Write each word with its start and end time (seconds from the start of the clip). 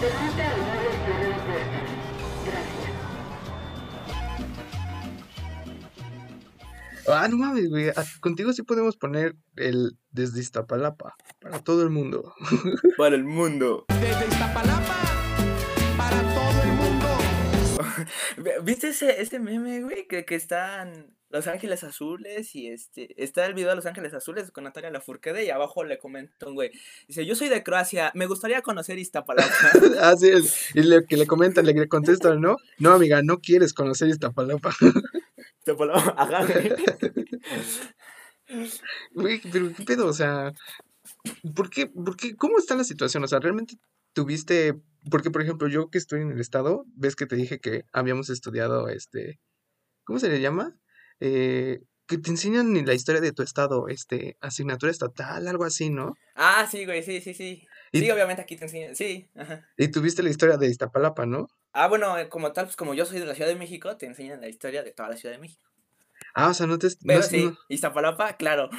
Permite 0.00 0.42
al 0.42 0.60
modo 0.60 0.90
cerrar 1.04 1.46
puertas. 1.46 1.88
Gracias. 2.46 2.92
Ah, 7.08 7.26
no 7.28 7.36
mames, 7.38 7.68
güey. 7.70 7.88
ah, 7.88 8.04
Contigo 8.20 8.52
sí 8.52 8.62
podemos 8.62 8.96
poner 8.96 9.34
el 9.56 9.96
desde 10.10 10.40
Iztapalapa 10.40 11.16
para 11.40 11.58
todo 11.60 11.82
el 11.82 11.90
mundo. 11.90 12.34
Para 12.96 13.16
el 13.16 13.24
mundo. 13.24 13.86
Desde 13.88 14.26
Iztapalapa 14.28 14.94
para 15.96 16.20
todo 16.20 16.62
el 16.62 16.72
mundo. 16.72 17.06
¿Viste 18.64 18.88
ese, 18.88 19.20
ese 19.20 19.38
meme, 19.40 19.82
güey? 19.82 20.06
Que, 20.06 20.24
que 20.24 20.34
están 20.36 21.16
Los 21.30 21.46
Ángeles 21.46 21.84
Azules 21.84 22.54
y 22.54 22.68
este. 22.68 23.22
Está 23.22 23.44
el 23.44 23.54
video 23.54 23.70
de 23.70 23.76
Los 23.76 23.86
Ángeles 23.86 24.14
Azules 24.14 24.50
con 24.50 24.64
Natalia 24.64 24.90
Lafourcade 24.90 25.44
y 25.44 25.50
abajo 25.50 25.84
le 25.84 25.98
comenta 25.98 26.46
un 26.46 26.54
güey. 26.54 26.70
Dice: 27.06 27.26
Yo 27.26 27.34
soy 27.34 27.48
de 27.48 27.62
Croacia, 27.62 28.10
me 28.14 28.26
gustaría 28.26 28.62
conocer 28.62 28.98
Iztapalapa. 28.98 29.52
Así 30.00 30.28
es. 30.28 30.74
Y 30.74 30.82
le, 30.82 31.04
que 31.04 31.16
le 31.16 31.26
comentan, 31.26 31.66
le 31.66 31.88
contestan, 31.88 32.40
¿no? 32.40 32.56
No, 32.78 32.92
amiga, 32.92 33.22
no 33.22 33.40
quieres 33.40 33.74
conocer 33.74 34.08
Iztapalapa. 34.08 34.74
Iztapalapa, 35.60 36.14
ajá, 36.16 36.46
güey. 36.46 36.72
Güey, 39.12 39.40
pero 39.52 39.70
qué 39.76 39.84
pedo, 39.84 40.06
o 40.06 40.12
sea, 40.14 40.54
¿por 41.54 41.68
qué, 41.68 41.86
por 41.86 42.16
qué, 42.16 42.34
cómo 42.34 42.56
está 42.58 42.74
la 42.74 42.84
situación? 42.84 43.22
O 43.24 43.28
sea, 43.28 43.40
realmente 43.40 43.76
tuviste, 44.14 44.74
porque 45.10 45.30
por 45.30 45.42
ejemplo, 45.42 45.68
yo 45.68 45.90
que 45.90 45.98
estoy 45.98 46.22
en 46.22 46.32
el 46.32 46.40
estado, 46.40 46.84
ves 46.94 47.16
que 47.16 47.26
te 47.26 47.36
dije 47.36 47.60
que 47.60 47.84
habíamos 47.92 48.30
estudiado, 48.30 48.88
este, 48.88 49.38
¿cómo 50.04 50.18
se 50.18 50.30
le 50.30 50.40
llama? 50.40 50.74
Eh, 51.20 51.80
que 52.06 52.16
te 52.18 52.30
enseñan 52.30 52.72
la 52.86 52.94
historia 52.94 53.20
de 53.20 53.32
tu 53.32 53.42
estado, 53.42 53.88
este, 53.88 54.36
asignatura 54.40 54.90
estatal, 54.90 55.46
algo 55.46 55.64
así, 55.64 55.90
¿no? 55.90 56.14
Ah, 56.34 56.66
sí, 56.70 56.86
güey, 56.86 57.02
sí, 57.02 57.20
sí, 57.20 57.34
sí. 57.34 57.66
Y- 57.92 58.00
Sí, 58.00 58.10
obviamente 58.10 58.40
aquí 58.42 58.56
te 58.56 58.64
enseñan. 58.64 58.96
Sí, 58.96 59.28
ajá. 59.34 59.68
Y 59.76 59.88
tuviste 59.88 60.22
la 60.22 60.30
historia 60.30 60.56
de 60.56 60.68
Iztapalapa, 60.68 61.26
¿no? 61.26 61.48
Ah, 61.72 61.86
bueno, 61.86 62.16
eh, 62.18 62.28
como 62.30 62.52
tal, 62.52 62.64
pues 62.66 62.76
como 62.76 62.94
yo 62.94 63.04
soy 63.04 63.20
de 63.20 63.26
la 63.26 63.34
Ciudad 63.34 63.50
de 63.50 63.56
México, 63.56 63.96
te 63.98 64.06
enseñan 64.06 64.40
la 64.40 64.48
historia 64.48 64.82
de 64.82 64.92
toda 64.92 65.10
la 65.10 65.16
Ciudad 65.16 65.34
de 65.34 65.40
México. 65.40 65.62
Ah, 66.34 66.48
o 66.48 66.54
sea, 66.54 66.66
no 66.66 66.78
te... 66.78 66.86
no 66.88 66.94
Pero 67.06 67.20
es- 67.20 67.26
sí, 67.26 67.44
no- 67.44 67.56
Iztapalapa, 67.68 68.36
claro. 68.38 68.70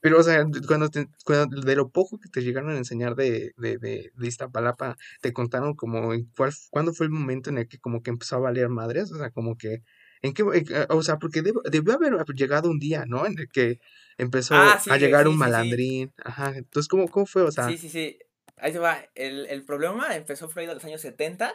pero, 0.00 0.18
o 0.18 0.22
sea, 0.22 0.44
cuando, 0.66 0.88
te- 0.88 1.08
cuando- 1.24 1.60
de 1.60 1.76
lo 1.76 1.90
poco 1.90 2.18
que 2.18 2.28
te 2.28 2.40
llegaron 2.42 2.70
a 2.70 2.78
enseñar 2.78 3.14
de, 3.14 3.52
de, 3.56 3.78
de, 3.78 4.10
de 4.14 4.26
Iztapalapa, 4.26 4.96
te 5.20 5.32
contaron 5.32 5.74
como 5.74 6.10
cuál, 6.36 6.52
cuándo 6.70 6.92
fue 6.92 7.06
el 7.06 7.12
momento 7.12 7.50
en 7.50 7.58
el 7.58 7.68
que 7.68 7.78
como 7.78 8.02
que 8.02 8.10
empezó 8.10 8.36
a 8.36 8.40
valer 8.40 8.68
madres, 8.68 9.12
o 9.12 9.18
sea, 9.18 9.30
como 9.30 9.56
que, 9.56 9.82
en 10.22 10.34
qué, 10.34 10.42
en 10.42 10.64
qué- 10.64 10.86
o 10.90 11.02
sea, 11.02 11.18
porque 11.18 11.42
deb- 11.42 11.62
debió 11.70 11.94
haber 11.94 12.14
llegado 12.34 12.70
un 12.70 12.78
día, 12.78 13.04
¿no? 13.06 13.26
En 13.26 13.38
el 13.38 13.48
que 13.48 13.80
empezó 14.16 14.54
Ah, 14.54 14.80
sí, 14.82 14.90
a 14.90 14.96
llegar 14.96 15.22
sí, 15.22 15.28
un 15.28 15.34
sí, 15.34 15.38
malandrín, 15.40 16.12
ajá, 16.24 16.52
entonces, 16.56 16.88
¿cómo, 16.88 17.08
cómo 17.08 17.26
fue? 17.26 17.42
O 17.42 17.50
sea, 17.52 17.68
Sí, 17.68 17.78
sí, 17.78 17.88
sí. 17.88 18.18
Ahí 18.56 18.72
se 18.72 18.78
va. 18.80 19.04
El, 19.14 19.46
el 19.46 19.64
problema 19.64 20.16
empezó 20.16 20.50
ahí 20.56 20.66
de 20.66 20.74
los 20.74 20.84
años 20.84 21.00
70, 21.00 21.54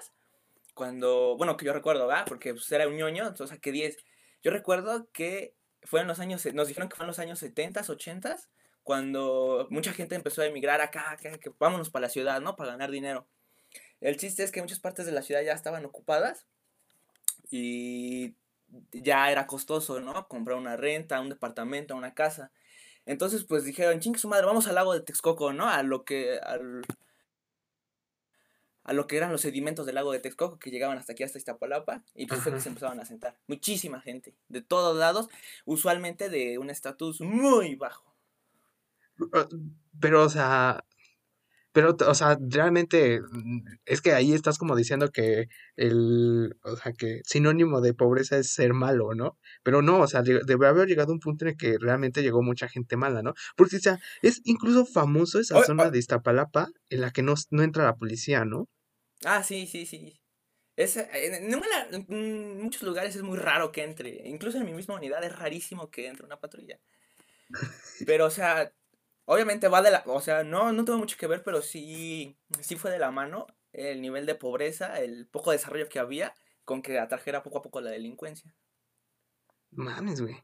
cuando, 0.74 1.36
bueno, 1.38 1.58
que 1.58 1.66
yo 1.66 1.74
recuerdo, 1.74 2.08
¿va? 2.08 2.26
Porque 2.26 2.54
pues, 2.54 2.72
era 2.72 2.88
un 2.88 2.96
ñoño, 2.96 3.28
entonces 3.28 3.50
saqué 3.56 3.72
10. 3.72 3.98
Yo 4.42 4.52
recuerdo 4.52 5.10
que 5.12 5.54
fue 5.84 6.02
en 6.02 6.08
los 6.08 6.20
años, 6.20 6.46
nos 6.54 6.68
dijeron 6.70 6.90
que 6.90 6.96
fue 6.96 7.04
en 7.04 7.08
los 7.08 7.20
años 7.20 7.40
70, 7.40 7.82
80, 7.88 8.38
cuando 8.84 9.68
mucha 9.70 9.94
gente 9.94 10.16
empezó 10.16 10.42
a 10.42 10.46
emigrar 10.46 10.82
acá, 10.82 11.12
acá, 11.12 11.38
que 11.38 11.52
vámonos 11.60 11.90
para 11.90 12.04
la 12.04 12.10
ciudad, 12.10 12.42
¿no? 12.42 12.56
Para 12.56 12.72
ganar 12.72 12.90
dinero. 12.92 13.28
El 14.02 14.18
chiste 14.18 14.44
es 14.44 14.52
que 14.52 14.62
muchas 14.62 14.80
partes 14.80 15.06
de 15.06 15.12
la 15.12 15.22
ciudad 15.22 15.42
ya 15.44 15.54
estaban 15.54 15.86
ocupadas 15.86 16.46
y 17.50 18.36
ya 18.92 19.32
era 19.32 19.48
costoso, 19.48 20.00
¿no? 20.00 20.28
Comprar 20.28 20.58
una 20.58 20.78
renta, 20.78 21.22
un 21.22 21.30
departamento, 21.30 21.96
una 21.96 22.14
casa. 22.14 22.52
Entonces, 23.06 23.44
pues 23.44 23.66
dijeron, 23.66 24.00
chingue 24.00 24.20
su 24.20 24.28
madre, 24.28 24.46
vamos 24.46 24.68
al 24.68 24.76
lago 24.76 24.94
de 24.94 25.02
Texcoco, 25.02 25.54
¿no? 25.54 25.68
A 25.70 25.84
lo 25.84 26.06
que, 26.06 26.40
al, 26.40 26.84
a 28.84 28.94
lo 28.94 29.08
que 29.08 29.18
eran 29.18 29.32
los 29.32 29.42
sedimentos 29.42 29.86
del 29.86 29.96
lago 29.96 30.12
de 30.12 30.20
Texcoco 30.20 30.60
que 30.60 30.72
llegaban 30.72 30.98
hasta 30.98 31.14
aquí, 31.14 31.24
hasta 31.24 31.38
Iztapalapa, 31.38 32.04
y 32.16 32.28
pues 32.28 32.42
fue 32.42 32.54
que 32.54 32.60
se 32.60 32.70
empezaban 32.70 33.00
a 33.00 33.06
sentar. 33.06 33.38
Muchísima 33.48 34.02
gente, 34.02 34.36
de 34.50 34.62
todos 34.62 34.98
lados, 34.98 35.30
usualmente 35.66 36.30
de 36.30 36.58
un 36.58 36.70
estatus 36.70 37.22
muy 37.22 37.76
bajo. 37.76 38.16
pero, 40.00 40.24
o 40.24 40.30
sea, 40.30 40.86
pero, 41.74 41.98
o 42.08 42.16
sea, 42.16 42.38
realmente, 42.40 43.20
mm, 43.20 43.66
es 43.86 44.02
que 44.02 44.14
ahí 44.14 44.34
estás 44.34 44.58
como 44.58 44.76
diciendo 44.76 45.10
que 45.12 45.50
el, 45.76 46.56
o 46.64 46.76
sea, 46.78 46.94
que 46.94 47.22
sinónimo 47.26 47.82
de 47.82 47.94
pobreza 47.96 48.38
es 48.38 48.52
ser 48.54 48.74
malo, 48.74 49.16
¿no? 49.16 49.38
Pero 49.64 49.82
no, 49.82 50.00
o 50.00 50.08
sea, 50.08 50.22
debe 50.22 50.68
haber 50.68 50.88
llegado 50.88 51.12
un 51.12 51.20
punto 51.20 51.46
en 51.46 51.50
el 51.50 51.58
que 51.58 51.78
realmente 51.80 52.22
llegó 52.22 52.44
mucha 52.44 52.70
gente 52.70 52.96
mala, 52.96 53.24
¿no? 53.24 53.34
Porque, 53.58 53.78
o 53.78 53.80
sea, 53.80 54.00
es 54.22 54.42
incluso 54.46 54.86
famoso 54.86 55.40
esa 55.40 55.64
zona 55.64 55.90
de 55.90 55.98
Iztapalapa 55.98 56.70
en 56.90 57.02
la 57.02 57.12
que 57.12 57.24
no, 57.24 57.34
no 57.50 57.64
entra 57.64 57.84
la 57.86 57.96
policía, 57.96 58.46
¿no? 58.46 58.70
Ah, 59.26 59.42
sí, 59.42 59.66
sí, 59.66 59.86
sí. 59.88 60.20
Es, 60.76 60.98
eh, 60.98 61.08
en, 61.12 61.54
en 61.54 62.06
en 62.10 62.62
muchos 62.62 62.84
lugares 62.84 63.16
es 63.16 63.24
muy 63.24 63.38
raro 63.38 63.72
que 63.72 63.84
entre, 63.84 64.28
incluso 64.28 64.60
en 64.60 64.66
mi 64.66 64.74
misma 64.74 64.96
unidad 64.96 65.24
es 65.24 65.36
rarísimo 65.36 65.90
que 65.90 66.08
entre 66.08 66.26
una 66.26 66.40
patrulla. 66.40 66.80
Pero, 68.06 68.26
o 68.26 68.30
sea, 68.30 68.72
obviamente 69.26 69.68
va 69.68 69.82
de 69.82 69.92
la, 69.92 70.04
o 70.06 70.22
sea, 70.22 70.44
no, 70.44 70.72
no 70.72 70.86
tuvo 70.86 70.98
mucho 70.98 71.18
que 71.18 71.28
ver, 71.28 71.44
pero 71.44 71.62
sí, 71.62 72.38
sí 72.62 72.76
fue 72.76 72.92
de 72.92 73.00
la 73.00 73.12
mano 73.12 73.48
el 73.72 74.02
nivel 74.02 74.26
de 74.26 74.36
pobreza, 74.36 75.00
el 75.00 75.28
poco 75.28 75.52
desarrollo 75.52 75.90
que 75.90 76.00
había 76.00 76.34
con 76.66 76.82
que 76.82 77.00
atrajera 77.00 77.44
poco 77.44 77.60
a 77.60 77.62
poco 77.62 77.82
la 77.82 77.92
delincuencia. 77.92 78.56
Mames, 79.72 80.22
güey. 80.22 80.36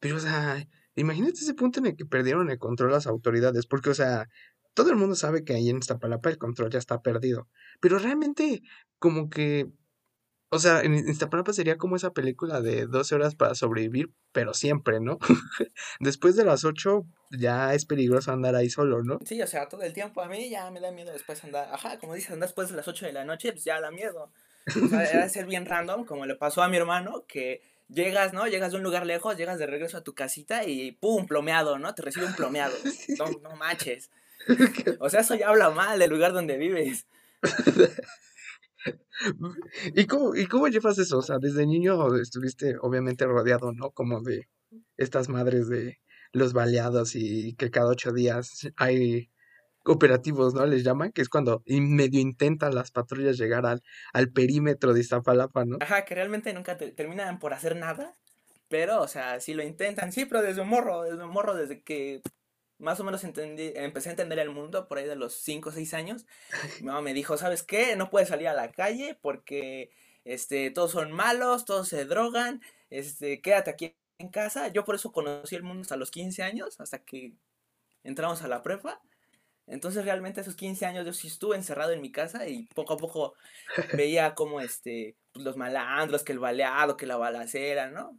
Pero, 0.00 0.16
o 0.16 0.20
sea, 0.20 0.66
imagínate 0.94 1.34
ese 1.34 1.54
punto 1.54 1.80
en 1.80 1.86
el 1.86 1.96
que 1.96 2.06
perdieron 2.06 2.50
el 2.50 2.58
control 2.58 2.92
las 2.92 3.06
autoridades, 3.06 3.66
porque, 3.66 3.90
o 3.90 3.94
sea, 3.94 4.28
todo 4.74 4.90
el 4.90 4.96
mundo 4.96 5.14
sabe 5.14 5.44
que 5.44 5.54
ahí 5.54 5.68
en 5.68 5.78
Iztapalapa 5.78 6.30
el 6.30 6.38
control 6.38 6.70
ya 6.70 6.78
está 6.78 7.02
perdido. 7.02 7.48
Pero 7.80 7.98
realmente, 7.98 8.62
como 8.98 9.28
que, 9.28 9.70
o 10.50 10.58
sea, 10.58 10.80
en 10.80 10.94
Iztapalapa 10.94 11.52
sería 11.52 11.76
como 11.76 11.96
esa 11.96 12.12
película 12.12 12.60
de 12.60 12.86
12 12.86 13.14
horas 13.14 13.34
para 13.34 13.54
sobrevivir, 13.54 14.10
pero 14.32 14.54
siempre, 14.54 15.00
¿no? 15.00 15.18
Después 16.00 16.36
de 16.36 16.44
las 16.44 16.64
8 16.64 17.04
ya 17.32 17.74
es 17.74 17.84
peligroso 17.84 18.32
andar 18.32 18.54
ahí 18.54 18.70
solo, 18.70 19.02
¿no? 19.02 19.18
Sí, 19.24 19.40
o 19.42 19.46
sea, 19.46 19.68
todo 19.68 19.82
el 19.82 19.92
tiempo 19.92 20.22
a 20.22 20.28
mí 20.28 20.48
ya 20.48 20.70
me 20.70 20.80
da 20.80 20.90
miedo 20.90 21.12
después 21.12 21.42
andar, 21.44 21.68
ajá, 21.72 21.98
como 21.98 22.14
dices, 22.14 22.30
andar 22.30 22.48
después 22.48 22.70
de 22.70 22.76
las 22.76 22.88
8 22.88 23.06
de 23.06 23.12
la 23.12 23.24
noche, 23.24 23.52
pues 23.52 23.64
ya 23.64 23.80
da 23.80 23.90
miedo. 23.90 24.30
O 24.82 24.88
sea, 24.88 25.04
era 25.04 25.28
ser 25.28 25.46
bien 25.46 25.66
random, 25.66 26.04
como 26.04 26.26
le 26.26 26.34
pasó 26.34 26.62
a 26.62 26.68
mi 26.68 26.76
hermano, 26.76 27.24
que 27.26 27.62
llegas, 27.88 28.32
¿no? 28.32 28.46
Llegas 28.46 28.72
de 28.72 28.78
un 28.78 28.82
lugar 28.82 29.06
lejos, 29.06 29.36
llegas 29.36 29.58
de 29.58 29.66
regreso 29.66 29.96
a 29.98 30.04
tu 30.04 30.14
casita 30.14 30.64
y 30.64 30.92
¡pum! 30.92 31.26
plomeado, 31.26 31.78
¿no? 31.78 31.94
Te 31.94 32.02
recibe 32.02 32.26
un 32.26 32.34
plomeado. 32.34 32.74
No, 33.18 33.26
no 33.42 33.56
manches. 33.56 34.10
O 35.00 35.10
sea, 35.10 35.20
eso 35.20 35.34
ya 35.34 35.48
habla 35.48 35.70
mal 35.70 35.98
del 35.98 36.10
lugar 36.10 36.32
donde 36.32 36.56
vives. 36.56 37.06
¿Y 39.94 40.06
cómo, 40.06 40.34
y 40.34 40.46
cómo 40.46 40.68
llevas 40.68 40.98
eso? 40.98 41.18
O 41.18 41.22
sea, 41.22 41.38
desde 41.38 41.66
niño 41.66 42.14
estuviste 42.16 42.76
obviamente 42.80 43.26
rodeado, 43.26 43.72
¿no? 43.72 43.90
Como 43.90 44.20
de 44.22 44.48
estas 44.96 45.28
madres 45.28 45.68
de 45.68 45.98
los 46.32 46.52
baleados 46.52 47.14
y 47.14 47.54
que 47.54 47.70
cada 47.70 47.88
ocho 47.88 48.12
días 48.12 48.68
hay 48.76 49.30
operativos, 49.84 50.54
¿no? 50.54 50.66
Les 50.66 50.84
llaman, 50.84 51.12
que 51.12 51.22
es 51.22 51.28
cuando 51.28 51.62
medio 51.66 52.20
intentan 52.20 52.74
las 52.74 52.90
patrullas 52.90 53.38
llegar 53.38 53.64
al, 53.66 53.82
al 54.12 54.30
perímetro 54.30 54.92
de 54.92 55.00
Iztapalapa, 55.00 55.64
¿no? 55.64 55.78
Ajá, 55.80 56.04
que 56.04 56.14
realmente 56.14 56.52
nunca 56.52 56.76
te- 56.76 56.92
terminan 56.92 57.38
por 57.38 57.54
hacer 57.54 57.76
nada. 57.76 58.16
Pero, 58.68 59.00
o 59.00 59.08
sea, 59.08 59.40
sí 59.40 59.54
lo 59.54 59.62
intentan. 59.62 60.12
Sí, 60.12 60.26
pero 60.26 60.42
desde 60.42 60.60
un 60.60 60.68
morro, 60.68 61.04
desde 61.04 61.24
un 61.24 61.30
morro, 61.30 61.54
desde 61.54 61.80
que 61.82 62.20
más 62.78 63.00
o 63.00 63.04
menos 63.04 63.24
entendí, 63.24 63.72
empecé 63.74 64.08
a 64.08 64.12
entender 64.12 64.38
el 64.38 64.50
mundo 64.50 64.86
por 64.86 64.98
ahí 64.98 65.06
de 65.06 65.16
los 65.16 65.34
5 65.34 65.68
o 65.70 65.72
6 65.72 65.94
años. 65.94 66.26
Mi 66.80 66.86
mamá 66.86 67.02
me 67.02 67.14
dijo, 67.14 67.36
¿sabes 67.36 67.62
qué? 67.62 67.96
No 67.96 68.10
puedes 68.10 68.28
salir 68.28 68.48
a 68.48 68.54
la 68.54 68.70
calle 68.70 69.18
porque 69.20 69.90
este, 70.24 70.70
todos 70.70 70.92
son 70.92 71.12
malos, 71.12 71.64
todos 71.64 71.88
se 71.88 72.04
drogan, 72.04 72.62
este, 72.90 73.40
quédate 73.40 73.70
aquí 73.70 73.96
en 74.18 74.28
casa. 74.28 74.68
Yo 74.68 74.84
por 74.84 74.94
eso 74.94 75.12
conocí 75.12 75.56
el 75.56 75.62
mundo 75.64 75.82
hasta 75.82 75.96
los 75.96 76.10
15 76.10 76.42
años, 76.42 76.80
hasta 76.80 76.98
que 77.04 77.34
entramos 78.04 78.42
a 78.42 78.48
la 78.48 78.62
prepa. 78.62 79.00
Entonces 79.66 80.04
realmente 80.04 80.40
esos 80.40 80.56
15 80.56 80.86
años 80.86 81.04
yo 81.04 81.12
sí 81.12 81.28
estuve 81.28 81.56
encerrado 81.56 81.92
en 81.92 82.00
mi 82.00 82.10
casa 82.10 82.48
y 82.48 82.64
poco 82.74 82.94
a 82.94 82.96
poco 82.96 83.34
veía 83.94 84.34
como 84.34 84.60
este, 84.60 85.16
pues, 85.32 85.44
los 85.44 85.56
malandros, 85.56 86.22
que 86.22 86.32
el 86.32 86.38
baleado, 86.38 86.96
que 86.96 87.06
la 87.06 87.16
balacera, 87.16 87.90
¿no? 87.90 88.18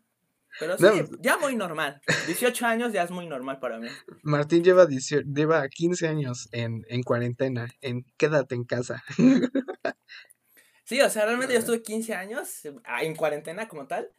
Pero 0.60 0.78
sí, 0.78 0.84
No. 0.84 1.18
ya 1.22 1.38
muy 1.38 1.56
normal. 1.56 2.02
18 2.28 2.66
años 2.66 2.94
ya 2.94 3.04
es 3.04 3.12
muy 3.12 3.28
normal 3.28 3.60
para 3.60 3.78
mí. 3.78 3.88
Martín 4.24 4.64
lleva, 4.64 4.86
18 4.86 5.28
lleva 5.34 5.68
15 5.68 6.08
años 6.08 6.50
en, 6.52 6.86
en 6.90 7.04
cuarentena, 7.04 7.68
en 7.82 8.06
quédate 8.18 8.56
en 8.56 8.64
casa. 8.64 9.04
Sí, 10.86 11.00
o 11.02 11.10
sea, 11.10 11.26
realmente 11.26 11.54
yo 11.54 11.60
estuve 11.60 11.84
15 11.84 12.16
años 12.16 12.62
ah, 12.84 13.04
en 13.04 13.16
cuarentena 13.16 13.68
como 13.68 13.86
tal. 13.88 14.12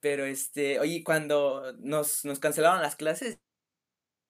Pero 0.00 0.26
este, 0.26 0.78
oye, 0.78 1.02
cuando 1.02 1.72
nos, 1.78 2.26
nos 2.26 2.38
cancelaron 2.40 2.82
las 2.82 2.94
clases, 2.94 3.38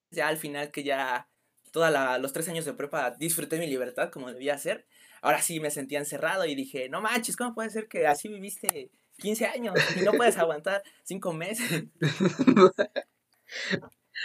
ya 0.09 0.29
al 0.29 0.37
final 0.37 0.71
que 0.71 0.83
ya 0.83 1.27
todos 1.71 1.91
los 2.21 2.31
tres 2.31 2.47
años 2.47 2.63
de 2.63 2.73
prepa 2.73 3.11
disfruté 3.11 3.59
mi 3.59 3.67
libertad 3.67 4.09
como 4.09 4.31
debía 4.31 4.57
ser. 4.57 4.87
Ahora 5.21 5.41
sí 5.41 5.59
me 5.59 5.71
sentía 5.71 5.99
encerrado 5.99 6.45
y 6.45 6.55
dije, 6.55 6.87
no 6.87 7.01
manches, 7.01 7.35
¿cómo 7.35 7.53
puede 7.53 7.69
ser 7.71 7.89
que 7.89 8.07
así 8.07 8.29
viviste 8.29 8.89
15 9.17 9.45
años 9.45 9.75
y 9.95 10.01
no 10.03 10.11
puedes 10.13 10.37
aguantar 10.37 10.83
5 11.03 11.33
meses? 11.33 11.85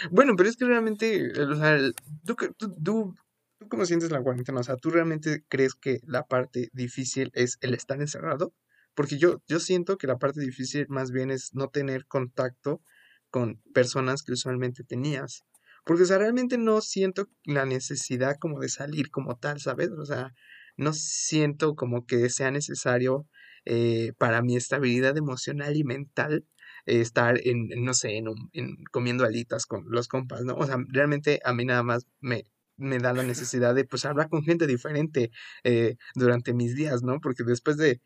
Bueno, 0.09 0.35
pero 0.35 0.49
es 0.49 0.55
que 0.57 0.65
realmente, 0.65 1.31
o 1.41 1.55
sea, 1.55 1.77
tú, 2.25 2.35
tú, 2.57 2.73
tú- 2.83 3.15
tú 3.59 3.67
cómo 3.69 3.85
sientes 3.85 4.11
la 4.11 4.21
cuarentena? 4.23 4.59
O 4.61 4.63
sea, 4.63 4.77
¿tú 4.77 4.89
realmente 4.89 5.43
crees 5.47 5.75
que 5.75 5.99
la 6.07 6.23
parte 6.25 6.69
difícil 6.73 7.29
es 7.33 7.57
el 7.61 7.73
estar 7.73 7.99
encerrado? 8.01 8.53
Porque 8.95 9.17
yo, 9.17 9.41
yo 9.47 9.59
siento 9.59 9.97
que 9.97 10.07
la 10.07 10.17
parte 10.17 10.41
difícil 10.41 10.85
más 10.89 11.11
bien 11.11 11.29
es 11.31 11.51
no 11.53 11.69
tener 11.69 12.05
contacto 12.07 12.81
con 13.29 13.61
personas 13.73 14.23
que 14.23 14.33
usualmente 14.33 14.83
tenías. 14.83 15.43
Porque, 15.85 16.03
o 16.03 16.05
sea, 16.05 16.17
realmente 16.17 16.57
no 16.57 16.81
siento 16.81 17.27
la 17.43 17.65
necesidad 17.65 18.35
como 18.39 18.59
de 18.59 18.69
salir 18.69 19.09
como 19.11 19.37
tal, 19.37 19.59
¿sabes? 19.59 19.89
O 19.91 20.05
sea, 20.05 20.33
no 20.77 20.93
siento 20.93 21.75
como 21.75 22.05
que 22.05 22.29
sea 22.29 22.51
necesario 22.51 23.27
eh, 23.65 24.13
para 24.17 24.41
mi 24.41 24.55
estabilidad 24.55 25.17
emocional 25.17 25.75
y 25.75 25.83
mental 25.83 26.45
eh, 26.85 27.01
estar 27.01 27.39
en, 27.45 27.69
no 27.83 27.93
sé, 27.93 28.17
en, 28.17 28.27
un- 28.29 28.49
en 28.53 28.77
comiendo 28.91 29.25
alitas 29.25 29.65
con 29.65 29.83
los 29.89 30.07
compas, 30.07 30.41
¿no? 30.43 30.55
O 30.55 30.65
sea, 30.65 30.77
realmente 30.89 31.39
a 31.43 31.53
mí 31.53 31.65
nada 31.65 31.83
más 31.83 32.05
me, 32.21 32.43
me 32.77 32.99
da 32.99 33.13
la 33.13 33.23
necesidad 33.23 33.75
de 33.75 33.85
pues 33.85 34.05
hablar 34.05 34.29
con 34.29 34.43
gente 34.43 34.67
diferente 34.67 35.31
eh, 35.63 35.95
durante 36.15 36.53
mis 36.53 36.75
días, 36.75 37.03
¿no? 37.03 37.19
Porque 37.21 37.43
después 37.43 37.77
de, 37.77 38.01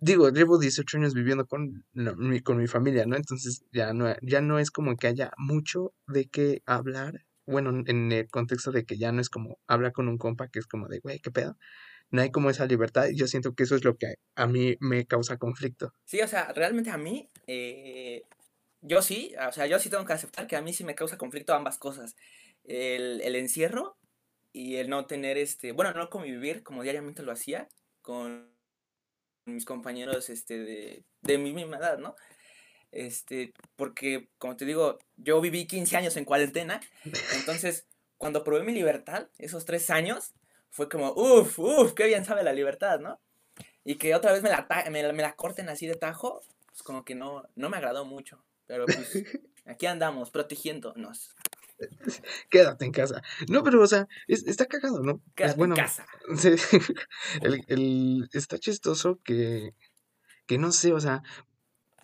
digo, 0.00 0.30
llevo 0.30 0.58
18 0.58 0.98
años 0.98 1.14
viviendo 1.14 1.46
con, 1.46 1.84
mi, 1.92 2.40
con 2.40 2.58
mi 2.58 2.66
familia, 2.66 3.06
¿no? 3.06 3.16
Entonces 3.16 3.64
ya 3.72 3.92
no, 3.92 4.14
ya 4.22 4.40
no 4.40 4.58
es 4.58 4.70
como 4.70 4.96
que 4.96 5.06
haya 5.08 5.32
mucho 5.38 5.92
de 6.06 6.28
qué 6.28 6.62
hablar. 6.66 7.24
Bueno, 7.46 7.70
en 7.70 7.84
en 7.88 8.12
el 8.12 8.28
contexto 8.28 8.72
de 8.72 8.84
que 8.84 8.98
ya 8.98 9.10
no 9.12 9.20
es 9.22 9.30
como 9.30 9.58
hablar 9.66 9.92
con 9.92 10.08
un 10.08 10.18
compa 10.18 10.48
que 10.48 10.58
es 10.58 10.66
como 10.66 10.86
de, 10.88 10.98
güey, 11.00 11.18
¿qué 11.20 11.30
pedo? 11.30 11.56
No 12.10 12.22
hay 12.22 12.30
como 12.30 12.50
esa 12.50 12.66
libertad 12.66 13.08
y 13.08 13.16
yo 13.16 13.26
siento 13.26 13.54
que 13.54 13.64
eso 13.64 13.76
es 13.76 13.84
lo 13.84 13.96
que 13.96 14.14
a 14.34 14.46
mí 14.46 14.76
me 14.80 15.06
causa 15.06 15.36
conflicto. 15.36 15.92
Sí, 16.04 16.20
o 16.20 16.28
sea, 16.28 16.52
realmente 16.52 16.90
a 16.90 16.96
mí, 16.96 17.30
eh, 17.46 18.22
yo 18.80 19.02
sí, 19.02 19.34
o 19.46 19.52
sea, 19.52 19.66
yo 19.66 19.78
sí 19.78 19.90
tengo 19.90 20.04
que 20.04 20.14
aceptar 20.14 20.46
que 20.46 20.56
a 20.56 20.62
mí 20.62 20.72
sí 20.72 20.84
me 20.84 20.94
causa 20.94 21.18
conflicto 21.18 21.54
ambas 21.54 21.78
cosas. 21.78 22.16
El, 22.64 23.20
el 23.22 23.36
encierro 23.36 23.96
y 24.52 24.76
el 24.76 24.88
no 24.88 25.06
tener 25.06 25.38
este, 25.38 25.72
bueno, 25.72 25.92
no 25.92 26.08
convivir 26.10 26.62
como 26.62 26.82
diariamente 26.82 27.22
lo 27.22 27.32
hacía 27.32 27.68
con 28.02 28.50
mis 29.44 29.64
compañeros 29.64 30.30
este, 30.30 30.58
de, 30.58 31.04
de 31.22 31.38
mi 31.38 31.52
misma 31.52 31.78
edad, 31.78 31.98
¿no? 31.98 32.14
Este, 32.90 33.52
porque, 33.76 34.28
como 34.38 34.56
te 34.56 34.64
digo, 34.64 34.98
yo 35.16 35.40
viví 35.40 35.66
15 35.66 35.96
años 35.96 36.16
en 36.16 36.24
cuarentena, 36.24 36.80
entonces, 37.36 37.86
cuando 38.16 38.44
probé 38.44 38.64
mi 38.64 38.72
libertad, 38.72 39.28
esos 39.38 39.64
tres 39.64 39.90
años, 39.90 40.32
fue 40.70 40.88
como, 40.88 41.12
uff, 41.12 41.58
uff, 41.58 41.92
qué 41.94 42.06
bien 42.06 42.24
sabe 42.24 42.42
la 42.42 42.52
libertad, 42.52 43.00
¿no? 43.00 43.20
Y 43.84 43.96
que 43.96 44.14
otra 44.14 44.32
vez 44.32 44.42
me 44.42 44.50
la, 44.50 44.66
me 44.90 45.12
me 45.12 45.22
la 45.22 45.34
corten 45.34 45.68
así 45.68 45.86
de 45.86 45.94
tajo, 45.94 46.42
pues 46.68 46.82
como 46.82 47.04
que 47.04 47.14
no, 47.14 47.44
no 47.56 47.70
me 47.70 47.76
agradó 47.78 48.04
mucho. 48.04 48.44
Pero 48.66 48.84
pues, 48.86 49.12
aquí 49.66 49.86
andamos, 49.86 50.30
protegiéndonos. 50.30 51.34
Quédate 52.50 52.84
en 52.84 52.92
casa. 52.92 53.22
No, 53.48 53.62
pero 53.62 53.80
o 53.80 53.86
sea, 53.86 54.08
es- 54.26 54.46
está 54.46 54.66
cagado, 54.66 55.00
¿no? 55.02 55.22
Quédate 55.34 55.52
es 55.52 55.56
bueno. 55.56 55.74
en 55.76 55.80
casa. 55.82 56.06
El, 57.42 57.64
el- 57.68 58.28
está 58.32 58.58
chistoso 58.58 59.20
que, 59.24 59.74
que 60.46 60.58
no 60.58 60.72
sé, 60.72 60.92
o 60.92 61.00
sea, 61.00 61.22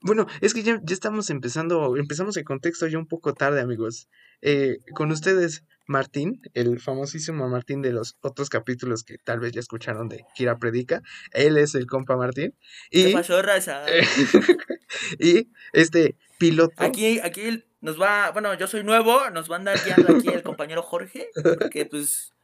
bueno, 0.04 0.26
es 0.42 0.52
que 0.52 0.62
ya, 0.62 0.78
ya 0.82 0.92
estamos 0.92 1.30
empezando, 1.30 1.96
empezamos 1.96 2.36
el 2.36 2.44
contexto 2.44 2.86
ya 2.86 2.98
un 2.98 3.06
poco 3.06 3.32
tarde, 3.32 3.62
amigos. 3.62 4.06
Eh, 4.42 4.80
con 4.94 5.10
ustedes, 5.10 5.64
Martín, 5.86 6.42
el 6.52 6.78
famosísimo 6.78 7.48
Martín 7.48 7.80
de 7.80 7.90
los 7.92 8.14
otros 8.20 8.50
capítulos 8.50 9.02
que 9.02 9.16
tal 9.16 9.40
vez 9.40 9.52
ya 9.52 9.60
escucharon 9.60 10.10
de 10.10 10.26
Kira 10.34 10.58
Predica. 10.58 11.00
Él 11.32 11.56
es 11.56 11.74
el 11.74 11.86
compa 11.86 12.18
Martín. 12.18 12.54
¿Qué 12.90 13.08
Y, 13.08 13.12
pasó, 13.14 13.40
raza? 13.40 13.86
y 15.18 15.48
este 15.72 16.18
piloto. 16.36 16.74
Aquí, 16.76 17.18
aquí 17.20 17.64
nos 17.80 17.98
va, 17.98 18.30
bueno, 18.32 18.52
yo 18.52 18.66
soy 18.66 18.84
nuevo, 18.84 19.30
nos 19.30 19.50
va 19.50 19.56
a 19.56 19.58
andar 19.60 19.78
guiando 19.82 20.16
aquí 20.16 20.28
el 20.28 20.42
compañero 20.42 20.82
Jorge, 20.82 21.30
que 21.70 21.86
pues 21.86 22.34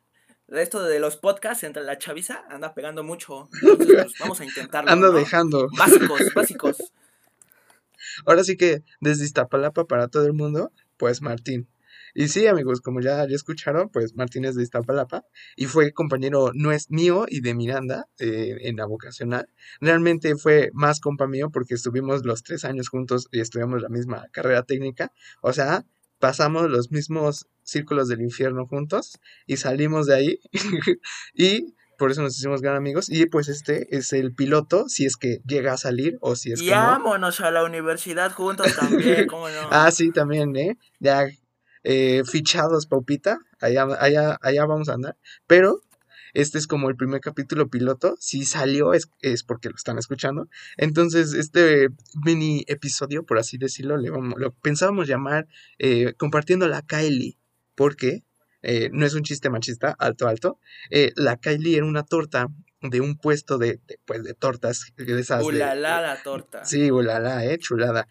esto 0.49 0.83
de 0.83 0.99
los 0.99 1.19
podcasts 1.19 1.65
entre 1.65 1.85
la 1.85 1.99
chaviza 1.99 2.43
anda 2.49 2.73
pegando 2.73 3.05
mucho. 3.05 3.51
Entonces, 3.61 3.97
pues 4.05 4.19
vamos 4.19 4.41
a 4.41 4.47
intentarlo. 4.47 4.91
Ando 4.91 5.13
¿no? 5.13 5.19
dejando. 5.19 5.69
Básicos, 5.77 6.23
básicos. 6.35 6.93
Ahora 8.27 8.45
sí 8.45 8.57
que 8.57 8.83
desde 9.01 9.25
Iztapalapa 9.25 9.87
para 9.87 10.09
todo 10.09 10.27
el 10.27 10.33
mundo, 10.33 10.73
pues 10.97 11.23
Martín. 11.23 11.69
Y 12.15 12.29
sí, 12.29 12.47
amigos, 12.47 12.81
como 12.81 13.01
ya, 13.01 13.25
escucharon, 13.25 13.89
pues 13.89 14.15
Martín 14.15 14.45
es 14.45 14.57
de 14.57 14.63
Iztapalapa 14.63 15.25
y 15.57 15.67
fue 15.67 15.93
compañero 15.93 16.51
no 16.55 16.73
es 16.73 16.91
mío 16.91 17.27
y 17.29 17.41
de 17.41 17.55
Miranda 17.55 18.07
eh, 18.19 18.59
en 18.63 18.77
la 18.77 18.87
vocacional. 18.87 19.49
Realmente 19.81 20.37
fue 20.37 20.71
más 20.73 21.01
compa 21.01 21.27
mío 21.27 21.51
porque 21.51 21.75
estuvimos 21.75 22.25
los 22.25 22.43
tres 22.43 22.65
años 22.65 22.89
juntos 22.89 23.29
y 23.31 23.41
estudiamos 23.41 23.83
la 23.83 23.89
misma 23.89 24.27
carrera 24.33 24.65
técnica. 24.65 25.13
O 25.41 25.53
sea, 25.53 25.85
pasamos 26.19 26.71
los 26.71 26.91
mismos 26.91 27.47
círculos 27.63 28.09
del 28.09 28.23
infierno 28.23 28.67
juntos 28.67 29.19
y 29.47 29.57
salimos 29.57 30.07
de 30.07 30.15
ahí 30.15 30.41
y 31.35 31.75
por 32.01 32.11
eso 32.11 32.23
nos 32.23 32.35
hicimos 32.35 32.63
gran 32.63 32.77
amigos. 32.77 33.11
Y 33.11 33.27
pues 33.27 33.51
este 33.51 33.95
es 33.95 34.15
el 34.15 34.33
piloto, 34.33 34.89
si 34.89 35.05
es 35.05 35.19
que 35.19 35.43
llega 35.47 35.75
a 35.75 35.77
salir 35.77 36.17
o 36.23 36.35
si 36.35 36.51
es 36.51 36.63
Y 36.63 36.65
que 36.65 36.71
no. 36.71 36.77
vámonos 36.79 37.43
a 37.43 37.51
la 37.51 37.63
universidad 37.63 38.33
juntos 38.33 38.75
también, 38.75 39.27
¿cómo 39.27 39.51
no? 39.51 39.55
Ah, 39.71 39.91
sí, 39.91 40.11
también, 40.11 40.57
¿eh? 40.57 40.79
Ya 40.99 41.27
eh, 41.85 42.23
fichados, 42.25 42.87
Paupita. 42.87 43.39
Allá, 43.61 43.87
allá, 44.01 44.39
allá 44.41 44.65
vamos 44.65 44.89
a 44.89 44.95
andar. 44.95 45.19
Pero 45.47 45.83
este 46.33 46.57
es 46.57 46.67
como 46.67 46.89
el 46.89 46.97
primer 46.97 47.21
capítulo 47.21 47.69
piloto. 47.69 48.17
Si 48.19 48.47
salió 48.47 48.95
es, 48.95 49.11
es 49.21 49.43
porque 49.43 49.69
lo 49.69 49.77
están 49.77 49.99
escuchando. 49.99 50.49
Entonces, 50.79 51.35
este 51.35 51.89
mini 52.25 52.65
episodio, 52.67 53.27
por 53.27 53.39
así 53.39 53.59
decirlo, 53.59 53.99
le 53.99 54.09
vamos, 54.09 54.37
lo 54.39 54.53
pensábamos 54.53 55.07
llamar 55.07 55.49
eh, 55.79 56.15
Compartiendo 56.17 56.67
la 56.67 56.81
Kylie. 56.81 57.37
Porque 57.75 58.25
eh, 58.63 58.91
no 58.93 59.07
es 59.07 59.15
un 59.15 59.23
chiste 59.23 59.51
machista, 59.51 59.95
alto, 59.99 60.29
alto. 60.29 60.59
Eh, 60.91 61.13
la 61.17 61.37
Kylie 61.37 61.77
era 61.79 61.87
una 61.87 62.05
torta 62.05 62.49
de 62.83 63.01
un 63.01 63.17
puesto 63.19 63.59
de, 63.59 63.79
de, 63.87 63.99
pues, 64.05 64.23
de 64.25 64.35
tortas. 64.35 64.93
De 64.97 65.21
esas 65.21 65.41
de- 65.41 65.45
Ulala 65.47 66.01
la 66.01 66.23
torta. 66.23 66.65
Sí, 66.65 66.91
ulala, 66.91 67.45
eh, 67.45 67.59
chulada. 67.59 68.09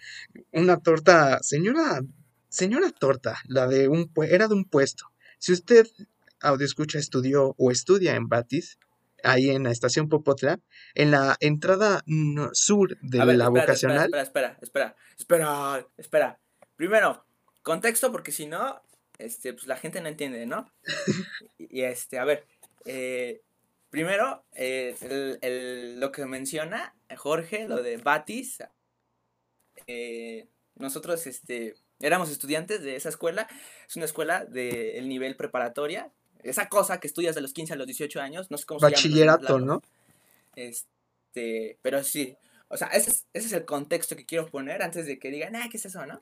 Una 0.51 0.77
torta, 0.77 1.39
señora, 1.41 2.01
señora 2.49 2.91
torta, 2.91 3.37
la 3.47 3.67
de 3.67 3.87
un 3.87 4.11
era 4.29 4.47
de 4.47 4.53
un 4.53 4.65
puesto. 4.65 5.05
Si 5.39 5.53
usted 5.53 5.87
audio 6.41 6.65
escucha 6.65 6.99
estudió 6.99 7.55
o 7.57 7.71
estudia 7.71 8.15
en 8.15 8.27
Batis, 8.27 8.77
ahí 9.23 9.49
en 9.49 9.63
la 9.63 9.71
estación 9.71 10.07
Popotla, 10.07 10.59
en 10.93 11.11
la 11.11 11.35
entrada 11.39 12.03
sur 12.53 12.97
de 13.01 13.25
ver, 13.25 13.35
la 13.37 13.49
vocacional, 13.49 14.05
Espera, 14.05 14.21
espera, 14.23 14.57
espera, 14.61 14.95
espera, 15.17 15.87
espera. 15.97 16.39
Primero, 16.75 17.25
contexto, 17.63 18.11
porque 18.11 18.31
si 18.31 18.45
no, 18.45 18.81
este, 19.19 19.53
pues 19.53 19.67
la 19.67 19.77
gente 19.77 20.01
no 20.01 20.07
entiende, 20.07 20.45
¿no? 20.47 20.71
Y, 21.59 21.79
y, 21.79 21.83
este, 21.83 22.17
a 22.19 22.25
ver, 22.25 22.45
eh, 22.85 23.41
primero, 23.89 24.43
eh, 24.53 24.95
el- 25.01 25.37
el- 25.41 25.99
lo 25.99 26.11
que 26.11 26.25
menciona 26.25 26.95
Jorge, 27.17 27.67
lo 27.67 27.83
de 27.83 27.97
Batis, 27.97 28.59
eh, 29.87 30.47
nosotros, 30.75 31.25
este, 31.27 31.75
éramos 31.99 32.29
estudiantes 32.31 32.81
de 32.81 32.95
esa 32.95 33.09
escuela, 33.09 33.47
es 33.87 33.95
una 33.95 34.05
escuela 34.05 34.45
del 34.45 35.07
nivel 35.09 35.35
preparatoria, 35.35 36.11
esa 36.43 36.69
cosa 36.69 36.99
que 36.99 37.07
estudias 37.07 37.35
de 37.35 37.41
los 37.41 37.53
15 37.53 37.73
a 37.73 37.75
los 37.75 37.87
18 37.87 38.21
años, 38.21 38.49
no 38.49 38.57
sé 38.57 38.65
cómo 38.65 38.79
se 38.79 38.85
llama. 38.85 38.95
bachillerato. 38.95 39.59
¿no? 39.59 39.81
Este, 40.55 41.77
pero 41.81 42.03
sí, 42.03 42.35
o 42.69 42.77
sea, 42.77 42.87
ese 42.89 43.09
es, 43.09 43.25
ese 43.33 43.47
es 43.47 43.53
el 43.53 43.65
contexto 43.65 44.15
que 44.15 44.25
quiero 44.25 44.47
poner 44.47 44.81
antes 44.81 45.05
de 45.05 45.19
que 45.19 45.31
digan, 45.31 45.55
ah, 45.55 45.67
¿qué 45.69 45.77
es 45.77 45.85
eso, 45.85 46.05
no? 46.05 46.21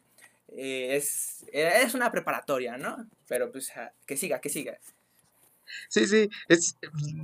Eh, 0.56 0.96
es, 0.96 1.46
eh, 1.52 1.70
es 1.84 1.94
una 1.94 2.12
preparatoria, 2.12 2.78
¿no? 2.78 3.08
Pero 3.28 3.52
pues, 3.52 3.72
ah, 3.76 3.92
que 4.06 4.18
siga, 4.18 4.40
que 4.40 4.50
siga. 4.50 4.78
Sí, 5.90 6.08
sí, 6.08 6.30
es 6.48 6.78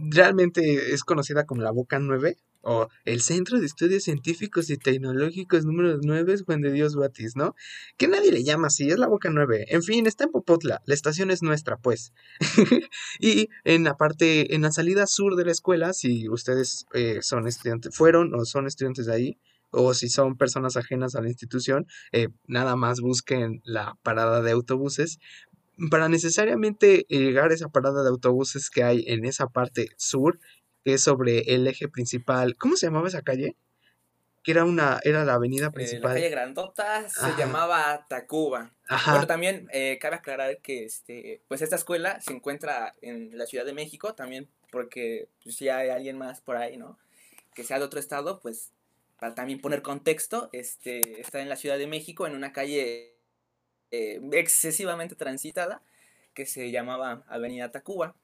realmente 0.10 0.94
es 0.94 1.04
conocida 1.04 1.46
como 1.46 1.62
la 1.62 1.72
Boca 1.72 2.00
9 2.00 2.38
o 2.64 2.88
el 3.06 3.22
Centro 3.22 3.60
de 3.60 3.66
Estudios 3.66 4.04
Científicos 4.04 4.70
y 4.70 4.78
Tecnológicos 4.78 5.66
número 5.66 6.00
9 6.02 6.38
Juan 6.46 6.62
de 6.62 6.72
Dios 6.72 6.96
Batis, 6.96 7.36
¿no? 7.36 7.56
Que 7.98 8.08
nadie 8.08 8.32
le 8.32 8.44
llama 8.44 8.68
así, 8.68 8.90
es 8.90 8.98
la 8.98 9.08
Boca 9.08 9.30
9. 9.30 9.66
En 9.70 9.84
fin, 9.84 10.08
está 10.08 10.26
en 10.26 10.32
Popotla, 10.32 10.82
la 10.86 10.94
estación 10.94 11.30
es 11.30 11.44
nuestra, 11.44 11.78
pues. 11.78 12.14
y 13.20 13.50
en 13.66 13.84
la 13.84 13.96
parte, 13.96 14.56
en 14.56 14.62
la 14.62 14.72
salida 14.72 15.08
sur 15.08 15.36
de 15.36 15.46
la 15.46 15.52
escuela, 15.52 15.94
si 15.94 16.30
ustedes 16.30 16.86
eh, 16.94 17.20
son 17.22 17.48
estudiantes, 17.48 17.96
fueron 17.96 18.34
o 18.34 18.46
son 18.46 18.66
estudiantes 18.66 19.08
de 19.08 19.14
ahí, 19.14 19.38
o 19.74 19.94
si 19.94 20.08
son 20.10 20.38
personas 20.38 20.78
ajenas 20.78 21.16
a 21.16 21.22
la 21.22 21.28
institución, 21.30 21.88
eh, 22.12 22.30
nada 22.48 22.76
más 22.76 23.02
busquen 23.02 23.62
la 23.66 23.98
parada 24.04 24.42
de 24.42 24.52
autobuses 24.52 25.20
para 25.90 26.08
necesariamente 26.08 27.06
llegar 27.10 27.52
a 27.52 27.54
esa 27.56 27.68
parada 27.70 28.04
de 28.04 28.10
autobuses 28.10 28.70
que 28.70 28.84
hay 28.84 29.04
en 29.08 29.26
esa 29.26 29.48
parte 29.48 29.90
sur, 29.98 30.40
que 30.86 30.94
es 30.94 31.02
sobre 31.04 31.40
el 31.56 31.68
eje 31.68 31.88
principal. 31.88 32.56
¿Cómo 32.58 32.76
se 32.76 32.86
llamaba 32.86 33.08
esa 33.08 33.24
calle? 33.24 33.56
Que 34.44 34.52
era 34.52 34.66
una, 34.66 35.00
era 35.04 35.24
la 35.26 35.36
avenida 35.36 35.64
Eh, 35.66 35.70
la 35.70 35.72
principal. 35.72 36.14
calle 36.14 36.30
Grandota 36.30 37.10
se 37.10 37.20
Ajá. 37.26 37.38
llamaba 37.40 38.06
Tacuba. 38.10 38.74
Ajá. 38.88 39.12
Bueno, 39.14 39.26
también 39.26 39.68
eh, 39.72 39.98
cabe 40.02 40.18
aclarar 40.18 40.60
que 40.62 40.84
este, 40.86 41.42
pues 41.48 41.62
esta 41.62 41.78
escuela 41.78 42.20
se 42.22 42.34
encuentra 42.34 42.94
en 43.02 43.36
la 43.38 43.46
Ciudad 43.46 43.66
de 43.66 43.74
México, 43.74 44.14
también 44.14 44.50
porque 44.72 45.30
pues, 45.44 45.56
si 45.56 45.70
hay 45.70 45.90
alguien 45.90 46.18
más 46.18 46.42
por 46.42 46.58
ahí, 46.58 46.78
¿no? 46.78 47.00
Que 47.56 47.64
sea 47.64 47.80
de 47.80 47.86
otro 47.86 48.00
estado, 48.00 48.40
pues 48.42 48.72
para 49.24 49.36
también 49.36 49.62
poner 49.62 49.82
contexto, 49.82 50.50
este, 50.52 51.22
está 51.22 51.40
en 51.40 51.48
la 51.48 51.56
Ciudad 51.56 51.78
de 51.78 51.88
México, 51.88 52.28
en 52.28 52.36
una 52.36 52.52
calle 52.52 53.16
eh, 53.90 54.20
excesivamente 54.34 55.16
transitada, 55.16 55.82
que 56.34 56.46
se 56.46 56.72
llamaba 56.72 57.24
Avenida 57.30 57.72
Tacuba. 57.72 58.18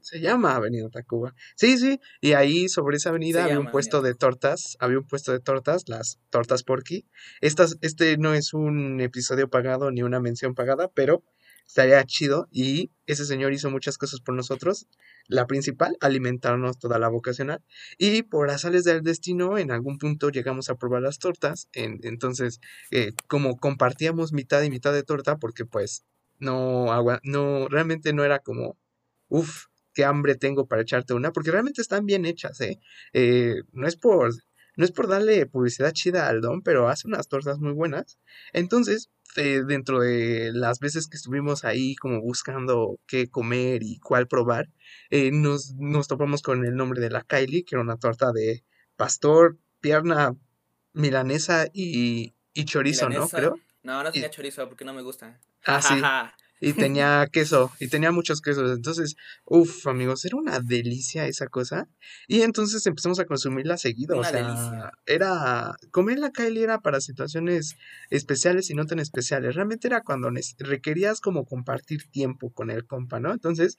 Se 0.00 0.18
llama 0.18 0.56
Avenida 0.56 0.88
Tacuba. 0.88 1.34
Sí, 1.56 1.76
sí. 1.76 2.00
Y 2.22 2.32
ahí 2.32 2.70
sobre 2.70 2.96
esa 2.96 3.10
avenida 3.10 3.40
Se 3.40 3.50
había 3.50 3.60
un 3.60 3.70
puesto 3.70 4.00
de 4.00 4.14
tortas. 4.14 4.78
Había 4.80 4.96
un 4.96 5.06
puesto 5.06 5.30
de 5.30 5.40
tortas, 5.40 5.90
las 5.90 6.18
tortas 6.30 6.62
Porky. 6.62 7.04
Estas, 7.42 7.76
este 7.82 8.16
no 8.16 8.32
es 8.32 8.54
un 8.54 9.02
episodio 9.02 9.50
pagado 9.50 9.90
ni 9.90 10.02
una 10.02 10.20
mención 10.20 10.54
pagada, 10.54 10.88
pero 10.88 11.22
estaría 11.70 12.04
chido. 12.04 12.48
Y 12.50 12.90
ese 13.06 13.24
señor 13.24 13.52
hizo 13.52 13.70
muchas 13.70 13.96
cosas 13.98 14.20
por 14.20 14.34
nosotros. 14.34 14.86
La 15.28 15.46
principal, 15.46 15.96
alimentarnos 16.00 16.78
toda 16.78 16.98
la 16.98 17.08
vocacional. 17.08 17.62
Y 17.98 18.22
por 18.22 18.50
azares 18.50 18.84
del 18.84 19.02
destino, 19.02 19.58
en 19.58 19.70
algún 19.70 19.98
punto 19.98 20.30
llegamos 20.30 20.68
a 20.70 20.74
probar 20.76 21.02
las 21.02 21.18
tortas. 21.18 21.68
en- 21.72 22.00
entonces, 22.02 22.60
eh, 22.90 23.12
como 23.28 23.56
compartíamos 23.56 24.32
mitad 24.32 24.62
y 24.62 24.70
mitad 24.70 24.92
de 24.92 25.02
torta, 25.04 25.36
porque 25.38 25.64
pues 25.64 26.04
no, 26.38 26.92
agua, 26.92 27.20
no, 27.22 27.68
realmente 27.68 28.12
no 28.12 28.24
era 28.24 28.40
como, 28.40 28.76
uff, 29.28 29.66
qué 29.94 30.04
hambre 30.04 30.34
tengo 30.36 30.66
para 30.66 30.82
echarte 30.82 31.14
una, 31.14 31.32
porque 31.32 31.50
realmente 31.50 31.82
están 31.82 32.06
bien 32.06 32.24
hechas, 32.24 32.60
¿eh? 32.60 32.78
Eh, 33.12 33.62
no 33.72 33.86
es 33.86 33.96
por, 33.96 34.32
no 34.76 34.84
es 34.84 34.92
por 34.92 35.08
darle 35.08 35.46
publicidad 35.46 35.92
chida 35.92 36.28
al 36.28 36.40
don, 36.40 36.62
pero 36.62 36.88
hace 36.88 37.06
unas 37.08 37.28
tortas 37.28 37.58
muy 37.58 37.72
buenas. 37.72 38.18
Entonces, 38.52 39.10
eh, 39.36 39.62
dentro 39.66 40.00
de 40.00 40.50
las 40.52 40.78
veces 40.80 41.08
que 41.08 41.16
estuvimos 41.16 41.64
ahí 41.64 41.94
como 41.96 42.20
buscando 42.20 42.98
qué 43.06 43.28
comer 43.28 43.82
y 43.82 43.98
cuál 43.98 44.26
probar, 44.28 44.68
eh, 45.10 45.30
nos, 45.32 45.74
nos 45.74 46.08
topamos 46.08 46.42
con 46.42 46.64
el 46.64 46.74
nombre 46.76 47.00
de 47.00 47.10
la 47.10 47.22
Kylie, 47.22 47.64
que 47.64 47.74
era 47.76 47.82
una 47.82 47.96
torta 47.96 48.32
de 48.32 48.64
pastor, 48.96 49.58
pierna 49.80 50.34
milanesa 50.92 51.66
y, 51.72 52.34
y 52.52 52.64
chorizo, 52.64 53.08
¿no? 53.08 53.28
Creo. 53.28 53.58
No, 53.82 54.02
no 54.02 54.08
Y- 54.10 54.12
tenía 54.12 54.30
chorizo 54.30 54.68
porque 54.68 54.84
no 54.84 54.92
me 54.92 55.02
gusta. 55.02 55.40
Ah, 55.64 55.80
sí. 55.82 55.94
Y 56.60 56.74
tenía 56.74 57.26
queso, 57.32 57.72
y 57.80 57.88
tenía 57.88 58.12
muchos 58.12 58.40
quesos. 58.40 58.70
Entonces, 58.70 59.16
uff, 59.44 59.86
amigos, 59.86 60.24
era 60.24 60.36
una 60.36 60.60
delicia 60.60 61.26
esa 61.26 61.46
cosa. 61.48 61.88
Y 62.28 62.42
entonces 62.42 62.86
empezamos 62.86 63.18
a 63.18 63.24
consumirla 63.24 63.78
seguido. 63.78 64.18
O 64.18 64.24
sea, 64.24 64.42
delicia. 64.42 64.92
era. 65.06 65.74
Comer 65.90 66.18
la 66.18 66.30
Kylie 66.30 66.62
era 66.62 66.80
para 66.80 67.00
situaciones 67.00 67.76
especiales 68.10 68.70
y 68.70 68.74
no 68.74 68.86
tan 68.86 68.98
especiales. 68.98 69.54
Realmente 69.54 69.88
era 69.88 70.02
cuando 70.02 70.30
requerías 70.58 71.20
como 71.20 71.44
compartir 71.44 72.10
tiempo 72.10 72.50
con 72.50 72.70
el 72.70 72.86
compa, 72.86 73.20
¿no? 73.20 73.32
Entonces, 73.32 73.76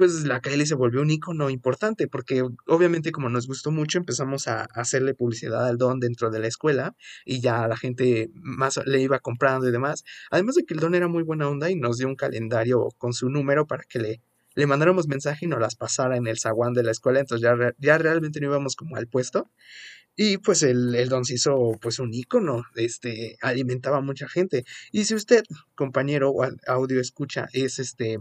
pues 0.00 0.24
la 0.24 0.40
Kylie 0.40 0.64
se 0.66 0.74
volvió 0.74 1.02
un 1.02 1.10
icono 1.10 1.50
importante 1.50 2.08
porque 2.08 2.42
obviamente 2.66 3.12
como 3.12 3.28
nos 3.28 3.46
gustó 3.46 3.70
mucho 3.70 3.98
empezamos 3.98 4.48
a 4.48 4.64
hacerle 4.74 5.14
publicidad 5.14 5.66
al 5.66 5.76
don 5.76 6.00
dentro 6.00 6.30
de 6.30 6.38
la 6.40 6.46
escuela 6.48 6.96
y 7.26 7.40
ya 7.40 7.68
la 7.68 7.76
gente 7.76 8.30
más 8.34 8.80
le 8.86 9.00
iba 9.02 9.18
comprando 9.20 9.68
y 9.68 9.72
demás. 9.72 10.04
Además 10.30 10.54
de 10.54 10.64
que 10.64 10.74
el 10.74 10.80
don 10.80 10.94
era 10.94 11.08
muy 11.08 11.22
buena 11.22 11.48
onda 11.48 11.70
y 11.70 11.76
nos 11.76 11.98
dio 11.98 12.08
un 12.08 12.16
calendario 12.16 12.88
con 12.98 13.12
su 13.12 13.28
número 13.28 13.66
para 13.66 13.84
que 13.84 13.98
le, 13.98 14.22
le 14.54 14.66
mandáramos 14.66 15.06
mensaje 15.08 15.44
y 15.44 15.48
nos 15.48 15.60
las 15.60 15.76
pasara 15.76 16.16
en 16.16 16.26
el 16.26 16.38
zaguán 16.38 16.72
de 16.72 16.82
la 16.82 16.92
escuela, 16.92 17.20
entonces 17.20 17.42
ya, 17.46 17.54
ya 17.78 17.98
realmente 17.98 18.40
no 18.40 18.46
íbamos 18.46 18.76
como 18.76 18.96
al 18.96 19.06
puesto. 19.06 19.50
Y 20.16 20.38
pues 20.38 20.62
el, 20.62 20.94
el 20.94 21.08
don 21.08 21.24
se 21.24 21.34
hizo 21.34 21.78
pues 21.80 21.98
un 21.98 22.12
ícono, 22.14 22.64
este, 22.76 23.36
alimentaba 23.42 23.98
a 23.98 24.00
mucha 24.02 24.28
gente. 24.28 24.64
Y 24.92 25.04
si 25.04 25.14
usted, 25.14 25.44
compañero 25.74 26.30
o 26.30 26.44
au- 26.44 26.56
audio 26.66 27.00
escucha, 27.00 27.48
es 27.52 27.78
este 27.78 28.18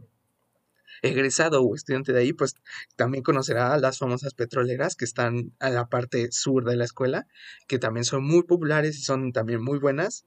egresado 1.02 1.62
o 1.64 1.76
estudiante 1.76 2.14
de 2.14 2.20
ahí, 2.20 2.34
pues 2.34 2.56
también 2.96 3.24
conocerá 3.24 3.78
las 3.78 3.98
famosas 3.98 4.34
petroleras 4.34 4.96
que 4.96 5.06
están 5.06 5.54
a 5.60 5.70
la 5.70 5.88
parte 5.88 6.32
sur 6.32 6.66
de 6.66 6.76
la 6.76 6.86
escuela, 6.86 7.28
que 7.68 7.80
también 7.80 8.04
son 8.06 8.24
muy 8.24 8.44
populares 8.44 8.98
y 8.98 9.02
son 9.04 9.32
también 9.32 9.62
muy 9.64 9.80
buenas. 9.80 10.26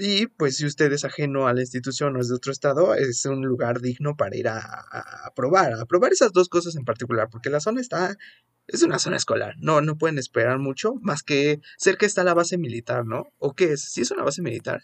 Y 0.00 0.28
pues 0.28 0.56
si 0.56 0.64
usted 0.66 0.92
es 0.92 1.04
ajeno 1.04 1.48
a 1.48 1.54
la 1.54 1.60
institución 1.60 2.14
o 2.16 2.20
es 2.20 2.28
de 2.28 2.36
otro 2.36 2.52
estado, 2.52 2.94
es 2.94 3.24
un 3.26 3.42
lugar 3.44 3.80
digno 3.80 4.16
para 4.16 4.36
ir 4.36 4.46
a, 4.48 4.58
a- 4.58 5.26
a 5.26 5.34
probar, 5.34 5.72
a 5.72 5.86
probar 5.86 6.12
esas 6.12 6.32
dos 6.32 6.48
cosas 6.48 6.76
en 6.76 6.84
particular, 6.84 7.28
porque 7.30 7.50
la 7.50 7.58
zona 7.58 7.80
está, 7.80 8.16
es 8.68 8.82
una 8.84 9.00
zona 9.00 9.16
escolar, 9.16 9.54
no, 9.58 9.80
no 9.80 9.98
pueden 9.98 10.18
esperar 10.18 10.60
mucho, 10.60 10.94
más 11.00 11.24
que 11.24 11.60
cerca 11.78 12.06
está 12.06 12.22
la 12.22 12.34
base 12.34 12.58
militar, 12.58 13.06
¿no? 13.06 13.24
¿O 13.38 13.54
qué 13.54 13.72
es? 13.72 13.82
Sí 13.92 14.02
es 14.02 14.10
una 14.12 14.22
base 14.22 14.40
militar. 14.40 14.82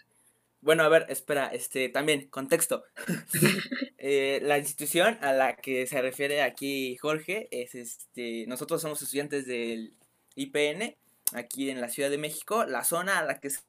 Bueno, 0.59 0.83
a 0.83 0.89
ver, 0.89 1.05
espera, 1.09 1.47
este, 1.47 1.87
también, 1.89 2.27
contexto. 2.29 2.83
Eh, 4.07 4.39
la 4.43 4.59
institución 4.59 5.17
a 5.21 5.33
la 5.33 5.55
que 5.55 5.87
se 5.87 5.99
refiere 5.99 6.43
aquí 6.43 6.95
Jorge 6.97 7.47
es 7.49 7.73
este, 7.73 8.45
nosotros 8.45 8.79
somos 8.79 9.01
estudiantes 9.01 9.47
del 9.47 9.95
IPN, 10.35 10.95
aquí 11.33 11.71
en 11.71 11.81
la 11.81 11.89
Ciudad 11.89 12.11
de 12.11 12.19
México. 12.19 12.65
La 12.65 12.83
zona 12.83 13.17
a 13.17 13.25
la 13.25 13.39
que 13.39 13.49
se 13.49 13.61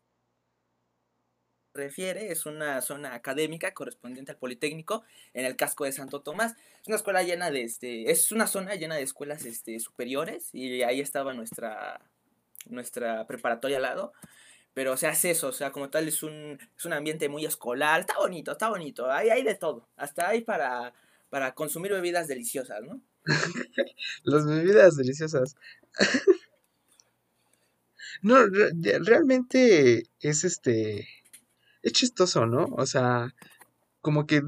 refiere 1.72 2.30
es 2.30 2.44
una 2.44 2.82
zona 2.82 3.14
académica 3.14 3.72
correspondiente 3.72 4.30
al 4.32 4.36
Politécnico 4.36 5.04
en 5.32 5.46
el 5.46 5.56
casco 5.56 5.84
de 5.84 5.92
Santo 5.92 6.20
Tomás. 6.20 6.52
Es 6.82 6.88
una 6.88 6.96
escuela 6.96 7.22
llena 7.22 7.50
de 7.50 7.62
este, 7.62 8.10
es 8.10 8.30
una 8.30 8.46
zona 8.46 8.74
llena 8.74 8.96
de 8.96 9.04
escuelas 9.04 9.46
este, 9.46 9.80
superiores 9.80 10.50
y 10.52 10.82
ahí 10.82 11.00
estaba 11.00 11.32
nuestra, 11.32 11.98
nuestra 12.66 13.26
preparatoria 13.26 13.78
al 13.78 13.84
lado. 13.84 14.12
Pero, 14.76 14.92
o 14.92 14.96
sea, 14.98 15.12
es 15.12 15.24
eso, 15.24 15.48
o 15.48 15.52
sea, 15.52 15.72
como 15.72 15.88
tal 15.88 16.06
es 16.06 16.22
un, 16.22 16.58
es 16.76 16.84
un 16.84 16.92
ambiente 16.92 17.30
muy 17.30 17.46
escolar, 17.46 18.00
está 18.00 18.18
bonito, 18.18 18.52
está 18.52 18.68
bonito, 18.68 19.10
hay, 19.10 19.30
hay 19.30 19.42
de 19.42 19.54
todo, 19.54 19.88
hasta 19.96 20.28
hay 20.28 20.42
para, 20.42 20.92
para 21.30 21.54
consumir 21.54 21.92
bebidas 21.92 22.28
deliciosas, 22.28 22.82
¿no? 22.82 23.00
Las 24.24 24.46
bebidas 24.46 24.96
deliciosas. 24.96 25.56
No, 28.22 28.36
realmente 28.46 30.04
es 30.20 30.44
este, 30.44 31.06
es 31.82 31.92
chistoso, 31.92 32.46
¿no? 32.46 32.64
O 32.72 32.86
sea, 32.86 33.34
como 34.00 34.26
que, 34.26 34.42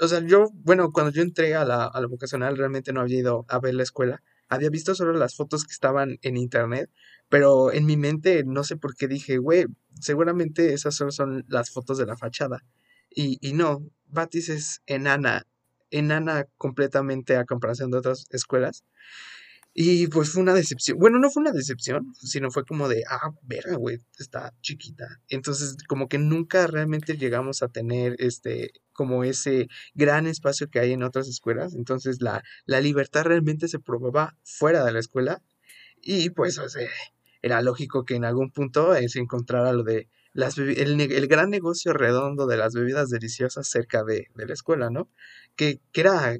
o 0.00 0.08
sea, 0.08 0.20
yo, 0.20 0.50
bueno, 0.54 0.92
cuando 0.92 1.10
yo 1.12 1.22
entré 1.22 1.54
a 1.56 1.64
la, 1.64 1.86
a 1.86 2.00
la 2.00 2.06
vocacional 2.06 2.56
realmente 2.56 2.92
no 2.92 3.00
había 3.00 3.18
ido 3.18 3.44
a 3.48 3.58
ver 3.58 3.74
la 3.74 3.82
escuela. 3.82 4.22
Había 4.50 4.68
visto 4.68 4.94
solo 4.94 5.12
las 5.12 5.36
fotos 5.36 5.64
que 5.64 5.72
estaban 5.72 6.18
en 6.22 6.36
internet, 6.36 6.90
pero 7.28 7.72
en 7.72 7.86
mi 7.86 7.96
mente 7.96 8.42
no 8.44 8.64
sé 8.64 8.76
por 8.76 8.96
qué 8.96 9.06
dije, 9.06 9.38
güey, 9.38 9.66
seguramente 10.00 10.74
esas 10.74 10.96
solo 10.96 11.12
son 11.12 11.44
las 11.48 11.70
fotos 11.70 11.98
de 11.98 12.06
la 12.06 12.16
fachada. 12.16 12.64
Y, 13.08 13.38
y 13.40 13.52
no, 13.52 13.88
Batis 14.06 14.48
es 14.48 14.82
enana, 14.86 15.46
enana 15.90 16.46
completamente 16.56 17.36
a 17.36 17.44
comparación 17.44 17.92
de 17.92 17.98
otras 17.98 18.26
escuelas. 18.30 18.84
Y 19.72 20.08
pues 20.08 20.30
fue 20.30 20.42
una 20.42 20.54
decepción. 20.54 20.98
Bueno, 20.98 21.18
no 21.18 21.30
fue 21.30 21.42
una 21.42 21.52
decepción, 21.52 22.12
sino 22.18 22.50
fue 22.50 22.64
como 22.64 22.88
de, 22.88 23.04
ah, 23.08 23.30
verga, 23.42 23.76
güey, 23.76 23.98
está 24.18 24.52
chiquita. 24.62 25.06
Entonces, 25.28 25.76
como 25.88 26.08
que 26.08 26.18
nunca 26.18 26.66
realmente 26.66 27.16
llegamos 27.16 27.62
a 27.62 27.68
tener 27.68 28.16
este, 28.18 28.72
como 28.92 29.22
ese 29.22 29.68
gran 29.94 30.26
espacio 30.26 30.68
que 30.68 30.80
hay 30.80 30.92
en 30.92 31.04
otras 31.04 31.28
escuelas. 31.28 31.74
Entonces, 31.74 32.20
la, 32.20 32.42
la 32.66 32.80
libertad 32.80 33.24
realmente 33.24 33.68
se 33.68 33.78
probaba 33.78 34.36
fuera 34.42 34.84
de 34.84 34.92
la 34.92 34.98
escuela. 34.98 35.42
Y 36.02 36.30
pues, 36.30 36.58
o 36.58 36.66
era 37.42 37.62
lógico 37.62 38.04
que 38.04 38.16
en 38.16 38.24
algún 38.24 38.50
punto 38.50 38.94
eh, 38.94 39.08
se 39.08 39.20
encontrara 39.20 39.72
lo 39.72 39.82
de 39.82 40.08
las 40.32 40.58
el, 40.58 41.00
el 41.00 41.26
gran 41.26 41.50
negocio 41.50 41.92
redondo 41.92 42.46
de 42.46 42.56
las 42.56 42.74
bebidas 42.74 43.10
deliciosas 43.10 43.68
cerca 43.68 44.04
de, 44.04 44.28
de 44.34 44.46
la 44.46 44.52
escuela, 44.52 44.90
¿no? 44.90 45.10
Que, 45.56 45.80
que 45.92 46.02
era 46.02 46.38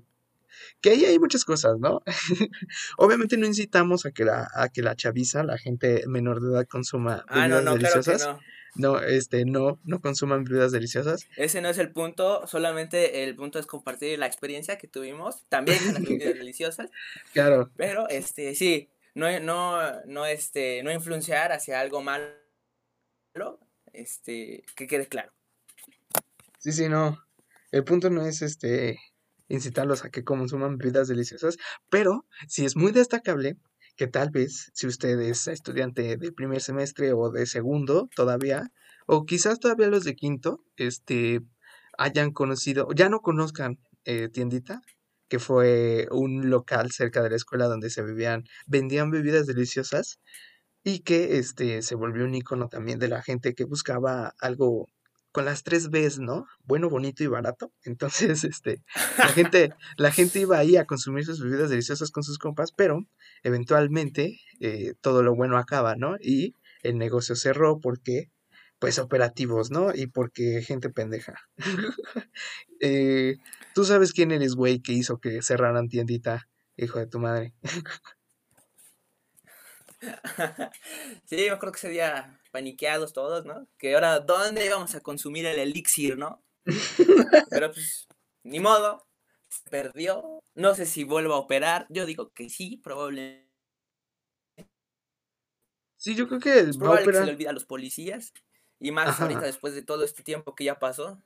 que 0.81 0.91
ahí 0.91 1.05
hay 1.05 1.19
muchas 1.19 1.45
cosas, 1.45 1.79
¿no? 1.79 2.03
Obviamente 2.99 3.37
no 3.37 3.47
incitamos 3.47 4.07
a 4.07 4.13
que 4.13 4.25
la, 4.25 4.49
a 4.55 4.69
que 4.69 4.83
la 4.83 4.97
chaviza, 4.97 5.43
la 5.43 5.59
gente 5.59 6.05
menor 6.07 6.41
de 6.41 6.51
edad 6.53 6.67
consuma 6.67 7.25
Ah, 7.29 7.49
no, 7.49 7.57
bebidas 7.57 7.65
no, 7.65 7.77
claro 7.79 8.03
que 8.03 8.11
deliciosas. 8.11 8.27
no. 8.27 8.41
No, 8.77 9.01
este, 9.01 9.45
no, 9.45 9.81
no 9.83 10.01
consuman 10.01 10.45
bebidas 10.45 10.71
deliciosas. 10.71 11.27
Ese 11.37 11.61
no 11.61 11.69
es 11.69 11.79
el 11.79 11.91
punto, 11.91 12.47
solamente 12.47 13.25
el 13.25 13.35
punto 13.35 13.59
es 13.59 13.67
compartir 13.67 14.17
la 14.19 14.27
experiencia 14.27 14.79
que 14.79 14.87
tuvimos, 14.87 15.43
también 15.49 15.79
con 15.85 15.95
las 15.95 16.03
bebidas 16.05 16.35
deliciosas, 16.39 16.91
Claro, 17.33 17.71
pero 17.77 18.09
este, 18.09 18.55
sí, 18.55 18.89
no, 19.15 19.41
no, 19.41 20.05
no, 20.05 20.25
este, 20.25 20.85
no 20.85 20.93
influenciar 20.93 21.51
hacia 21.51 21.81
algo 21.81 22.01
malo, 22.01 22.31
este, 23.93 24.63
que 24.77 24.87
quede 24.87 25.07
claro. 25.07 25.33
sí, 26.59 26.71
sí, 26.71 26.89
no. 26.89 27.21
El 27.73 27.83
punto 27.85 28.09
no 28.09 28.25
es 28.25 28.41
este 28.43 28.99
incitarlos 29.51 30.05
a 30.05 30.11
que 30.11 30.25
consuman 30.25 30.79
bebidas 30.79 31.09
deliciosas, 31.09 31.59
pero 31.91 32.25
sí 32.49 32.65
es 32.65 32.77
muy 32.77 32.93
destacable 32.93 33.57
que 33.97 34.07
tal 34.07 34.31
vez 34.31 34.71
si 34.73 34.87
usted 34.87 35.21
es 35.21 35.47
estudiante 35.49 36.17
de 36.17 36.33
primer 36.33 36.63
semestre 36.63 37.13
o 37.13 37.31
de 37.31 37.45
segundo 37.45 38.09
todavía, 38.17 38.71
o 39.07 39.27
quizás 39.27 39.61
todavía 39.61 39.89
los 39.89 40.05
de 40.05 40.15
quinto, 40.15 40.65
este, 40.77 41.41
hayan 41.99 42.31
conocido, 42.31 42.89
ya 42.95 43.09
no 43.11 43.21
conozcan 43.21 43.79
eh, 44.05 44.29
Tiendita, 44.33 44.81
que 45.29 45.39
fue 45.39 46.09
un 46.11 46.49
local 46.49 46.91
cerca 46.93 47.23
de 47.23 47.31
la 47.31 47.37
escuela 47.37 47.67
donde 47.67 47.91
se 47.91 48.03
bebían, 48.03 48.45
vendían 48.67 49.11
bebidas 49.11 49.47
deliciosas 49.47 50.19
y 50.83 51.01
que 51.01 51.39
este 51.39 51.83
se 51.83 51.95
volvió 51.95 52.25
un 52.25 52.35
icono 52.35 52.69
también 52.69 52.99
de 52.99 53.09
la 53.09 53.23
gente 53.23 53.55
que 53.55 53.65
buscaba 53.65 54.35
algo 54.41 54.89
con 55.33 55.45
las 55.45 55.63
tres 55.63 55.91
Bs, 55.91 56.19
¿no? 56.19 56.47
Bueno, 56.65 56.89
bonito 56.91 57.23
y 57.23 57.27
barato. 57.27 57.73
Entonces, 57.85 58.45
este, 58.45 58.83
la 59.19 59.29
gente, 59.29 59.75
la 59.97 60.13
gente 60.13 60.41
iba 60.41 60.59
ahí 60.59 60.77
a 60.77 60.87
consumir 60.87 61.25
sus 61.25 61.43
bebidas 61.43 61.71
deliciosas 61.71 62.11
con 62.11 62.23
sus 62.23 62.39
compas, 62.39 62.73
pero 62.73 63.07
eventualmente 63.43 64.41
eh, 64.61 64.95
todo 65.01 65.23
lo 65.23 65.35
bueno 65.35 65.59
acaba, 65.59 65.97
¿no? 65.97 66.17
Y 66.21 66.55
el 66.83 66.99
negocio 66.99 67.37
cerró 67.37 67.81
porque 67.81 68.31
pues 68.79 68.99
operativos, 68.99 69.71
¿no? 69.71 69.95
Y 69.95 70.07
porque 70.07 70.63
gente 70.63 70.91
pendeja. 70.91 71.35
Eh, 72.83 73.37
Tú 73.75 73.85
sabes 73.85 74.13
quién 74.13 74.33
eres, 74.33 74.55
güey, 74.55 74.81
que 74.81 74.93
hizo 74.93 75.21
que 75.21 75.43
cerraran 75.43 75.89
tiendita, 75.89 76.49
hijo 76.77 76.99
de 76.99 77.07
tu 77.07 77.21
madre. 77.21 77.55
Sí, 81.27 81.37
me 81.37 81.51
acuerdo 81.51 81.73
que 81.73 81.79
ese 81.79 81.89
día 81.91 82.40
paniqueados 82.51 83.13
todos, 83.13 83.45
¿no? 83.45 83.69
Que 83.79 83.95
ahora, 83.95 84.21
¿dónde 84.21 84.67
íbamos 84.67 84.95
a 84.95 85.01
consumir 85.01 85.47
el 85.47 85.59
elixir, 85.59 86.19
no? 86.19 86.43
Pero 87.51 87.73
pues, 87.73 88.09
ni 88.43 88.61
modo, 88.61 89.07
se 89.49 89.69
perdió. 89.71 90.43
No 90.55 90.75
sé 90.75 90.87
si 90.87 91.05
vuelvo 91.05 91.35
a 91.35 91.39
operar. 91.39 91.87
Yo 91.89 92.07
digo 92.07 92.33
que 92.33 92.49
sí, 92.49 92.81
probablemente. 92.83 93.49
Sí, 95.97 96.15
yo 96.15 96.29
creo 96.29 96.41
que 96.41 96.61
Es 96.61 96.79
probable 96.79 97.05
que 97.05 97.13
se 97.13 97.25
le 97.27 97.33
olvide 97.33 97.49
a 97.49 97.53
los 97.53 97.67
policías. 97.67 98.33
Y 98.79 98.93
más 98.93 99.21
ahorita 99.21 99.43
después 99.43 99.75
de 99.75 99.83
todo 99.83 100.05
este 100.05 100.23
tiempo 100.23 100.55
que 100.55 100.65
ya 100.65 100.79
pasó. 100.79 101.23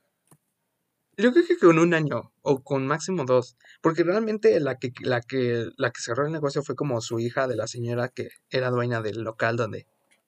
Yo 1.16 1.32
creo 1.32 1.46
que 1.46 1.56
con 1.56 1.78
un 1.78 1.94
año 1.94 2.32
o 2.42 2.64
con 2.64 2.86
máximo 2.88 3.24
dos, 3.24 3.56
porque 3.80 4.02
realmente 4.02 4.58
la 4.58 4.78
que 4.78 4.92
la 5.00 5.20
que 5.20 5.68
la 5.76 5.92
que 5.92 6.00
cerró 6.00 6.26
el 6.26 6.32
negocio 6.32 6.64
fue 6.64 6.74
como 6.74 7.00
su 7.00 7.20
hija 7.20 7.46
de 7.46 7.54
la 7.54 7.68
señora 7.68 8.08
que 8.08 8.30
era 8.50 8.70
dueña 8.70 9.00
del 9.00 9.22
local 9.22 9.56
donde 9.56 9.86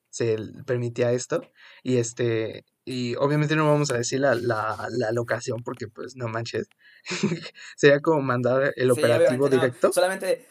se 0.09 0.37
permitía 0.65 1.11
esto 1.11 1.41
y 1.83 1.97
este 1.97 2.65
y 2.85 3.15
obviamente 3.15 3.55
no 3.55 3.67
vamos 3.69 3.91
a 3.91 3.97
decir 3.97 4.19
la, 4.21 4.35
la, 4.35 4.87
la 4.91 5.11
locación 5.11 5.61
porque 5.63 5.87
pues 5.87 6.15
no 6.15 6.27
manches 6.29 6.67
sería 7.77 7.99
como 8.01 8.21
mandar 8.21 8.73
el 8.77 8.91
Sí, 8.91 9.01
operativo 9.01 9.49
no. 9.49 9.49
directo 9.49 9.91
Solamente, 9.91 10.47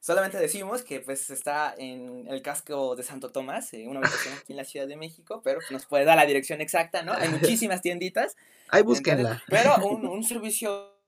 solamente 0.00 0.38
decimos 0.38 0.82
que 0.82 1.00
pues 1.00 1.30
está 1.30 1.74
en 1.76 2.26
el 2.28 2.42
casco 2.42 2.94
de 2.96 3.02
Santo 3.02 3.32
Tomás, 3.32 3.72
eh, 3.74 3.86
una 3.88 4.00
ubicación 4.00 4.34
aquí 4.34 4.52
en 4.52 4.58
la 4.58 4.64
Ciudad 4.64 4.86
de 4.86 4.96
México, 4.96 5.40
pero 5.42 5.60
pues, 5.60 5.70
nos 5.70 5.86
puede 5.86 6.04
dar 6.04 6.16
la 6.16 6.26
dirección 6.26 6.60
exacta, 6.60 7.02
¿no? 7.02 7.12
Hay 7.14 7.28
muchísimas 7.28 7.80
tienditas. 7.82 8.36
ahí 8.68 8.82
Entonces, 8.88 9.04
búsquenla 9.04 9.42
pero 9.48 9.78
un, 9.86 10.06
un 10.06 10.22
servicio 10.24 11.00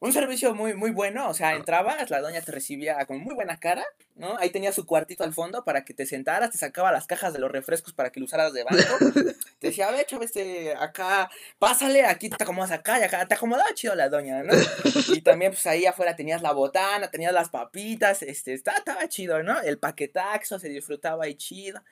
un 0.00 0.12
servicio 0.12 0.54
muy 0.54 0.74
muy 0.74 0.90
bueno, 0.90 1.28
o 1.28 1.34
sea, 1.34 1.54
entrabas, 1.54 2.10
la 2.10 2.20
doña 2.20 2.40
te 2.40 2.50
recibía 2.52 3.04
con 3.06 3.18
muy 3.20 3.34
buena 3.34 3.60
cara, 3.60 3.84
¿no? 4.16 4.36
Ahí 4.38 4.50
tenía 4.50 4.72
su 4.72 4.86
cuartito 4.86 5.24
al 5.24 5.32
fondo 5.34 5.62
para 5.64 5.84
que 5.84 5.92
te 5.94 6.06
sentaras, 6.06 6.50
te 6.50 6.58
sacaba 6.58 6.90
las 6.90 7.06
cajas 7.06 7.32
de 7.34 7.38
los 7.38 7.50
refrescos 7.50 7.92
para 7.92 8.10
que 8.10 8.18
lo 8.20 8.24
usaras 8.26 8.52
de 8.52 8.64
banco. 8.64 8.76
Te 9.60 9.66
decía, 9.66 9.88
a 9.88 9.90
ver, 9.90 10.06
chavo, 10.06 10.22
este, 10.22 10.74
acá, 10.74 11.30
pásale, 11.58 12.06
aquí 12.06 12.30
te 12.30 12.42
acomodas 12.42 12.70
acá 12.70 12.98
y 12.98 13.02
acá, 13.02 13.26
te 13.28 13.34
acomodaba 13.34 13.68
chido 13.74 13.94
la 13.94 14.08
doña, 14.08 14.42
¿no? 14.42 14.54
Y 15.14 15.20
también, 15.20 15.52
pues 15.52 15.66
ahí 15.66 15.84
afuera 15.84 16.16
tenías 16.16 16.40
la 16.40 16.52
botana, 16.52 17.10
tenías 17.10 17.34
las 17.34 17.50
papitas, 17.50 18.22
este, 18.22 18.54
estaba, 18.54 18.78
estaba 18.78 19.06
chido, 19.08 19.42
¿no? 19.42 19.60
El 19.60 19.76
paquetaxo 19.78 20.58
se 20.58 20.70
disfrutaba 20.70 21.24
ahí 21.24 21.34
chido. 21.34 21.82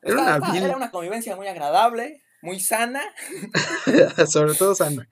Era 0.00 0.14
una 0.22 0.34
estaba- 0.36 0.56
era 0.56 0.76
una 0.78 0.90
convivencia 0.90 1.36
muy 1.36 1.48
agradable, 1.48 2.22
muy 2.40 2.60
sana. 2.60 3.02
sobre 4.26 4.54
todo 4.54 4.74
sana 4.74 5.06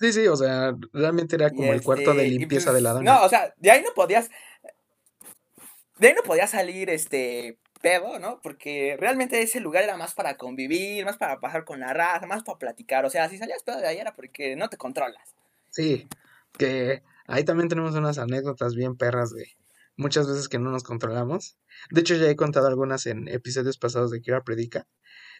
sí 0.00 0.12
sí 0.12 0.26
o 0.26 0.36
sea 0.36 0.74
realmente 0.92 1.36
era 1.36 1.50
como 1.50 1.72
el 1.72 1.82
cuarto 1.82 2.14
de 2.14 2.26
este, 2.26 2.38
limpieza 2.38 2.72
de 2.72 2.80
la 2.80 2.92
pues, 2.92 3.04
doña 3.04 3.14
No, 3.14 3.24
o 3.24 3.28
sea, 3.28 3.54
de 3.56 3.70
ahí 3.70 3.82
no 3.82 3.94
podías. 3.94 4.30
De 5.98 6.08
ahí 6.08 6.14
no 6.14 6.22
podía 6.22 6.46
salir 6.46 6.90
este 6.90 7.58
pedo, 7.84 8.18
¿no? 8.18 8.40
Porque 8.42 8.96
realmente 8.98 9.42
ese 9.42 9.60
lugar 9.60 9.84
era 9.84 9.96
más 9.96 10.14
para 10.14 10.36
convivir, 10.36 11.04
más 11.04 11.18
para 11.18 11.38
pasar 11.38 11.64
con 11.64 11.80
la 11.80 11.92
raza, 11.92 12.26
más 12.26 12.42
para 12.42 12.58
platicar. 12.58 13.04
O 13.04 13.10
sea, 13.10 13.28
si 13.28 13.36
salías 13.36 13.62
pedo 13.62 13.78
de 13.78 13.86
ahí 13.86 13.98
era 13.98 14.14
porque 14.14 14.56
no 14.56 14.68
te 14.70 14.78
controlas. 14.78 15.34
Sí, 15.70 16.08
que 16.58 17.02
ahí 17.26 17.44
también 17.44 17.68
tenemos 17.68 17.94
unas 17.94 18.18
anécdotas 18.18 18.74
bien 18.74 18.96
perras 18.96 19.32
de 19.32 19.44
muchas 19.96 20.26
veces 20.26 20.48
que 20.48 20.58
no 20.58 20.70
nos 20.70 20.82
controlamos. 20.82 21.58
De 21.90 22.00
hecho, 22.00 22.14
ya 22.16 22.28
he 22.28 22.36
contado 22.36 22.68
algunas 22.68 23.06
en 23.06 23.28
episodios 23.28 23.76
pasados 23.76 24.10
de 24.10 24.22
Kira 24.22 24.42
Predica, 24.42 24.86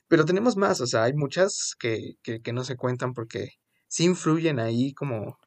pero 0.06 0.24
tenemos 0.24 0.56
más, 0.56 0.80
o 0.82 0.86
sea, 0.86 1.04
hay 1.04 1.14
muchas 1.14 1.74
que, 1.78 2.16
que, 2.22 2.42
que 2.42 2.52
no 2.52 2.62
se 2.64 2.76
cuentan 2.76 3.14
porque 3.14 3.54
sí 3.94 4.06
influyen 4.06 4.58
ahí 4.58 4.92
como 4.92 5.38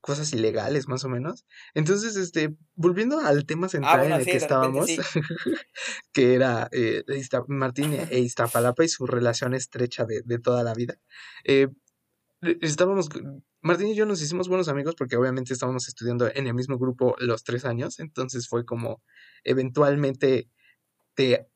cosas 0.00 0.32
ilegales, 0.32 0.86
más 0.86 1.04
o 1.04 1.08
menos. 1.08 1.46
Entonces, 1.74 2.14
este, 2.14 2.54
volviendo 2.76 3.18
al 3.18 3.44
tema 3.44 3.66
Ah, 3.66 3.70
central 3.70 4.06
en 4.06 4.12
el 4.12 4.24
sí, 4.24 4.30
que 4.30 4.38
repente 4.38 4.44
estábamos, 4.44 4.86
sí. 4.86 4.98
que 6.12 6.34
era 6.34 6.68
eh, 6.70 7.02
Martín 7.48 7.94
e 7.94 8.06
e 8.08 8.20
Iztapalapa 8.20 8.84
y 8.84 8.88
su 8.88 9.04
relación 9.04 9.52
estrecha 9.52 10.04
de, 10.04 10.22
de 10.24 10.38
toda 10.38 10.62
la 10.62 10.74
vida. 10.74 10.94
Eh, 11.42 11.66
eh, 12.42 12.58
estábamos, 12.60 13.08
Martín 13.62 13.88
y 13.88 13.96
yo 13.96 14.06
nos 14.06 14.22
hicimos 14.22 14.46
buenos 14.46 14.68
amigos 14.68 14.94
porque 14.94 15.16
obviamente 15.16 15.52
estábamos 15.52 15.88
estudiando 15.88 16.30
en 16.32 16.46
el 16.46 16.54
mismo 16.54 16.78
grupo 16.78 17.16
los 17.18 17.42
tres 17.42 17.64
años, 17.64 17.98
entonces 17.98 18.46
fue 18.46 18.64
como 18.64 19.02
eventualmente 19.42 20.48
te, 21.14 21.48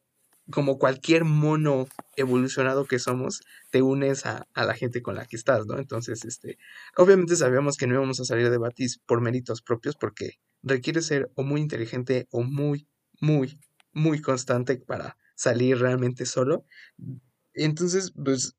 como 0.53 0.79
cualquier 0.79 1.25
mono 1.25 1.89
evolucionado 2.17 2.85
que 2.85 3.01
somos, 3.01 3.41
te 3.71 3.83
unes 3.83 4.25
a, 4.27 4.47
a 4.55 4.65
la 4.65 4.75
gente 4.75 5.03
con 5.03 5.17
la 5.17 5.27
que 5.27 5.35
estás, 5.35 5.67
¿no? 5.67 5.79
Entonces, 5.79 6.25
este, 6.25 6.59
obviamente 6.97 7.35
sabíamos 7.35 7.77
que 7.77 7.89
no 7.89 7.95
íbamos 7.95 8.21
a 8.21 8.25
salir 8.25 8.49
de 8.51 8.59
Batis 8.59 9.01
por 9.05 9.21
méritos 9.21 9.63
propios 9.63 9.97
porque 9.97 10.39
requiere 10.63 11.03
ser 11.03 11.33
o 11.35 11.43
muy 11.43 11.61
inteligente 11.61 12.29
o 12.31 12.43
muy, 12.43 12.87
muy, 13.21 13.59
muy 13.93 14.21
constante 14.21 14.77
para 14.77 15.17
salir 15.35 15.79
realmente 15.79 16.25
solo. 16.27 16.65
Entonces, 17.55 18.13
pues 18.13 18.55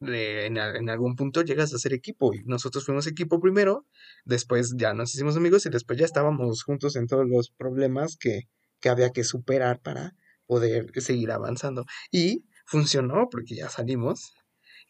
en, 0.00 0.58
en 0.58 0.90
algún 0.90 1.16
punto 1.16 1.42
llegas 1.42 1.72
a 1.72 1.78
ser 1.78 1.94
equipo 1.94 2.34
y 2.34 2.42
nosotros 2.44 2.84
fuimos 2.84 3.06
equipo 3.06 3.40
primero, 3.40 3.86
después 4.24 4.74
ya 4.76 4.92
nos 4.92 5.14
hicimos 5.14 5.36
amigos 5.36 5.64
y 5.66 5.70
después 5.70 5.98
ya 5.98 6.04
estábamos 6.04 6.62
juntos 6.62 6.96
en 6.96 7.06
todos 7.06 7.26
los 7.26 7.50
problemas 7.50 8.16
que, 8.16 8.48
que 8.80 8.88
había 8.88 9.10
que 9.10 9.24
superar 9.24 9.80
para 9.80 10.14
poder 10.46 10.90
seguir 11.00 11.30
avanzando. 11.32 11.84
Y 12.10 12.44
funcionó 12.66 13.28
porque 13.30 13.56
ya 13.56 13.68
salimos. 13.68 14.34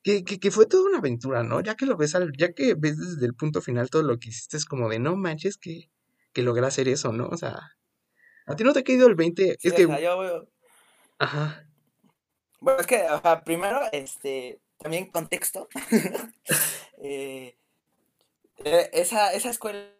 Que, 0.03 0.23
que, 0.23 0.39
que 0.39 0.53
fue 0.53 0.67
toda 0.67 0.85
una 0.89 0.99
aventura, 0.99 1.43
¿no? 1.43 1.61
Ya 1.61 1.75
que 1.75 1.85
lo 1.85 1.97
ves 1.97 2.15
al, 2.15 2.31
ya 2.39 2.53
que 2.53 2.75
ves 2.79 2.97
desde 2.97 3.27
el 3.27 3.35
punto 3.35 3.61
final 3.61 3.91
todo 3.91 4.05
lo 4.05 4.19
que 4.19 4.29
hiciste 4.29 4.57
es 4.57 4.65
como 4.65 4.89
de 4.89 5.01
no 5.01 5.17
manches 5.17 5.59
que, 5.59 5.91
que 6.33 6.43
logré 6.43 6.65
hacer 6.65 6.87
eso, 6.87 7.13
¿no? 7.13 7.27
O 7.27 7.37
sea, 7.37 7.59
a 8.47 8.55
ti 8.55 8.63
no 8.63 8.73
te 8.73 8.81
ha 8.81 8.85
caído 8.85 9.09
el 9.09 9.17
20, 9.17 9.57
Sí, 9.59 9.69
es 9.69 9.75
que, 9.75 9.83
yo, 9.83 10.47
ajá, 11.19 11.67
bueno, 12.61 12.81
es 12.81 12.87
que, 12.87 13.03
o 13.11 13.21
sea, 13.21 13.45
primero, 13.45 13.81
este, 13.93 14.61
también 14.79 15.11
contexto. 15.11 15.69
eh, 16.99 17.57
eh, 18.65 18.91
esa, 18.93 19.33
esa 19.33 19.51
escuela 19.51 19.93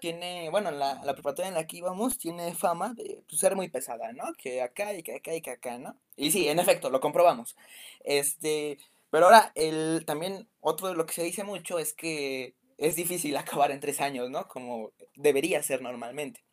tiene, 0.00 0.50
bueno, 0.50 0.70
la, 0.70 1.00
la 1.04 1.14
preparatoria 1.14 1.48
en 1.48 1.54
la 1.54 1.66
que 1.66 1.78
íbamos 1.78 2.18
tiene 2.18 2.54
fama 2.54 2.92
de 2.94 3.22
pues, 3.28 3.40
ser 3.40 3.56
muy 3.56 3.68
pesada, 3.68 4.12
¿no? 4.12 4.24
Que 4.34 4.62
acá 4.62 4.92
y 4.94 5.02
que 5.02 5.16
acá 5.16 5.34
y 5.34 5.40
que 5.40 5.50
acá, 5.50 5.78
¿no? 5.78 5.96
Y 6.16 6.30
sí, 6.30 6.48
en 6.48 6.58
efecto, 6.58 6.90
lo 6.90 7.00
comprobamos. 7.00 7.56
Este, 8.04 8.78
pero 9.10 9.26
ahora, 9.26 9.52
el, 9.54 10.04
también 10.06 10.48
otro 10.60 10.88
de 10.88 10.94
lo 10.94 11.06
que 11.06 11.14
se 11.14 11.22
dice 11.22 11.44
mucho 11.44 11.78
es 11.78 11.94
que 11.94 12.54
es 12.78 12.96
difícil 12.96 13.36
acabar 13.38 13.70
en 13.70 13.80
tres 13.80 14.00
años, 14.00 14.30
¿no? 14.30 14.46
Como 14.48 14.92
debería 15.16 15.62
ser 15.62 15.82
normalmente. 15.82 16.44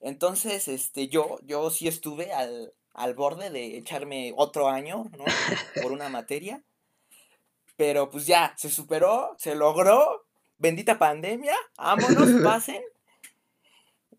Entonces, 0.00 0.68
este, 0.68 1.08
yo, 1.08 1.38
yo 1.42 1.70
sí 1.70 1.88
estuve 1.88 2.32
al, 2.32 2.74
al 2.92 3.14
borde 3.14 3.50
de 3.50 3.78
echarme 3.78 4.32
otro 4.36 4.68
año, 4.68 5.04
¿no? 5.16 5.24
Por 5.82 5.92
una 5.92 6.08
materia. 6.08 6.62
Pero 7.76 8.10
pues 8.10 8.26
ya, 8.26 8.54
se 8.56 8.70
superó, 8.70 9.34
se 9.38 9.54
logró. 9.54 10.21
Bendita 10.62 10.96
pandemia, 10.96 11.56
vámonos, 11.76 12.30
pasen. 12.44 12.80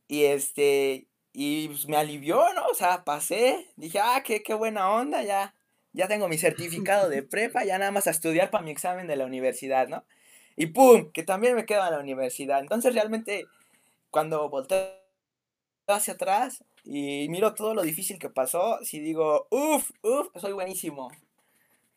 Y 0.09 0.25
este, 0.25 1.07
y 1.31 1.69
pues 1.69 1.87
me 1.87 1.95
alivió, 1.95 2.43
¿no? 2.53 2.65
O 2.67 2.75
sea, 2.75 3.05
pasé, 3.05 3.65
dije, 3.77 3.99
ah, 3.99 4.21
qué, 4.25 4.43
qué 4.43 4.53
buena 4.53 4.91
onda, 4.91 5.23
ya, 5.23 5.55
ya 5.93 6.09
tengo 6.09 6.27
mi 6.27 6.37
certificado 6.37 7.07
de 7.07 7.23
prepa, 7.23 7.63
ya 7.63 7.77
nada 7.77 7.91
más 7.91 8.07
a 8.07 8.11
estudiar 8.11 8.51
para 8.51 8.61
mi 8.61 8.71
examen 8.71 9.07
de 9.07 9.15
la 9.15 9.25
universidad, 9.25 9.87
¿no? 9.87 10.03
Y 10.57 10.65
pum, 10.67 11.13
que 11.13 11.23
también 11.23 11.55
me 11.55 11.65
quedo 11.65 11.85
en 11.85 11.93
la 11.93 11.99
universidad. 11.99 12.59
Entonces 12.59 12.93
realmente, 12.93 13.45
cuando 14.11 14.49
volteo 14.49 14.91
hacia 15.87 16.15
atrás 16.15 16.61
y 16.83 17.29
miro 17.29 17.53
todo 17.53 17.73
lo 17.73 17.83
difícil 17.83 18.19
que 18.19 18.29
pasó, 18.29 18.79
sí 18.83 18.99
digo, 18.99 19.47
uff, 19.49 19.91
uff, 20.01 20.27
soy 20.35 20.51
buenísimo. 20.51 21.09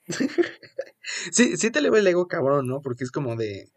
sí, 1.32 1.56
sí 1.56 1.70
te 1.72 1.80
eleva 1.80 1.98
el 1.98 2.06
ego 2.06 2.28
cabrón, 2.28 2.68
¿no? 2.68 2.80
Porque 2.80 3.02
es 3.02 3.10
como 3.10 3.34
de, 3.34 3.68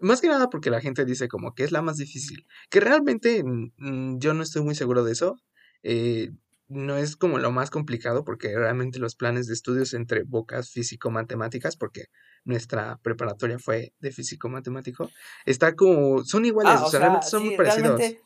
más 0.00 0.20
que 0.20 0.28
nada 0.28 0.48
porque 0.50 0.70
la 0.70 0.80
gente 0.80 1.04
dice 1.04 1.28
como 1.28 1.54
que 1.54 1.64
es 1.64 1.72
la 1.72 1.82
más 1.82 1.96
difícil, 1.98 2.46
que 2.70 2.80
realmente 2.80 3.42
mm, 3.44 3.72
mm, 3.78 4.18
yo 4.18 4.34
no 4.34 4.42
estoy 4.42 4.62
muy 4.62 4.74
seguro 4.74 5.04
de 5.04 5.12
eso, 5.12 5.36
eh, 5.82 6.30
no 6.68 6.96
es 6.96 7.16
como 7.16 7.38
lo 7.38 7.52
más 7.52 7.70
complicado 7.70 8.24
porque 8.24 8.54
realmente 8.56 8.98
los 8.98 9.14
planes 9.16 9.46
de 9.46 9.54
estudios 9.54 9.94
entre 9.94 10.24
bocas 10.24 10.70
físico-matemáticas, 10.70 11.76
porque 11.76 12.06
nuestra 12.44 12.98
preparatoria 13.02 13.58
fue 13.58 13.92
de 14.00 14.12
físico-matemático, 14.12 15.12
está 15.46 15.74
como, 15.76 16.24
son 16.24 16.44
iguales, 16.44 16.80
Ah, 16.80 16.84
o 16.84 16.86
o 16.86 16.90
sea, 16.90 16.98
sea, 16.98 17.00
realmente 17.00 17.28
son 17.28 17.44
muy 17.44 17.52
parecidos. 17.52 18.16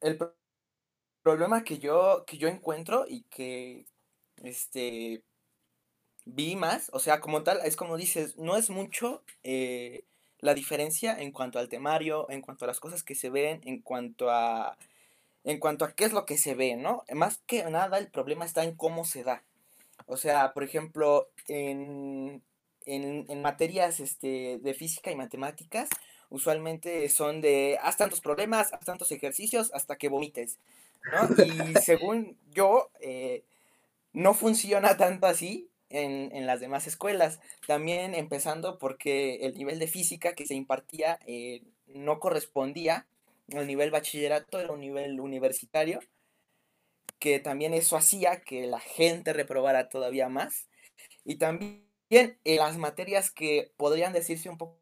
el 0.00 0.16
pro- 0.16 0.36
problema 1.22 1.64
que 1.64 1.78
yo, 1.78 2.24
que 2.26 2.38
yo 2.38 2.48
encuentro 2.48 3.06
y 3.08 3.24
que 3.24 3.86
este 4.36 5.24
vi 6.24 6.56
más, 6.56 6.90
o 6.92 7.00
sea, 7.00 7.20
como 7.20 7.42
tal, 7.42 7.60
es 7.64 7.76
como 7.76 7.96
dices, 7.96 8.36
no 8.36 8.56
es 8.56 8.70
mucho 8.70 9.22
eh, 9.42 10.04
la 10.40 10.54
diferencia 10.54 11.20
en 11.20 11.32
cuanto 11.32 11.58
al 11.58 11.68
temario, 11.68 12.28
en 12.30 12.42
cuanto 12.42 12.64
a 12.64 12.68
las 12.68 12.80
cosas 12.80 13.02
que 13.02 13.14
se 13.14 13.30
ven, 13.30 13.60
en 13.64 13.80
cuanto 13.80 14.30
a 14.30 14.76
en 15.44 15.58
cuanto 15.58 15.84
a 15.84 15.92
qué 15.92 16.04
es 16.04 16.12
lo 16.12 16.26
que 16.26 16.36
se 16.36 16.54
ve, 16.54 16.76
¿no? 16.76 17.04
Más 17.14 17.38
que 17.46 17.64
nada 17.64 17.98
el 17.98 18.08
problema 18.08 18.44
está 18.44 18.62
en 18.62 18.74
cómo 18.74 19.04
se 19.06 19.24
da. 19.24 19.42
O 20.06 20.16
sea, 20.16 20.52
por 20.52 20.64
ejemplo, 20.64 21.28
en, 21.48 22.42
en, 22.84 23.24
en 23.28 23.42
materias 23.42 24.00
este, 24.00 24.58
de 24.58 24.74
física 24.74 25.10
y 25.10 25.16
matemáticas, 25.16 25.88
usualmente 26.28 27.08
son 27.08 27.40
de 27.40 27.78
haz 27.82 27.96
tantos 27.96 28.20
problemas, 28.20 28.72
haz 28.72 28.84
tantos 28.84 29.12
ejercicios 29.12 29.70
hasta 29.72 29.96
que 29.96 30.08
vomites, 30.08 30.58
¿no? 31.10 31.44
Y 31.44 31.74
según 31.82 32.36
yo, 32.52 32.90
eh, 33.00 33.42
no 34.12 34.34
funciona 34.34 34.96
tanto 34.96 35.26
así 35.26 35.69
en, 35.90 36.34
en, 36.34 36.46
las 36.46 36.60
demás 36.60 36.86
escuelas. 36.86 37.40
También 37.66 38.14
empezando 38.14 38.78
porque 38.78 39.36
el 39.46 39.54
nivel 39.54 39.78
de 39.78 39.86
física 39.86 40.34
que 40.34 40.46
se 40.46 40.54
impartía 40.54 41.18
eh, 41.26 41.62
no 41.86 42.20
correspondía 42.20 43.06
al 43.52 43.66
nivel 43.66 43.90
bachillerato, 43.90 44.60
era 44.60 44.72
un 44.72 44.80
nivel 44.80 45.20
universitario, 45.20 46.00
que 47.18 47.38
también 47.40 47.74
eso 47.74 47.96
hacía 47.96 48.40
que 48.40 48.66
la 48.66 48.80
gente 48.80 49.32
reprobara 49.32 49.88
todavía 49.88 50.28
más. 50.28 50.68
Y 51.24 51.36
también 51.36 51.84
en 52.10 52.56
las 52.56 52.78
materias 52.78 53.30
que 53.30 53.72
podrían 53.76 54.12
decirse 54.12 54.48
un 54.48 54.58
poco 54.58 54.80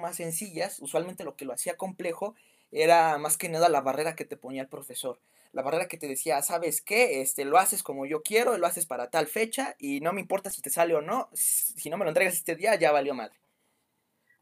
más 0.00 0.16
sencillas, 0.16 0.80
usualmente 0.80 1.24
lo 1.24 1.36
que 1.36 1.44
lo 1.44 1.52
hacía 1.52 1.76
complejo 1.76 2.34
era 2.72 3.18
más 3.18 3.36
que 3.36 3.48
nada 3.48 3.68
la 3.68 3.80
barrera 3.80 4.16
que 4.16 4.24
te 4.24 4.36
ponía 4.36 4.62
el 4.62 4.68
profesor. 4.68 5.20
La 5.56 5.62
barrera 5.62 5.88
que 5.88 5.96
te 5.96 6.06
decía, 6.06 6.42
¿sabes 6.42 6.82
qué? 6.82 7.22
Este, 7.22 7.46
lo 7.46 7.56
haces 7.56 7.82
como 7.82 8.04
yo 8.04 8.20
quiero, 8.22 8.58
lo 8.58 8.66
haces 8.66 8.84
para 8.84 9.08
tal 9.08 9.26
fecha 9.26 9.74
y 9.78 10.00
no 10.00 10.12
me 10.12 10.20
importa 10.20 10.50
si 10.50 10.60
te 10.60 10.68
sale 10.68 10.94
o 10.94 11.00
no. 11.00 11.30
Si 11.32 11.88
no 11.88 11.96
me 11.96 12.04
lo 12.04 12.10
entregas 12.10 12.34
este 12.34 12.56
día, 12.56 12.74
ya 12.74 12.92
valió 12.92 13.14
madre. 13.14 13.40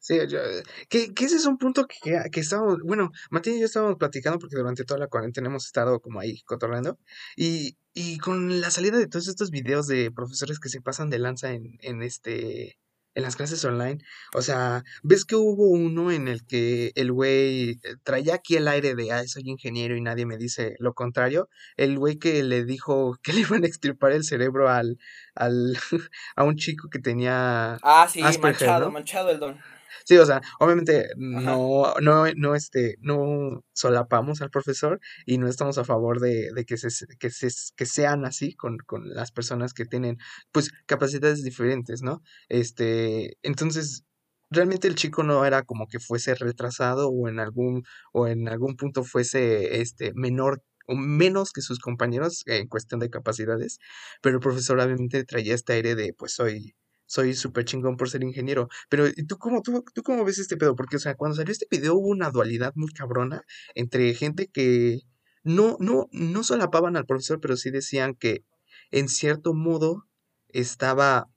Sí, 0.01 0.19
yo, 0.29 0.41
que, 0.89 1.15
que, 1.15 1.25
ese 1.25 1.37
es 1.37 1.47
un 1.47 1.57
punto 1.57 1.87
que, 1.87 1.99
que 2.33 2.41
estábamos, 2.41 2.79
bueno, 2.85 3.13
Martín 3.31 3.55
y 3.55 3.61
yo 3.61 3.67
estábamos 3.67 3.97
platicando 3.97 4.41
porque 4.41 4.57
durante 4.57 4.85
toda 4.85 4.99
la 4.99 5.07
cuarentena 5.07 5.49
hemos 5.49 5.67
estado 5.67 6.01
como 6.01 6.19
ahí 6.19 6.43
cotorreando 6.43 6.99
y, 7.37 7.79
y 7.95 8.19
con 8.19 8.61
la 8.61 8.73
salida 8.73 8.99
de 8.99 9.07
todos 9.07 9.29
estos 9.29 9.51
videos 9.51 9.87
de 9.87 10.11
profesores 10.11 10.59
que 10.59 10.69
se 10.69 10.81
pasan 10.83 11.11
de 11.11 11.21
lanza 11.21 11.53
en, 11.53 11.79
en 11.81 12.03
este, 12.03 12.77
en 13.15 13.23
las 13.23 13.37
clases 13.37 13.65
online. 13.65 13.99
O 14.35 14.43
sea, 14.43 14.85
ves 15.03 15.25
que 15.25 15.37
hubo 15.37 15.69
uno 15.69 16.11
en 16.11 16.29
el 16.29 16.45
que 16.45 16.93
el 16.95 17.13
güey 17.13 17.71
eh, 17.83 17.97
traía 18.03 18.35
aquí 18.35 18.57
el 18.57 18.69
aire 18.69 18.95
de, 18.95 19.13
ay, 19.13 19.29
soy 19.29 19.45
ingeniero 19.47 19.97
y 19.97 20.01
nadie 20.01 20.27
me 20.27 20.37
dice 20.37 20.77
lo 20.79 20.95
contrario. 20.95 21.49
El 21.77 21.99
güey 21.99 22.19
que 22.19 22.43
le 22.43 22.65
dijo 22.65 23.19
que 23.23 23.33
le 23.33 23.41
iban 23.41 23.65
a 23.65 23.67
extirpar 23.67 24.13
el 24.13 24.25
cerebro 24.25 24.69
al, 24.69 24.99
al, 25.35 25.77
a 26.37 26.45
un 26.45 26.57
chico 26.57 26.89
que 26.91 26.99
tenía... 26.99 27.79
Ah, 27.83 28.09
sí, 28.11 28.23
manchado, 28.41 28.87
¿no? 28.87 28.93
manchado 28.93 29.31
el 29.31 29.39
don. 29.39 29.59
Sí, 30.05 30.17
o 30.17 30.27
sea, 30.27 30.41
obviamente 30.61 31.09
no, 31.17 31.95
no, 32.01 32.27
no, 32.37 32.55
este, 32.55 32.97
no 33.01 33.65
solapamos 33.73 34.41
al 34.43 34.51
profesor 34.51 35.01
y 35.27 35.39
no 35.39 35.49
estamos 35.49 35.79
a 35.79 35.85
favor 35.85 36.21
de, 36.21 36.51
de 36.55 36.65
que, 36.65 36.77
se, 36.77 36.89
que, 37.19 37.31
se, 37.31 37.49
que 37.77 37.87
sean 37.87 38.25
así 38.25 38.55
con, 38.55 38.79
con 38.79 39.09
las 39.15 39.33
personas 39.33 39.73
que 39.75 39.85
tienen, 39.87 40.19
pues, 40.53 40.71
capacidades 40.87 41.43
diferentes, 41.45 42.03
¿no? 42.03 42.23
Este, 42.49 43.37
entonces, 43.43 44.05
realmente 44.51 44.89
el 44.89 44.95
chico 44.95 45.23
no 45.23 45.45
era 45.45 45.63
como 45.63 45.87
que 45.89 46.01
fuese 46.01 46.35
retrasado 46.35 47.09
o 47.09 47.29
en 47.29 47.41
algún, 47.41 47.85
o 48.13 48.27
en 48.29 48.49
algún 48.49 48.77
punto 48.77 49.05
fuese, 49.05 49.81
este, 49.81 50.13
menor 50.15 50.63
o 50.87 50.95
menos 50.97 51.53
que 51.53 51.63
sus 51.63 51.79
compañeros 51.79 52.43
en 52.47 52.69
cuestión 52.69 53.01
de 53.01 53.11
capacidades, 53.11 53.79
pero 54.23 54.37
el 54.37 54.41
profesor 54.43 54.79
obviamente 54.81 55.25
traía 55.25 55.55
este 55.55 55.75
aire 55.75 55.95
de, 55.95 56.13
pues, 56.15 56.35
soy 56.35 56.75
soy 57.07 57.35
súper 57.35 57.65
chingón 57.65 57.97
por 57.97 58.09
ser 58.11 58.23
ingeniero. 58.23 58.69
Pero 58.89 59.07
¿y 59.09 59.27
tú 59.27 59.39
cómo, 59.39 59.63
tú, 59.63 59.85
tú 59.95 60.03
cómo 60.03 60.25
ves 60.25 60.39
este 60.39 60.57
pedo? 60.57 60.77
Porque, 60.77 60.97
o 60.97 61.01
sea, 61.01 61.15
cuando 61.15 61.37
salió 61.37 61.53
este 61.53 61.67
video 61.71 61.95
hubo 61.95 62.09
una 62.09 62.31
dualidad 62.31 62.73
muy 62.77 62.93
cabrona 62.93 63.43
entre 63.75 64.15
gente 64.15 64.49
que 64.49 65.01
no, 65.43 65.77
no, 65.81 66.09
no 66.13 66.43
solapaban 66.45 66.97
al 66.97 67.07
profesor, 67.07 67.41
pero 67.41 67.57
sí 67.57 67.71
decían 67.71 68.15
que 68.15 68.45
en 68.91 69.09
cierto 69.09 69.55
modo 69.55 70.07
estaba, 70.49 71.29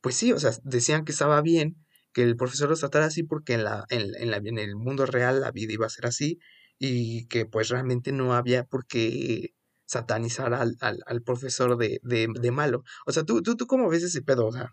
pues 0.00 0.16
sí, 0.16 0.32
o 0.32 0.40
sea, 0.40 0.52
decían 0.64 1.04
que 1.04 1.12
estaba 1.12 1.40
bien 1.42 1.76
que 2.12 2.22
el 2.22 2.36
profesor 2.36 2.68
los 2.68 2.80
tratara 2.80 3.06
así 3.06 3.22
porque 3.22 3.54
en, 3.54 3.64
la, 3.64 3.84
en, 3.88 4.14
en, 4.16 4.30
la, 4.30 4.36
en 4.38 4.58
el 4.58 4.76
mundo 4.76 5.06
real 5.06 5.40
la 5.40 5.50
vida 5.50 5.72
iba 5.72 5.86
a 5.86 5.90
ser 5.90 6.06
así 6.06 6.38
y 6.78 7.26
que 7.28 7.46
pues 7.46 7.68
realmente 7.68 8.12
no 8.12 8.34
había 8.34 8.64
por 8.64 8.86
qué 8.86 9.54
satanizar 9.86 10.54
al, 10.54 10.76
al, 10.80 10.98
al 11.06 11.22
profesor 11.22 11.76
de, 11.76 12.00
de, 12.02 12.28
de, 12.40 12.50
malo. 12.50 12.82
O 13.06 13.12
sea, 13.12 13.24
¿tú, 13.24 13.42
tú, 13.42 13.56
tú 13.56 13.66
cómo 13.66 13.88
ves 13.88 14.02
ese 14.02 14.22
pedo? 14.22 14.46
O 14.46 14.52
sea, 14.52 14.72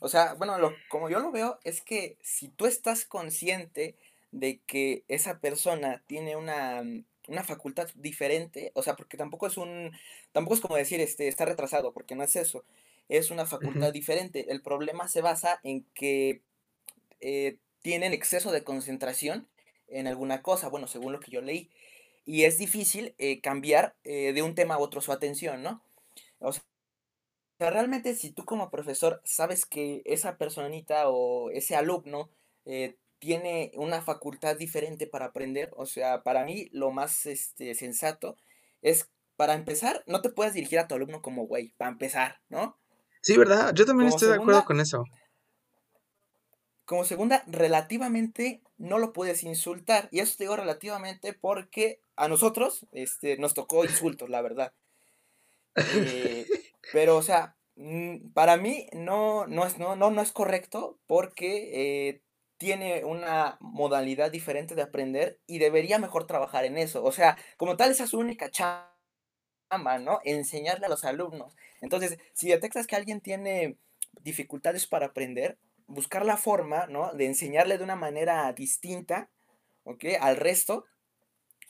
O 0.00 0.08
sea, 0.08 0.34
bueno, 0.34 0.58
lo, 0.58 0.74
como 0.88 1.08
yo 1.08 1.20
lo 1.20 1.30
veo 1.30 1.58
es 1.64 1.80
que 1.80 2.16
si 2.22 2.48
tú 2.48 2.66
estás 2.66 3.04
consciente 3.04 3.96
de 4.32 4.60
que 4.66 5.04
esa 5.08 5.40
persona 5.40 6.02
tiene 6.06 6.36
una, 6.36 6.82
una 7.28 7.44
facultad 7.44 7.88
diferente, 7.94 8.72
o 8.74 8.82
sea, 8.82 8.96
porque 8.96 9.16
tampoco 9.16 9.46
es 9.46 9.56
un, 9.56 9.92
tampoco 10.32 10.54
es 10.54 10.60
como 10.60 10.76
decir, 10.76 11.00
este, 11.00 11.28
está 11.28 11.44
retrasado, 11.44 11.92
porque 11.92 12.14
no 12.14 12.22
es 12.24 12.36
eso, 12.36 12.64
es 13.08 13.30
una 13.30 13.46
facultad 13.46 13.88
uh 13.88 13.90
-huh. 13.90 13.92
diferente. 13.92 14.46
El 14.50 14.62
problema 14.62 15.08
se 15.08 15.20
basa 15.22 15.60
en 15.62 15.84
que 15.94 16.42
eh, 17.20 17.56
tienen 17.82 18.12
exceso 18.12 18.52
de 18.52 18.64
concentración 18.64 19.48
en 19.88 20.06
alguna 20.06 20.42
cosa, 20.42 20.68
bueno, 20.68 20.86
según 20.86 21.12
lo 21.12 21.20
que 21.20 21.30
yo 21.30 21.40
leí, 21.40 21.70
y 22.26 22.44
es 22.44 22.58
difícil 22.58 23.14
eh, 23.18 23.40
cambiar 23.40 23.94
eh, 24.04 24.32
de 24.34 24.42
un 24.42 24.54
tema 24.54 24.74
a 24.74 24.78
otro 24.78 25.00
su 25.00 25.12
atención, 25.12 25.62
¿no? 25.62 25.82
O 26.40 26.52
sea, 26.52 26.62
o 27.58 27.64
sea, 27.64 27.70
realmente 27.70 28.14
si 28.14 28.30
tú 28.30 28.44
como 28.44 28.70
profesor 28.70 29.20
sabes 29.24 29.66
que 29.66 30.02
esa 30.04 30.38
personita 30.38 31.08
o 31.08 31.50
ese 31.50 31.74
alumno 31.74 32.30
eh, 32.64 32.96
tiene 33.18 33.72
una 33.74 34.00
facultad 34.00 34.56
diferente 34.56 35.08
para 35.08 35.26
aprender, 35.26 35.72
o 35.76 35.84
sea, 35.84 36.22
para 36.22 36.44
mí 36.44 36.68
lo 36.70 36.92
más 36.92 37.26
este, 37.26 37.74
sensato 37.74 38.36
es, 38.80 39.10
para 39.34 39.54
empezar, 39.54 40.04
no 40.06 40.22
te 40.22 40.30
puedes 40.30 40.54
dirigir 40.54 40.78
a 40.78 40.86
tu 40.86 40.94
alumno 40.94 41.20
como 41.20 41.48
güey, 41.48 41.74
para 41.76 41.90
empezar, 41.90 42.40
¿no? 42.48 42.78
Sí, 43.22 43.36
¿verdad? 43.36 43.74
Yo 43.74 43.84
también 43.84 44.08
como 44.08 44.16
estoy 44.16 44.28
segunda, 44.28 44.52
de 44.52 44.58
acuerdo 44.58 44.64
con 44.64 44.80
eso. 44.80 45.04
Como 46.84 47.04
segunda, 47.04 47.42
relativamente 47.48 48.62
no 48.76 48.98
lo 48.98 49.12
puedes 49.12 49.42
insultar. 49.42 50.08
Y 50.12 50.20
eso 50.20 50.36
te 50.38 50.44
digo 50.44 50.54
relativamente 50.54 51.32
porque 51.32 52.00
a 52.14 52.28
nosotros 52.28 52.86
este, 52.92 53.36
nos 53.36 53.54
tocó 53.54 53.84
insultos, 53.84 54.30
la 54.30 54.42
verdad. 54.42 54.72
Eh, 55.94 56.44
pero, 56.90 57.16
o 57.16 57.22
sea, 57.22 57.56
mm, 57.76 58.32
para 58.32 58.56
mí 58.56 58.88
no, 58.92 59.46
no, 59.46 59.66
es, 59.66 59.78
no, 59.78 59.96
no, 59.96 60.10
no 60.10 60.22
es 60.22 60.32
correcto 60.32 60.98
porque 61.06 62.08
eh, 62.08 62.22
tiene 62.58 63.04
una 63.04 63.56
modalidad 63.60 64.30
diferente 64.30 64.74
de 64.74 64.82
aprender 64.82 65.40
y 65.46 65.58
debería 65.58 65.98
mejor 65.98 66.26
trabajar 66.26 66.64
en 66.64 66.78
eso. 66.78 67.04
O 67.04 67.12
sea, 67.12 67.38
como 67.56 67.76
tal, 67.76 67.90
esa 67.90 68.04
es 68.04 68.10
su 68.10 68.18
única 68.18 68.50
chamba, 68.50 68.90
¿no? 70.00 70.20
Enseñarle 70.24 70.86
a 70.86 70.88
los 70.88 71.04
alumnos. 71.04 71.56
Entonces, 71.80 72.18
si 72.32 72.48
detectas 72.48 72.86
que 72.86 72.96
alguien 72.96 73.20
tiene 73.20 73.78
dificultades 74.22 74.86
para 74.86 75.06
aprender, 75.06 75.58
buscar 75.86 76.24
la 76.24 76.36
forma, 76.36 76.86
¿no? 76.86 77.12
De 77.14 77.26
enseñarle 77.26 77.78
de 77.78 77.84
una 77.84 77.96
manera 77.96 78.52
distinta, 78.52 79.30
¿ok? 79.84 80.04
Al 80.20 80.36
resto 80.36 80.84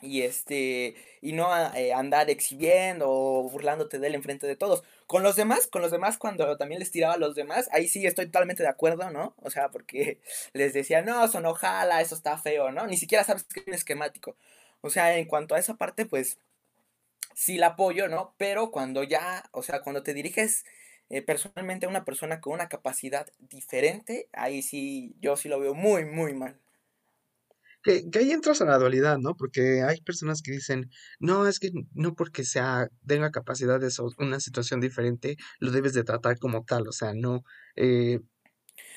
y 0.00 0.22
este 0.22 0.94
y 1.20 1.32
no 1.32 1.48
eh, 1.74 1.92
andar 1.92 2.30
exhibiendo 2.30 3.06
o 3.10 3.42
burlándote 3.50 3.98
de 3.98 4.06
él 4.08 4.14
enfrente 4.14 4.46
de 4.46 4.56
todos. 4.56 4.84
Con 5.06 5.22
los 5.22 5.36
demás, 5.36 5.66
con 5.66 5.82
los 5.82 5.90
demás 5.90 6.18
cuando 6.18 6.56
también 6.56 6.78
les 6.80 6.90
tiraba 6.90 7.14
a 7.14 7.18
los 7.18 7.34
demás, 7.34 7.68
ahí 7.72 7.88
sí 7.88 8.06
estoy 8.06 8.26
totalmente 8.26 8.62
de 8.62 8.68
acuerdo, 8.68 9.10
¿no? 9.10 9.34
O 9.42 9.50
sea, 9.50 9.70
porque 9.70 10.20
les 10.52 10.72
decía, 10.74 11.02
"No, 11.02 11.26
son 11.28 11.46
ojalá, 11.46 12.00
eso 12.00 12.14
está 12.14 12.38
feo", 12.38 12.70
¿no? 12.72 12.86
Ni 12.86 12.96
siquiera 12.96 13.24
sabes 13.24 13.44
que 13.44 13.60
es 13.66 13.76
esquemático. 13.78 14.36
O 14.80 14.90
sea, 14.90 15.16
en 15.18 15.26
cuanto 15.26 15.54
a 15.54 15.58
esa 15.58 15.74
parte, 15.76 16.06
pues 16.06 16.38
sí 17.34 17.56
la 17.58 17.68
apoyo, 17.68 18.08
¿no? 18.08 18.34
Pero 18.38 18.70
cuando 18.70 19.02
ya, 19.04 19.44
o 19.52 19.62
sea, 19.62 19.80
cuando 19.82 20.02
te 20.02 20.14
diriges 20.14 20.64
eh, 21.10 21.22
personalmente 21.22 21.86
a 21.86 21.88
una 21.88 22.04
persona 22.04 22.40
con 22.40 22.52
una 22.54 22.68
capacidad 22.68 23.28
diferente, 23.38 24.28
ahí 24.32 24.62
sí 24.62 25.16
yo 25.20 25.36
sí 25.36 25.48
lo 25.48 25.60
veo 25.60 25.74
muy 25.74 26.04
muy 26.04 26.34
mal. 26.34 26.58
Que, 27.82 28.10
que, 28.10 28.18
ahí 28.18 28.32
entras 28.32 28.60
a 28.60 28.64
la 28.64 28.78
dualidad, 28.78 29.18
¿no? 29.18 29.34
Porque 29.36 29.82
hay 29.82 30.00
personas 30.00 30.42
que 30.42 30.50
dicen, 30.52 30.90
no, 31.20 31.46
es 31.46 31.60
que 31.60 31.70
no 31.94 32.14
porque 32.14 32.44
sea, 32.44 32.88
tenga 33.06 33.30
capacidades 33.30 33.98
o 34.00 34.10
una 34.18 34.40
situación 34.40 34.80
diferente, 34.80 35.36
lo 35.60 35.70
debes 35.70 35.94
de 35.94 36.04
tratar 36.04 36.38
como 36.38 36.64
tal, 36.64 36.88
o 36.88 36.92
sea, 36.92 37.14
no. 37.14 37.44
Eh, 37.76 38.20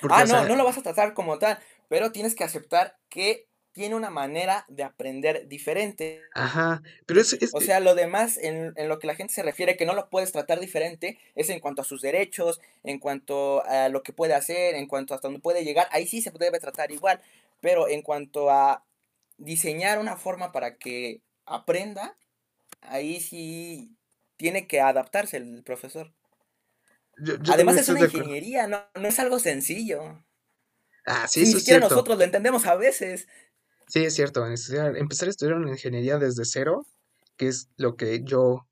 porque, 0.01 0.15
ah, 0.17 0.21
no, 0.21 0.27
sea... 0.27 0.47
no 0.47 0.55
lo 0.55 0.65
vas 0.65 0.77
a 0.77 0.83
tratar 0.83 1.13
como 1.13 1.37
tal, 1.37 1.59
pero 1.89 2.11
tienes 2.11 2.35
que 2.35 2.43
aceptar 2.43 2.97
que 3.09 3.47
tiene 3.73 3.95
una 3.95 4.09
manera 4.09 4.65
de 4.67 4.83
aprender 4.83 5.47
diferente. 5.47 6.21
Ajá, 6.33 6.81
pero 7.05 7.21
es... 7.21 7.33
es 7.33 7.51
o 7.53 7.61
sea, 7.61 7.79
lo 7.79 7.95
demás 7.95 8.37
en, 8.37 8.73
en, 8.75 8.89
lo 8.89 8.99
que 8.99 9.07
la 9.07 9.15
gente 9.15 9.33
se 9.33 9.43
refiere 9.43 9.77
que 9.77 9.85
no 9.85 9.93
lo 9.93 10.09
puedes 10.09 10.31
tratar 10.31 10.59
diferente 10.59 11.17
es 11.35 11.49
en 11.49 11.59
cuanto 11.59 11.81
a 11.81 11.85
sus 11.85 12.01
derechos, 12.01 12.59
en 12.83 12.99
cuanto 12.99 13.63
a 13.65 13.89
lo 13.89 14.03
que 14.03 14.13
puede 14.13 14.33
hacer, 14.33 14.75
en 14.75 14.87
cuanto 14.87 15.13
a 15.13 15.15
hasta 15.15 15.29
dónde 15.29 15.41
puede 15.41 15.63
llegar, 15.63 15.87
ahí 15.91 16.05
sí 16.05 16.21
se 16.21 16.31
debe 16.31 16.59
tratar 16.59 16.91
igual, 16.91 17.21
pero 17.61 17.87
en 17.87 18.01
cuanto 18.01 18.49
a 18.51 18.85
diseñar 19.37 19.99
una 19.99 20.17
forma 20.17 20.51
para 20.51 20.77
que 20.77 21.23
aprenda, 21.45 22.17
ahí 22.81 23.21
sí 23.21 23.97
tiene 24.37 24.67
que 24.67 24.81
adaptarse 24.81 25.37
el 25.37 25.63
profesor. 25.63 26.13
Yo, 27.17 27.35
yo 27.41 27.53
Además 27.53 27.77
es 27.77 27.89
una 27.89 28.01
ingeniería, 28.01 28.67
no, 28.67 28.79
no, 28.99 29.07
es 29.07 29.19
algo 29.19 29.39
sencillo. 29.39 30.23
Ah, 31.05 31.27
sí, 31.27 31.41
Ni 31.41 31.49
eso 31.49 31.59
siquiera 31.59 31.79
es 31.79 31.87
cierto. 31.87 31.89
nosotros 31.89 32.17
lo 32.17 32.23
entendemos 32.23 32.65
a 32.65 32.75
veces. 32.75 33.27
Sí, 33.87 34.05
es 34.05 34.13
cierto, 34.15 34.45
empezar 34.47 35.27
a 35.27 35.31
estudiar 35.31 35.57
una 35.57 35.71
ingeniería 35.71 36.17
desde 36.17 36.45
cero, 36.45 36.87
que 37.37 37.47
es 37.47 37.69
lo 37.77 37.95
que 37.97 38.23
yo 38.23 38.67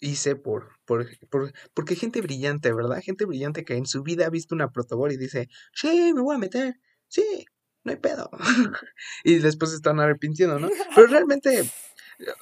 hice 0.00 0.36
por, 0.36 0.70
por, 0.86 1.06
por, 1.28 1.52
porque 1.74 1.96
gente 1.96 2.20
brillante, 2.22 2.72
¿verdad? 2.72 3.00
Gente 3.02 3.26
brillante 3.26 3.64
que 3.64 3.76
en 3.76 3.86
su 3.86 4.02
vida 4.02 4.26
ha 4.26 4.30
visto 4.30 4.54
una 4.54 4.72
protobol 4.72 5.12
y 5.12 5.18
dice, 5.18 5.48
sí, 5.74 6.12
me 6.14 6.22
voy 6.22 6.36
a 6.36 6.38
meter, 6.38 6.74
sí, 7.08 7.46
no 7.84 7.92
hay 7.92 7.98
pedo. 7.98 8.30
y 9.24 9.36
después 9.36 9.72
están 9.72 10.00
arrepintiendo, 10.00 10.58
¿no? 10.58 10.68
Pero 10.94 11.06
realmente, 11.06 11.70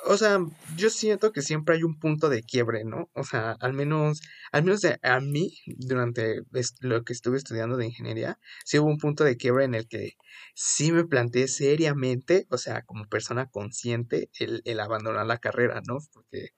o 0.06 0.16
sea, 0.16 0.38
yo 0.76 0.90
siento 0.90 1.32
que 1.32 1.42
siempre 1.42 1.76
hay 1.76 1.82
un 1.84 1.98
punto 1.98 2.28
de 2.28 2.42
quiebre, 2.42 2.84
¿no? 2.84 3.10
O 3.14 3.24
sea, 3.24 3.52
al 3.60 3.72
menos, 3.72 4.20
al 4.52 4.64
menos 4.64 4.82
a 5.02 5.20
mí, 5.20 5.54
durante 5.66 6.42
lo 6.80 7.04
que 7.04 7.12
estuve 7.12 7.36
estudiando 7.38 7.76
de 7.76 7.86
ingeniería, 7.86 8.38
sí 8.64 8.78
hubo 8.78 8.88
un 8.88 8.98
punto 8.98 9.24
de 9.24 9.36
quiebre 9.36 9.64
en 9.64 9.74
el 9.74 9.86
que 9.88 10.12
sí 10.54 10.92
me 10.92 11.04
planteé 11.04 11.48
seriamente, 11.48 12.46
o 12.50 12.58
sea, 12.58 12.82
como 12.82 13.06
persona 13.08 13.46
consciente, 13.46 14.30
el, 14.38 14.62
el 14.64 14.80
abandonar 14.80 15.26
la 15.26 15.38
carrera, 15.38 15.82
¿no? 15.86 15.98
Porque 16.12 16.50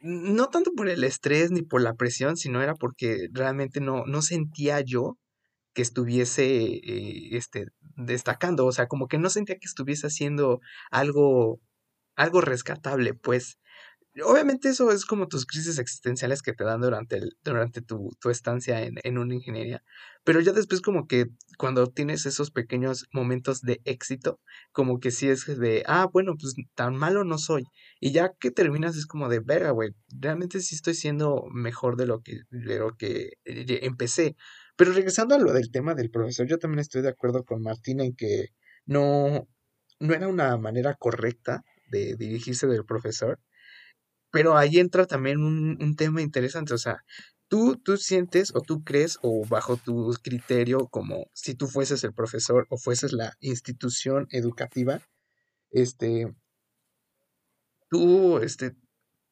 no 0.00 0.48
tanto 0.48 0.72
por 0.72 0.88
el 0.88 1.04
estrés 1.04 1.52
ni 1.52 1.62
por 1.62 1.80
la 1.80 1.94
presión, 1.94 2.36
sino 2.36 2.60
era 2.60 2.74
porque 2.74 3.28
realmente 3.32 3.80
no, 3.80 4.04
no 4.06 4.20
sentía 4.20 4.80
yo 4.80 5.16
que 5.74 5.82
estuviese 5.82 6.44
eh, 6.44 7.36
este, 7.36 7.66
destacando, 7.96 8.66
o 8.66 8.72
sea, 8.72 8.88
como 8.88 9.08
que 9.08 9.18
no 9.18 9.30
sentía 9.30 9.56
que 9.56 9.66
estuviese 9.66 10.06
haciendo 10.08 10.60
algo, 10.90 11.60
algo 12.16 12.40
rescatable, 12.40 13.14
pues. 13.14 13.58
Obviamente 14.24 14.68
eso 14.68 14.90
es 14.92 15.06
como 15.06 15.26
tus 15.26 15.46
crisis 15.46 15.78
existenciales 15.78 16.42
que 16.42 16.52
te 16.52 16.64
dan 16.64 16.82
durante, 16.82 17.16
el, 17.16 17.36
durante 17.42 17.80
tu, 17.80 18.10
tu 18.20 18.28
estancia 18.28 18.82
en, 18.82 18.96
en 19.04 19.16
una 19.16 19.34
ingeniería, 19.34 19.82
pero 20.22 20.40
ya 20.40 20.52
después 20.52 20.82
como 20.82 21.06
que 21.06 21.26
cuando 21.56 21.86
tienes 21.86 22.26
esos 22.26 22.50
pequeños 22.50 23.06
momentos 23.12 23.62
de 23.62 23.80
éxito, 23.86 24.38
como 24.72 25.00
que 25.00 25.10
sí 25.10 25.28
es 25.28 25.46
de, 25.46 25.82
ah, 25.86 26.08
bueno, 26.12 26.34
pues 26.38 26.54
tan 26.74 26.94
malo 26.94 27.24
no 27.24 27.38
soy, 27.38 27.64
y 28.00 28.12
ya 28.12 28.32
que 28.38 28.50
terminas 28.50 28.96
es 28.96 29.06
como 29.06 29.30
de, 29.30 29.40
verga, 29.40 29.70
güey, 29.70 29.92
realmente 30.10 30.60
sí 30.60 30.74
estoy 30.74 30.92
siendo 30.94 31.46
mejor 31.50 31.96
de 31.96 32.06
lo 32.06 32.20
que, 32.20 32.40
de 32.50 32.78
lo 32.80 32.94
que 32.96 33.30
eh, 33.46 33.80
empecé. 33.82 34.36
Pero 34.76 34.92
regresando 34.92 35.34
a 35.34 35.38
lo 35.38 35.52
del 35.52 35.70
tema 35.70 35.94
del 35.94 36.10
profesor, 36.10 36.46
yo 36.46 36.58
también 36.58 36.80
estoy 36.80 37.02
de 37.02 37.10
acuerdo 37.10 37.44
con 37.44 37.62
Martina 37.62 38.04
en 38.04 38.14
que 38.14 38.48
no, 38.86 39.48
no 40.00 40.14
era 40.14 40.28
una 40.28 40.56
manera 40.56 40.94
correcta 40.94 41.62
de 41.90 42.16
dirigirse 42.16 42.66
del 42.66 42.84
profesor. 42.84 43.38
Pero 44.30 44.56
ahí 44.56 44.78
entra 44.78 45.06
también 45.06 45.38
un, 45.42 45.76
un 45.80 45.94
tema 45.94 46.22
interesante, 46.22 46.72
o 46.72 46.78
sea, 46.78 47.04
tú, 47.52 47.76
tú 47.76 47.98
sientes 47.98 48.50
o 48.54 48.62
tú 48.62 48.82
crees 48.82 49.18
o 49.20 49.44
bajo 49.46 49.76
tu 49.76 50.10
criterio 50.22 50.88
como 50.88 51.26
si 51.34 51.54
tú 51.54 51.68
fueses 51.68 52.02
el 52.02 52.14
profesor 52.14 52.66
o 52.70 52.78
fueses 52.78 53.12
la 53.12 53.34
institución 53.40 54.26
educativa, 54.30 55.02
este, 55.70 56.34
tú, 57.90 58.38
este, 58.38 58.74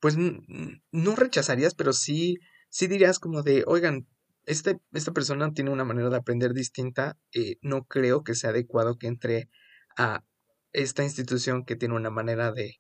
pues 0.01 0.17
no 0.19 1.17
rechazarías, 1.17 1.75
pero 1.75 1.95
sí, 1.95 2.37
sí 2.69 2.89
dirías 2.89 3.19
como 3.19 3.43
de, 3.43 3.65
oigan, 3.67 4.07
este, 4.51 4.81
esta 4.93 5.13
persona 5.13 5.53
tiene 5.53 5.71
una 5.71 5.85
manera 5.85 6.11
de 6.11 6.17
aprender 6.17 6.55
distinta, 6.55 7.19
eh, 7.35 7.57
no 7.63 7.85
creo 7.87 8.25
que 8.25 8.35
sea 8.35 8.51
adecuado 8.51 8.99
que 8.99 9.07
entre 9.09 9.51
a 9.97 10.25
esta 10.73 11.03
institución 11.05 11.65
que 11.65 11.77
tiene 11.77 11.95
una 11.97 12.11
manera 12.11 12.53
de 12.53 12.77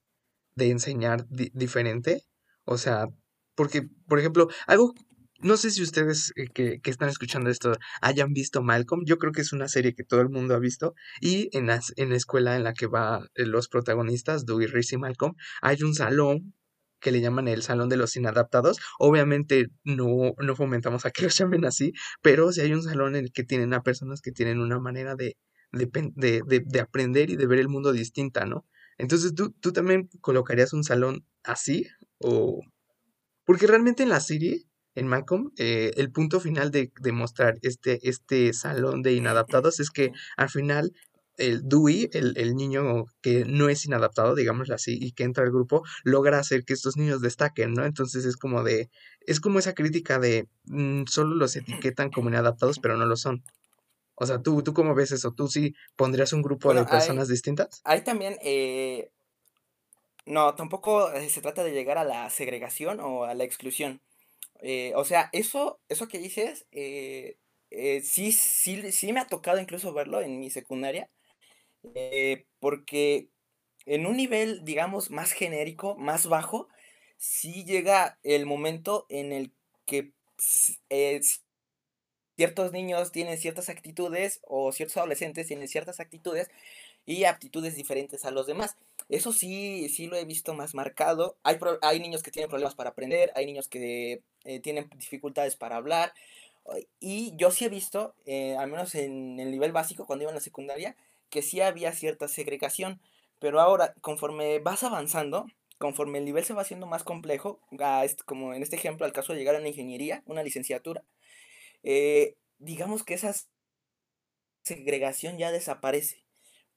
de 0.54 0.70
enseñar 0.70 1.26
di- 1.28 1.50
diferente. 1.54 2.22
O 2.64 2.76
sea, 2.78 3.06
porque, 3.54 3.88
por 4.08 4.18
ejemplo, 4.18 4.48
algo, 4.66 4.94
no 5.40 5.56
sé 5.56 5.70
si 5.70 5.82
ustedes 5.82 6.32
eh, 6.36 6.46
que, 6.52 6.80
que 6.80 6.90
están 6.90 7.08
escuchando 7.08 7.50
esto 7.50 7.72
hayan 8.02 8.32
visto 8.32 8.62
Malcolm. 8.62 9.02
Yo 9.06 9.18
creo 9.18 9.32
que 9.32 9.40
es 9.42 9.52
una 9.52 9.68
serie 9.68 9.94
que 9.94 10.04
todo 10.04 10.20
el 10.20 10.28
mundo 10.30 10.54
ha 10.54 10.58
visto. 10.58 10.94
Y 11.20 11.48
en 11.56 11.66
la, 11.66 11.80
en 11.96 12.10
la 12.10 12.16
escuela 12.16 12.56
en 12.56 12.64
la 12.64 12.74
que 12.74 12.86
van 12.86 13.26
los 13.36 13.68
protagonistas, 13.68 14.44
Dewey, 14.46 14.66
Reese 14.66 14.96
y 14.96 14.98
Malcolm, 14.98 15.34
hay 15.62 15.82
un 15.82 15.94
salón 15.94 16.54
que 17.00 17.12
le 17.12 17.20
llaman 17.20 17.48
el 17.48 17.62
salón 17.62 17.88
de 17.88 17.96
los 17.96 18.16
inadaptados. 18.16 18.78
Obviamente 18.98 19.68
no, 19.84 20.34
no 20.38 20.56
fomentamos 20.56 21.06
a 21.06 21.10
que 21.10 21.22
los 21.24 21.36
llamen 21.36 21.64
así, 21.64 21.92
pero 22.22 22.52
sí 22.52 22.60
hay 22.60 22.72
un 22.72 22.82
salón 22.82 23.16
en 23.16 23.24
el 23.26 23.32
que 23.32 23.44
tienen 23.44 23.74
a 23.74 23.82
personas 23.82 24.20
que 24.22 24.32
tienen 24.32 24.60
una 24.60 24.78
manera 24.80 25.14
de, 25.16 25.36
de, 25.72 25.88
de- 26.16 26.62
de 26.64 26.80
aprender 26.80 27.30
y 27.30 27.36
de 27.36 27.46
ver 27.46 27.58
el 27.60 27.68
mundo 27.68 27.92
distinta, 27.92 28.44
¿no? 28.46 28.66
Entonces, 28.98 29.34
¿tú, 29.34 29.52
tú 29.60 29.72
también 29.72 30.08
colocarías 30.20 30.72
un 30.74 30.84
salón 30.84 31.24
así? 31.42 31.86
O... 32.18 32.60
Porque 33.44 33.66
realmente 33.66 34.02
en 34.02 34.08
la 34.10 34.20
serie, 34.20 34.64
en 34.94 35.06
Malcolm, 35.06 35.50
eh, 35.58 35.92
el 35.96 36.10
punto 36.12 36.40
final 36.40 36.70
de, 36.70 36.92
de 37.00 37.12
mostrar 37.12 37.58
este, 37.62 37.98
este 38.08 38.52
salón 38.52 39.02
de 39.02 39.14
inadaptados 39.14 39.80
es 39.80 39.90
que 39.90 40.12
al 40.36 40.50
final 40.50 40.92
el 41.40 41.62
Dewey, 41.68 42.08
el, 42.12 42.34
el 42.36 42.54
niño 42.54 43.06
que 43.22 43.44
no 43.46 43.68
es 43.68 43.84
inadaptado, 43.86 44.34
digámoslo 44.34 44.74
así, 44.74 44.98
y 45.00 45.12
que 45.12 45.24
entra 45.24 45.44
al 45.44 45.50
grupo, 45.50 45.82
logra 46.04 46.38
hacer 46.38 46.64
que 46.64 46.74
estos 46.74 46.96
niños 46.96 47.20
destaquen, 47.22 47.72
¿no? 47.74 47.84
Entonces 47.84 48.24
es 48.24 48.36
como 48.36 48.62
de, 48.62 48.90
es 49.26 49.40
como 49.40 49.58
esa 49.58 49.74
crítica 49.74 50.18
de 50.18 50.48
mm, 50.64 51.04
solo 51.06 51.34
los 51.36 51.56
etiquetan 51.56 52.10
como 52.10 52.28
inadaptados, 52.28 52.78
pero 52.78 52.96
no 52.96 53.06
lo 53.06 53.16
son. 53.16 53.42
O 54.14 54.26
sea, 54.26 54.40
¿tú, 54.42 54.62
tú 54.62 54.74
cómo 54.74 54.94
ves 54.94 55.12
eso? 55.12 55.32
¿Tú 55.32 55.48
sí 55.48 55.74
pondrías 55.96 56.32
un 56.32 56.42
grupo 56.42 56.68
Bueno, 56.68 56.80
de 56.80 56.86
personas 56.86 57.28
hay, 57.28 57.32
distintas? 57.34 57.84
hay 57.84 58.04
también, 58.04 58.36
eh, 58.42 59.10
no, 60.26 60.54
tampoco 60.54 61.12
eh, 61.12 61.28
se 61.28 61.40
trata 61.40 61.64
de 61.64 61.72
llegar 61.72 61.98
a 61.98 62.04
la 62.04 62.30
segregación 62.30 63.00
o 63.00 63.24
a 63.24 63.34
la 63.34 63.44
exclusión. 63.44 64.00
Eh, 64.60 64.92
o 64.96 65.04
sea, 65.04 65.30
eso, 65.32 65.80
eso 65.88 66.08
que 66.08 66.18
dices, 66.18 66.66
eh, 66.72 67.36
sí, 68.02 68.32
sí, 68.32 68.92
sí 68.92 69.12
me 69.12 69.20
ha 69.20 69.26
tocado 69.26 69.60
incluso 69.60 69.92
verlo 69.92 70.20
en 70.20 70.40
mi 70.40 70.50
secundaria, 70.50 71.10
eh, 71.94 72.46
porque 72.60 73.28
en 73.86 74.06
un 74.06 74.16
nivel, 74.16 74.64
digamos, 74.64 75.10
más 75.10 75.32
genérico, 75.32 75.96
más 75.96 76.26
bajo, 76.26 76.68
sí 77.18 77.64
llega 77.64 78.18
el 78.22 78.46
momento 78.46 79.06
en 79.08 79.32
el 79.32 79.52
que 79.86 80.12
eh, 80.90 81.20
ciertos 82.36 82.72
niños 82.72 83.12
tienen 83.12 83.38
ciertas 83.38 83.68
actitudes 83.68 84.40
o 84.46 84.72
ciertos 84.72 84.96
adolescentes 84.96 85.46
tienen 85.46 85.68
ciertas 85.68 86.00
actitudes 86.00 86.48
y 87.06 87.24
aptitudes 87.24 87.76
diferentes 87.76 88.24
a 88.24 88.30
los 88.30 88.46
demás. 88.46 88.76
Eso 89.08 89.32
sí, 89.32 89.88
sí 89.90 90.06
lo 90.08 90.16
he 90.16 90.24
visto 90.26 90.54
más 90.54 90.74
marcado. 90.74 91.36
Hay, 91.42 91.58
hay 91.82 92.00
niños 92.00 92.22
que 92.22 92.30
tienen 92.30 92.50
problemas 92.50 92.76
para 92.76 92.90
aprender, 92.90 93.32
hay 93.36 93.46
niños 93.46 93.68
que 93.68 94.22
eh, 94.44 94.60
tienen 94.60 94.90
dificultades 94.96 95.56
para 95.56 95.76
hablar. 95.76 96.14
ay, 96.72 96.88
Y 97.00 97.34
yo 97.36 97.50
sí 97.50 97.64
he 97.66 97.68
visto, 97.70 98.14
eh, 98.26 98.56
al 98.56 98.70
menos 98.70 98.94
en 98.94 99.40
el 99.40 99.50
nivel 99.50 99.72
básico, 99.72 100.06
cuando 100.06 100.24
iba 100.24 100.30
en 100.32 100.36
la 100.36 100.40
secundaria, 100.42 100.96
que 101.30 101.42
sí 101.42 101.60
había 101.60 101.92
cierta 101.92 102.28
segregación. 102.28 103.00
Pero 103.38 103.60
ahora, 103.60 103.94
conforme 104.02 104.58
vas 104.58 104.82
avanzando, 104.82 105.46
conforme 105.78 106.18
el 106.18 106.26
nivel 106.26 106.44
se 106.44 106.54
va 106.54 106.62
haciendo 106.62 106.86
más 106.86 107.04
complejo, 107.04 107.60
como 108.26 108.54
en 108.54 108.62
este 108.62 108.76
ejemplo, 108.76 109.06
al 109.06 109.12
caso 109.12 109.32
de 109.32 109.38
llegar 109.38 109.54
a 109.56 109.58
una 109.58 109.68
ingeniería, 109.68 110.22
una 110.26 110.42
licenciatura, 110.42 111.02
eh, 111.82 112.36
digamos 112.58 113.04
que 113.04 113.14
esa 113.14 113.34
segregación 114.62 115.38
ya 115.38 115.52
desaparece, 115.52 116.24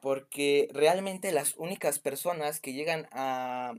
porque 0.01 0.69
realmente 0.73 1.31
las 1.31 1.55
únicas 1.57 1.99
personas 1.99 2.59
que 2.59 2.73
llegan 2.73 3.07
a, 3.11 3.73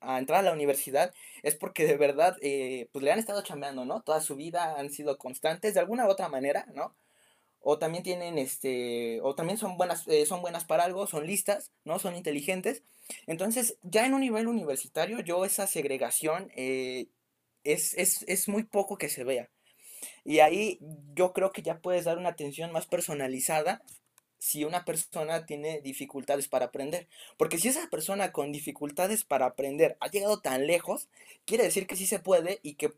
a 0.00 0.18
entrar 0.18 0.40
a 0.40 0.42
la 0.42 0.52
universidad 0.52 1.12
es 1.42 1.54
porque 1.56 1.86
de 1.86 1.96
verdad 1.96 2.36
eh, 2.42 2.88
pues 2.92 3.04
le 3.04 3.12
han 3.12 3.18
estado 3.18 3.42
chambeando, 3.42 3.84
¿no? 3.84 4.02
Toda 4.02 4.20
su 4.20 4.36
vida 4.36 4.76
han 4.78 4.90
sido 4.90 5.18
constantes 5.18 5.74
de 5.74 5.80
alguna 5.80 6.06
u 6.06 6.10
otra 6.10 6.28
manera, 6.28 6.66
¿no? 6.74 6.94
O 7.60 7.78
también 7.78 8.02
tienen 8.04 8.38
este, 8.38 9.20
o 9.22 9.34
también 9.34 9.58
son 9.58 9.76
buenas, 9.76 10.06
eh, 10.08 10.26
son 10.26 10.40
buenas 10.42 10.64
para 10.64 10.84
algo, 10.84 11.06
son 11.06 11.26
listas, 11.26 11.72
¿no? 11.84 11.98
Son 11.98 12.16
inteligentes. 12.16 12.82
Entonces, 13.26 13.76
ya 13.82 14.06
en 14.06 14.14
un 14.14 14.20
nivel 14.20 14.48
universitario, 14.48 15.20
yo 15.20 15.44
esa 15.44 15.66
segregación 15.66 16.50
eh, 16.56 17.08
es, 17.64 17.94
es, 17.94 18.24
es 18.28 18.48
muy 18.48 18.64
poco 18.64 18.96
que 18.98 19.08
se 19.08 19.24
vea. 19.24 19.50
Y 20.24 20.40
ahí 20.40 20.78
yo 21.14 21.32
creo 21.32 21.52
que 21.52 21.62
ya 21.62 21.80
puedes 21.80 22.04
dar 22.04 22.18
una 22.18 22.30
atención 22.30 22.72
más 22.72 22.86
personalizada 22.86 23.82
si 24.38 24.64
una 24.64 24.84
persona 24.84 25.44
tiene 25.46 25.80
dificultades 25.82 26.48
para 26.48 26.66
aprender. 26.66 27.08
Porque 27.36 27.58
si 27.58 27.68
esa 27.68 27.88
persona 27.90 28.32
con 28.32 28.52
dificultades 28.52 29.24
para 29.24 29.46
aprender 29.46 29.96
ha 30.00 30.08
llegado 30.08 30.40
tan 30.40 30.66
lejos, 30.66 31.08
quiere 31.44 31.64
decir 31.64 31.86
que 31.86 31.96
sí 31.96 32.06
se 32.06 32.18
puede 32.20 32.58
y 32.62 32.74
que 32.74 32.92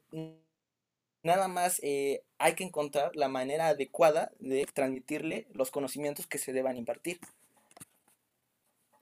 nada 1.22 1.48
más 1.48 1.80
eh, 1.82 2.22
hay 2.38 2.54
que 2.54 2.64
encontrar 2.64 3.14
la 3.14 3.28
manera 3.28 3.68
adecuada 3.68 4.32
de 4.38 4.66
transmitirle 4.72 5.46
los 5.52 5.70
conocimientos 5.70 6.26
que 6.26 6.38
se 6.38 6.52
deban 6.52 6.76
impartir. 6.76 7.20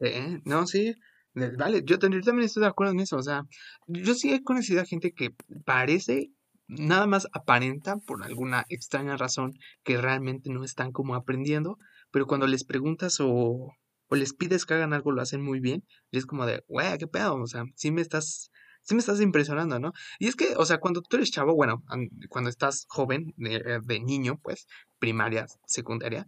Eh, 0.01 0.41
no, 0.45 0.67
sí, 0.67 0.95
vale, 1.35 1.83
yo, 1.85 1.97
yo 1.97 1.99
también 1.99 2.41
estoy 2.41 2.63
de 2.63 2.69
acuerdo 2.69 2.93
en 2.93 3.01
eso, 3.01 3.17
o 3.17 3.23
sea, 3.23 3.43
yo 3.87 4.15
sí 4.15 4.33
he 4.33 4.43
conocido 4.43 4.81
a 4.81 4.87
gente 4.87 5.13
que 5.13 5.35
parece, 5.65 6.31
nada 6.67 7.07
más 7.07 7.29
aparenta 7.33 7.97
por 7.99 8.25
alguna 8.25 8.65
extraña 8.69 9.17
razón 9.17 9.53
que 9.85 9.99
realmente 9.99 10.51
no 10.51 10.65
están 10.65 10.93
como 10.93 11.15
aprendiendo, 11.15 11.77
pero 12.11 12.27
cuando 12.27 12.47
les 12.47 12.65
preguntas 12.65 13.21
o, 13.21 13.75
o 14.09 14.17
les 14.17 14.33
pides 14.33 14.65
que 14.65 14.75
hagan 14.75 14.95
algo, 14.95 15.13
lo 15.13 15.21
hacen 15.21 15.43
muy 15.43 15.61
bien, 15.61 15.85
y 16.11 16.19
es 16.19 16.27
como 16.27 16.47
de, 16.47 16.65
güey, 16.67 16.97
qué 16.99 17.07
pedo, 17.07 17.35
o 17.35 17.47
sea, 17.47 17.65
sí 17.75 17.91
me 17.91 18.01
estás, 18.01 18.51
sí 18.83 18.95
me 18.95 19.01
estás 19.01 19.21
impresionando, 19.21 19.79
¿no? 19.79 19.93
Y 20.19 20.29
es 20.29 20.37
que, 20.37 20.55
o 20.57 20.65
sea, 20.65 20.79
cuando 20.79 21.03
tú 21.03 21.17
eres 21.17 21.31
chavo, 21.31 21.55
bueno, 21.55 21.83
an- 21.89 22.09
cuando 22.29 22.51
estás 22.51 22.87
joven, 22.89 23.35
de, 23.37 23.57
eh, 23.57 23.81
de 23.83 24.01
niño, 24.01 24.39
pues, 24.43 24.67
primaria, 24.99 25.47
secundaria, 25.67 26.27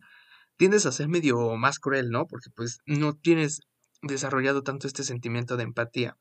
tiendes 0.57 0.87
a 0.87 0.93
ser 0.93 1.09
medio 1.09 1.57
más 1.57 1.79
cruel, 1.81 2.11
¿no? 2.11 2.27
Porque 2.27 2.51
pues 2.55 2.81
no 2.87 3.15
tienes 3.15 3.61
desarrollado 4.03 4.63
tanto 4.63 4.87
este 4.87 5.05
sentimiento 5.05 5.57
de 5.57 5.65
empatía. 5.65 6.17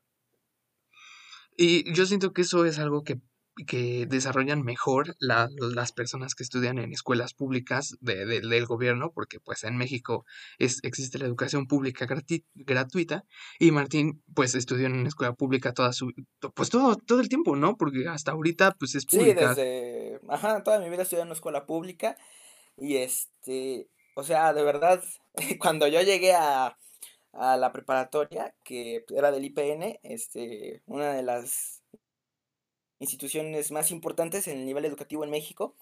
Y 1.56 1.92
yo 1.94 2.06
siento 2.06 2.32
que 2.32 2.42
eso 2.42 2.64
es 2.64 2.78
algo 2.78 3.02
que, 3.04 3.20
que 3.66 4.06
desarrollan 4.06 4.62
mejor 4.62 5.14
la- 5.18 5.48
las 5.74 5.92
personas 5.92 6.34
que 6.34 6.42
estudian 6.42 6.78
en 6.78 6.92
escuelas 6.92 7.34
públicas 7.34 7.96
de- 8.00 8.24
de- 8.24 8.40
del 8.40 8.66
gobierno, 8.66 9.12
porque 9.14 9.40
pues 9.40 9.64
en 9.64 9.76
México 9.76 10.24
es, 10.58 10.80
existe 10.82 11.18
la 11.18 11.26
educación 11.26 11.66
pública 11.66 12.06
grati- 12.06 12.44
gratuita 12.54 13.24
y 13.58 13.70
Martín 13.70 14.22
pues 14.34 14.54
estudió 14.54 14.86
en 14.86 14.94
una 14.94 15.08
escuela 15.08 15.34
pública 15.34 15.72
toda 15.74 15.92
su, 15.92 16.12
pues 16.54 16.70
todo, 16.70 16.96
todo 16.96 17.20
el 17.20 17.28
tiempo, 17.28 17.54
¿no? 17.56 17.76
Porque 17.76 18.08
hasta 18.08 18.32
ahorita 18.32 18.72
pues 18.78 18.94
es 18.94 19.04
Sí, 19.08 19.18
pública. 19.18 19.50
desde, 19.50 20.20
ajá, 20.28 20.62
toda 20.62 20.78
mi 20.80 20.88
vida 20.88 21.02
estudié 21.02 21.20
en 21.22 21.28
una 21.28 21.34
escuela 21.34 21.66
pública 21.66 22.16
y 22.78 22.96
este, 22.96 23.88
o 24.14 24.22
sea, 24.22 24.52
de 24.54 24.62
verdad, 24.62 25.02
cuando 25.60 25.86
yo 25.88 26.00
llegué 26.02 26.32
a, 26.34 26.78
a 27.32 27.56
la 27.56 27.72
preparatoria, 27.72 28.54
que 28.64 29.04
era 29.14 29.30
del 29.30 29.44
IPN, 29.44 30.00
este, 30.02 30.82
una 30.86 31.12
de 31.12 31.22
las 31.22 31.81
instituciones 33.02 33.70
más 33.70 33.90
importantes 33.90 34.48
en 34.48 34.58
el 34.58 34.64
nivel 34.64 34.86
educativo 34.86 35.24
en 35.24 35.30
México, 35.30 35.74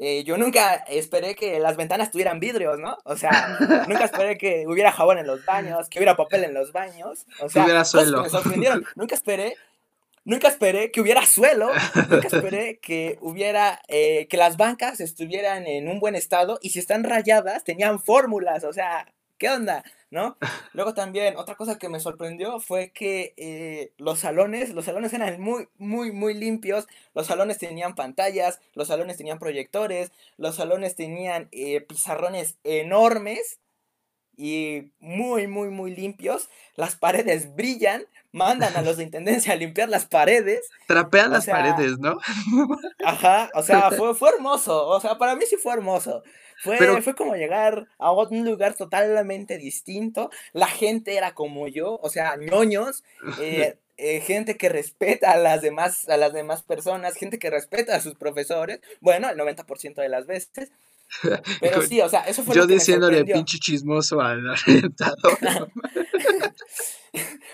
eh, 0.00 0.22
yo 0.22 0.36
nunca 0.38 0.74
esperé 0.74 1.34
que 1.34 1.58
las 1.58 1.76
ventanas 1.76 2.12
tuvieran 2.12 2.38
vidrios, 2.38 2.78
¿no? 2.78 2.98
O 3.04 3.16
sea, 3.16 3.58
nunca 3.88 4.04
esperé 4.04 4.38
que 4.38 4.64
hubiera 4.68 4.92
jabón 4.92 5.18
en 5.18 5.26
los 5.26 5.44
baños, 5.44 5.88
que 5.88 5.98
hubiera 5.98 6.16
papel 6.16 6.44
en 6.44 6.54
los 6.54 6.70
baños, 6.72 7.26
o 7.40 7.48
sea, 7.48 7.64
hubiera 7.64 7.80
que 7.80 7.86
suelo. 7.86 8.22
me 8.22 8.28
sorprendieron. 8.28 8.84
Nunca 8.94 9.16
esperé, 9.16 9.56
nunca 10.24 10.46
esperé 10.46 10.92
que 10.92 11.00
hubiera 11.00 11.26
suelo, 11.26 11.70
nunca 12.10 12.28
esperé 12.32 12.78
que 12.78 13.18
hubiera, 13.20 13.82
eh, 13.88 14.28
que 14.28 14.36
las 14.36 14.56
bancas 14.56 15.00
estuvieran 15.00 15.66
en 15.66 15.88
un 15.88 15.98
buen 15.98 16.14
estado 16.14 16.60
y 16.62 16.70
si 16.70 16.78
están 16.78 17.02
rayadas 17.02 17.64
tenían 17.64 17.98
fórmulas, 17.98 18.62
o 18.62 18.72
sea, 18.72 19.12
¿qué 19.38 19.48
onda? 19.48 19.84
¿No? 20.10 20.36
Luego 20.72 20.94
también, 20.94 21.36
otra 21.36 21.54
cosa 21.54 21.78
que 21.78 21.88
me 21.88 22.00
sorprendió 22.00 22.60
fue 22.60 22.90
que 22.90 23.34
eh, 23.36 23.92
los 23.98 24.20
salones, 24.20 24.70
los 24.70 24.84
salones 24.84 25.12
eran 25.12 25.40
muy, 25.40 25.68
muy, 25.78 26.12
muy 26.12 26.34
limpios, 26.34 26.86
los 27.14 27.26
salones 27.26 27.58
tenían 27.58 27.94
pantallas, 27.94 28.60
los 28.74 28.88
salones 28.88 29.16
tenían 29.16 29.38
proyectores, 29.38 30.12
los 30.36 30.56
salones 30.56 30.96
tenían 30.96 31.48
eh, 31.52 31.80
pizarrones 31.80 32.58
enormes 32.64 33.58
y 34.38 34.92
muy, 35.00 35.48
muy, 35.48 35.68
muy 35.68 35.94
limpios, 35.94 36.48
las 36.76 36.94
paredes 36.94 37.54
brillan, 37.56 38.06
mandan 38.30 38.76
a 38.76 38.82
los 38.82 38.96
de 38.96 39.02
intendencia 39.02 39.52
a 39.52 39.56
limpiar 39.56 39.88
las 39.88 40.06
paredes, 40.06 40.68
Trapean 40.86 41.30
o 41.30 41.34
las 41.34 41.44
sea, 41.44 41.56
paredes, 41.56 41.98
¿no? 41.98 42.18
Ajá, 43.04 43.50
o 43.54 43.62
sea, 43.62 43.90
fue, 43.96 44.14
fue 44.14 44.30
hermoso, 44.30 44.86
o 44.86 45.00
sea, 45.00 45.18
para 45.18 45.34
mí 45.34 45.44
sí 45.46 45.56
fue 45.56 45.74
hermoso. 45.74 46.22
Fue, 46.62 46.76
Pero- 46.78 47.00
fue 47.02 47.14
como 47.14 47.34
llegar 47.36 47.86
a 47.98 48.12
un 48.12 48.44
lugar 48.44 48.74
totalmente 48.74 49.58
distinto. 49.58 50.30
La 50.52 50.66
gente 50.66 51.16
era 51.16 51.32
como 51.34 51.68
yo, 51.68 51.98
o 52.02 52.10
sea, 52.10 52.36
ñoños, 52.36 53.04
eh, 53.40 53.76
eh, 53.96 54.20
gente 54.20 54.56
que 54.56 54.68
respeta 54.68 55.32
a 55.32 55.36
las 55.36 55.62
demás, 55.62 56.08
a 56.08 56.16
las 56.16 56.32
demás 56.32 56.62
personas, 56.62 57.14
gente 57.14 57.38
que 57.38 57.50
respeta 57.50 57.94
a 57.96 58.00
sus 58.00 58.14
profesores, 58.14 58.80
bueno, 59.00 59.28
el 59.30 59.36
90% 59.38 59.94
de 59.96 60.08
las 60.08 60.26
veces. 60.26 60.70
Pero 61.60 61.80
sí, 61.82 62.00
o 62.02 62.08
sea, 62.08 62.20
eso 62.22 62.42
fue 62.42 62.54
Yo 62.54 62.62
lo 62.62 62.66
que 62.66 62.74
me 62.74 62.78
diciéndole 62.80 63.16
sorprendió. 63.18 63.34
pinche 63.36 63.58
chismoso 63.58 64.20
al 64.20 64.46
orientador. 64.46 65.38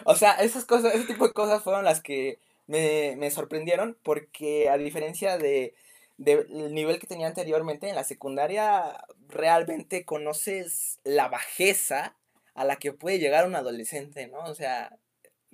O 0.05 0.17
sea, 0.17 0.33
esas 0.33 0.64
cosas, 0.64 0.95
ese 0.95 1.05
tipo 1.07 1.27
de 1.27 1.33
cosas 1.33 1.62
fueron 1.62 1.85
las 1.85 2.01
que 2.03 2.38
me, 2.67 3.14
me 3.17 3.31
sorprendieron 3.31 3.97
porque 4.03 4.69
a 4.69 4.77
diferencia 4.77 5.38
de 5.38 5.75
del 6.16 6.74
nivel 6.74 6.98
que 6.98 7.07
tenía 7.07 7.27
anteriormente 7.27 7.88
en 7.88 7.94
la 7.96 8.05
secundaria, 8.05 9.05
realmente 9.29 10.05
conoces 10.05 11.00
la 11.05 11.29
bajeza 11.29 12.16
a 12.55 12.64
la 12.64 12.77
que 12.77 12.92
puede 12.92 13.18
llegar 13.18 13.46
un 13.46 13.57
adolescente, 13.57 14.29
¿no? 14.29 14.38
O 14.44 14.55
sea, 14.55 14.96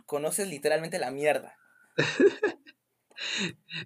conoces 0.06 0.48
literalmente 0.48 0.98
la 0.98 1.10
mierda. 1.10 1.56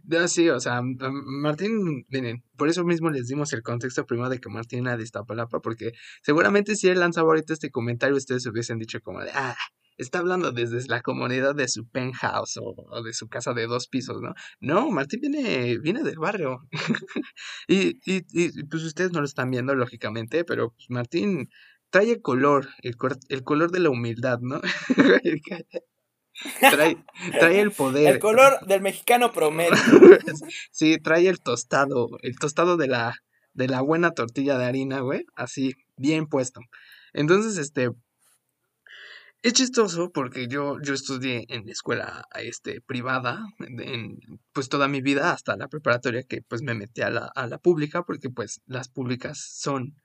No, 0.04 0.28
sí, 0.28 0.48
o 0.48 0.60
sea, 0.60 0.78
M- 0.78 0.96
M- 1.00 1.22
Martín, 1.26 2.06
miren, 2.08 2.44
por 2.56 2.68
eso 2.68 2.84
mismo 2.84 3.10
les 3.10 3.26
dimos 3.26 3.52
el 3.52 3.62
contexto 3.62 4.06
primero 4.06 4.28
de 4.28 4.38
que 4.40 4.48
Martín 4.48 4.87
era 4.87 4.96
de 4.96 5.02
Iztapalapa, 5.02 5.60
porque 5.60 5.92
seguramente 6.22 6.76
si 6.76 6.88
él 6.88 7.00
lanzaba 7.00 7.28
ahorita 7.28 7.52
este 7.52 7.70
comentario, 7.70 8.16
ustedes 8.16 8.46
hubiesen 8.46 8.78
dicho 8.78 9.00
como 9.00 9.20
de, 9.22 9.30
ah, 9.34 9.56
está 9.96 10.18
hablando 10.18 10.52
desde 10.52 10.87
la 10.88 11.02
comunidad 11.02 11.54
de 11.54 11.68
su 11.68 11.88
penthouse 11.88 12.57
o, 12.57 12.74
o 12.90 13.02
de 13.02 13.12
su 13.12 13.28
casa 13.28 13.52
de 13.52 13.66
dos 13.66 13.88
pisos, 13.88 14.20
¿no? 14.20 14.35
No, 14.61 14.90
Martín 14.90 15.20
viene, 15.20 15.78
viene 15.78 16.02
del 16.02 16.18
barrio. 16.18 16.66
y, 17.68 18.00
y, 18.04 18.24
y 18.33 18.64
pues 18.64 18.83
ustedes 18.85 19.12
no 19.12 19.20
lo 19.20 19.26
están 19.26 19.50
viendo, 19.50 19.74
lógicamente, 19.74 20.44
pero 20.44 20.70
pues, 20.70 20.87
Martín 20.90 21.48
trae 21.90 22.11
el 22.11 22.22
color, 22.22 22.68
el, 22.83 22.96
el 23.28 23.44
color 23.44 23.70
de 23.70 23.80
la 23.80 23.90
humildad, 23.90 24.40
¿no? 24.40 24.61
trae, 26.61 27.04
trae 27.38 27.61
el 27.61 27.70
poder. 27.70 28.14
El 28.14 28.18
color 28.18 28.66
del 28.66 28.80
mexicano 28.80 29.33
promedio. 29.33 29.70
Sí, 30.72 30.98
trae 30.98 31.28
el 31.28 31.40
tostado, 31.40 32.09
el 32.22 32.37
tostado 32.37 32.76
de 32.76 32.88
la, 32.88 33.14
de 33.52 33.68
la 33.68 33.80
buena 33.80 34.11
tortilla 34.11 34.59
de 34.59 34.64
harina, 34.64 35.00
güey, 35.00 35.24
así, 35.37 35.74
bien 35.96 36.26
puesto. 36.26 36.61
Entonces, 37.12 37.59
este, 37.59 37.90
es 39.44 39.52
chistoso 39.52 40.11
porque 40.11 40.48
yo, 40.48 40.78
yo 40.83 40.94
estudié 40.94 41.44
en 41.48 41.68
escuela, 41.68 42.24
este, 42.35 42.80
privada, 42.80 43.44
en, 43.59 44.16
pues 44.54 44.70
toda 44.70 44.88
mi 44.88 45.02
vida, 45.02 45.33
hasta 45.33 45.54
la 45.57 45.68
preparatoria, 45.68 46.22
que 46.22 46.40
pues 46.40 46.62
me 46.62 46.74
metí 46.74 47.02
a 47.02 47.11
la, 47.11 47.30
a 47.35 47.46
la 47.46 47.59
pública, 47.59 48.04
porque 48.04 48.30
pues 48.30 48.62
las 48.64 48.88
públicas 48.88 49.38
son 49.38 49.96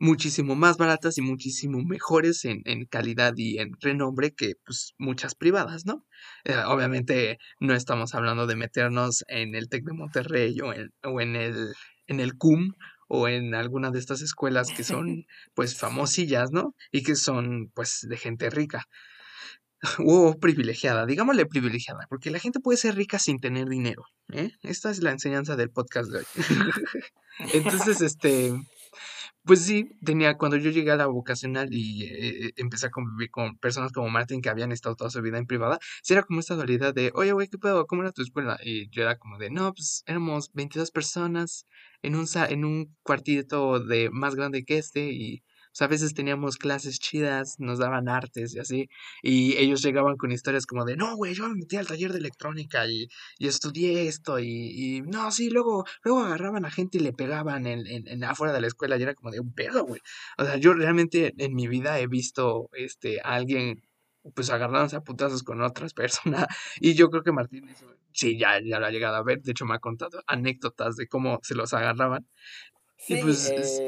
muchísimo 0.00 0.56
más 0.56 0.76
baratas 0.76 1.18
y 1.18 1.22
muchísimo 1.22 1.84
mejores 1.84 2.44
en, 2.44 2.62
en 2.64 2.84
calidad 2.86 3.34
y 3.36 3.58
en 3.58 3.70
renombre 3.80 4.34
que 4.34 4.54
pues 4.66 4.94
muchas 4.98 5.36
privadas, 5.36 5.86
¿no? 5.86 6.04
Eh, 6.44 6.56
obviamente 6.66 7.38
no 7.60 7.74
estamos 7.74 8.12
hablando 8.16 8.48
de 8.48 8.56
meternos 8.56 9.24
en 9.28 9.54
el 9.54 9.68
TEC 9.68 9.84
de 9.84 9.92
Monterrey 9.92 10.60
o 10.60 10.72
o 11.08 11.20
en 11.20 11.36
el 11.36 11.74
en 12.08 12.18
el 12.20 12.36
CUM 12.36 12.72
o 13.08 13.28
en 13.28 13.54
alguna 13.54 13.90
de 13.90 13.98
estas 13.98 14.22
escuelas 14.22 14.70
que 14.70 14.84
son 14.84 15.26
pues 15.54 15.76
famosillas, 15.78 16.50
¿no? 16.52 16.74
Y 16.92 17.02
que 17.02 17.16
son 17.16 17.70
pues 17.74 18.06
de 18.08 18.16
gente 18.16 18.50
rica 18.50 18.86
o 19.98 20.34
privilegiada, 20.38 21.06
digámosle 21.06 21.46
privilegiada, 21.46 22.06
porque 22.08 22.30
la 22.30 22.38
gente 22.38 22.60
puede 22.60 22.78
ser 22.78 22.94
rica 22.96 23.18
sin 23.18 23.38
tener 23.38 23.68
dinero, 23.68 24.04
¿eh? 24.32 24.50
Esta 24.62 24.90
es 24.90 25.02
la 25.02 25.10
enseñanza 25.10 25.56
del 25.56 25.70
podcast 25.70 26.10
de 26.10 26.18
hoy. 26.18 26.24
Entonces, 27.52 28.00
este, 28.00 28.52
pues 29.44 29.64
sí, 29.64 29.90
tenía, 30.04 30.36
cuando 30.36 30.56
yo 30.56 30.70
llegué 30.70 30.90
a 30.90 30.96
la 30.96 31.06
vocacional 31.06 31.68
y 31.72 32.04
eh, 32.04 32.52
empecé 32.56 32.86
a 32.86 32.90
convivir 32.90 33.30
con 33.30 33.58
personas 33.58 33.92
como 33.92 34.08
Martín 34.08 34.40
que 34.40 34.48
habían 34.48 34.72
estado 34.72 34.96
toda 34.96 35.10
su 35.10 35.20
vida 35.22 35.38
en 35.38 35.46
privada, 35.46 35.78
sí 36.02 36.14
era 36.14 36.22
como 36.22 36.40
esta 36.40 36.54
dualidad 36.54 36.94
de, 36.94 37.10
oye, 37.14 37.32
güey, 37.32 37.48
¿qué 37.48 37.58
pedo? 37.58 37.86
¿Cómo 37.86 38.02
era 38.02 38.12
tu 38.12 38.22
escuela? 38.22 38.58
Y 38.64 38.88
yo 38.90 39.02
era 39.02 39.18
como 39.18 39.38
de, 39.38 39.50
no, 39.50 39.72
pues 39.74 40.02
éramos 40.06 40.50
22 40.54 40.90
personas 40.90 41.66
en 42.02 42.16
un, 42.16 42.26
en 42.48 42.64
un 42.64 42.96
cuartito 43.02 43.80
de 43.80 44.10
más 44.10 44.34
grande 44.34 44.64
que 44.64 44.78
este 44.78 45.10
y 45.12 45.42
pues, 45.74 45.82
a 45.82 45.88
veces 45.88 46.14
teníamos 46.14 46.56
clases 46.56 47.00
chidas, 47.00 47.56
nos 47.58 47.78
daban 47.80 48.08
artes 48.08 48.54
y 48.54 48.60
así, 48.60 48.88
y 49.22 49.56
ellos 49.56 49.82
llegaban 49.82 50.16
con 50.16 50.30
historias 50.32 50.66
como 50.66 50.84
de, 50.84 50.96
no, 50.96 51.16
güey, 51.16 51.34
yo 51.34 51.48
me 51.48 51.56
metí 51.56 51.76
al 51.76 51.86
taller 51.86 52.12
de 52.12 52.18
electrónica 52.18 52.86
y, 52.86 53.08
y 53.38 53.48
estudié 53.48 54.06
esto 54.06 54.38
y, 54.38 54.46
y 54.98 55.02
no, 55.02 55.30
sí, 55.32 55.50
luego, 55.50 55.84
luego 56.04 56.20
agarraban 56.24 56.64
a 56.64 56.70
gente 56.70 56.98
y 56.98 57.00
le 57.00 57.12
pegaban 57.12 57.66
en, 57.66 57.86
en, 57.86 58.06
en 58.08 58.24
afuera 58.24 58.52
de 58.52 58.60
la 58.60 58.68
escuela 58.68 58.96
y 58.96 59.02
era 59.02 59.14
como 59.14 59.30
de 59.32 59.40
un 59.40 59.52
pedo, 59.52 59.84
güey. 59.84 60.00
O 60.38 60.44
sea, 60.44 60.56
yo 60.56 60.74
realmente 60.74 61.34
en 61.38 61.54
mi 61.54 61.66
vida 61.68 61.98
he 61.98 62.06
visto 62.06 62.68
este, 62.74 63.20
a 63.20 63.34
alguien 63.34 63.82
pues 64.34 64.48
agarrándose 64.50 64.96
a 64.96 65.00
putazos 65.02 65.42
con 65.42 65.60
otras 65.62 65.92
personas 65.94 66.46
y 66.80 66.94
yo 66.94 67.10
creo 67.10 67.22
que 67.22 67.32
Martín 67.32 67.68
eso, 67.68 67.86
sí, 68.12 68.38
ya, 68.38 68.60
ya 68.64 68.78
lo 68.78 68.86
ha 68.86 68.90
llegado 68.90 69.16
a 69.16 69.22
ver, 69.24 69.42
de 69.42 69.50
hecho 69.52 69.66
me 69.66 69.74
ha 69.74 69.78
contado 69.80 70.22
anécdotas 70.26 70.96
de 70.96 71.08
cómo 71.08 71.40
se 71.42 71.54
los 71.54 71.74
agarraban. 71.74 72.26
Y 73.06 73.16
Sí, 73.16 73.16
pues, 73.16 73.52
es- 73.56 73.82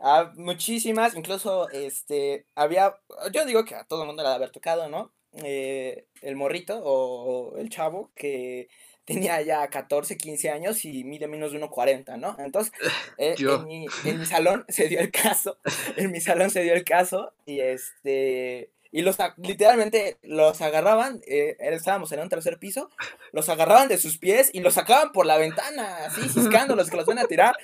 eh, 0.00 0.02
ah, 0.02 0.32
muchísimas, 0.36 1.14
incluso 1.14 1.68
este, 1.70 2.46
había, 2.54 2.96
yo 3.32 3.44
digo 3.44 3.64
que 3.64 3.74
a 3.74 3.84
todo 3.84 4.02
el 4.02 4.06
mundo 4.06 4.22
le 4.22 4.28
ha 4.28 4.32
de 4.32 4.36
haber 4.36 4.50
tocado, 4.50 4.88
¿no? 4.88 5.12
Eh, 5.44 6.06
el 6.22 6.34
morrito 6.36 6.80
o, 6.82 7.56
el 7.56 7.68
chavo 7.70 8.10
que 8.16 8.68
tenía 9.04 9.40
ya 9.42 9.68
14, 9.68 10.16
15 10.16 10.50
años 10.50 10.84
y 10.84 11.04
mide 11.04 11.26
menos 11.28 11.52
de 11.52 11.60
1,40, 11.60 12.18
¿no? 12.18 12.36
Entonces, 12.38 12.72
eh, 13.18 13.34
en, 13.38 13.64
mi, 13.66 13.86
en 14.04 14.18
mi 14.18 14.26
salón 14.26 14.64
se 14.68 14.88
dio 14.88 15.00
el 15.00 15.10
caso, 15.10 15.58
en 15.96 16.10
mi 16.10 16.20
salón 16.20 16.50
se 16.50 16.62
dio 16.62 16.74
el 16.74 16.84
caso 16.84 17.32
y 17.46 17.60
este... 17.60 18.70
Y 18.92 19.02
los, 19.02 19.20
a- 19.20 19.34
literalmente 19.36 20.18
los 20.22 20.60
agarraban, 20.60 21.20
eh, 21.28 21.56
estábamos 21.60 22.10
en 22.10 22.18
un 22.18 22.28
tercer 22.28 22.58
piso, 22.58 22.90
los 23.30 23.48
agarraban 23.48 23.86
de 23.86 23.98
sus 23.98 24.18
pies 24.18 24.50
y 24.52 24.58
los 24.58 24.74
sacaban 24.74 25.12
por 25.12 25.26
la 25.26 25.38
ventana, 25.38 26.06
así, 26.06 26.28
ciscándolos 26.28 26.90
que 26.90 26.96
los 26.96 27.06
van 27.06 27.20
a 27.20 27.26
tirar. 27.26 27.54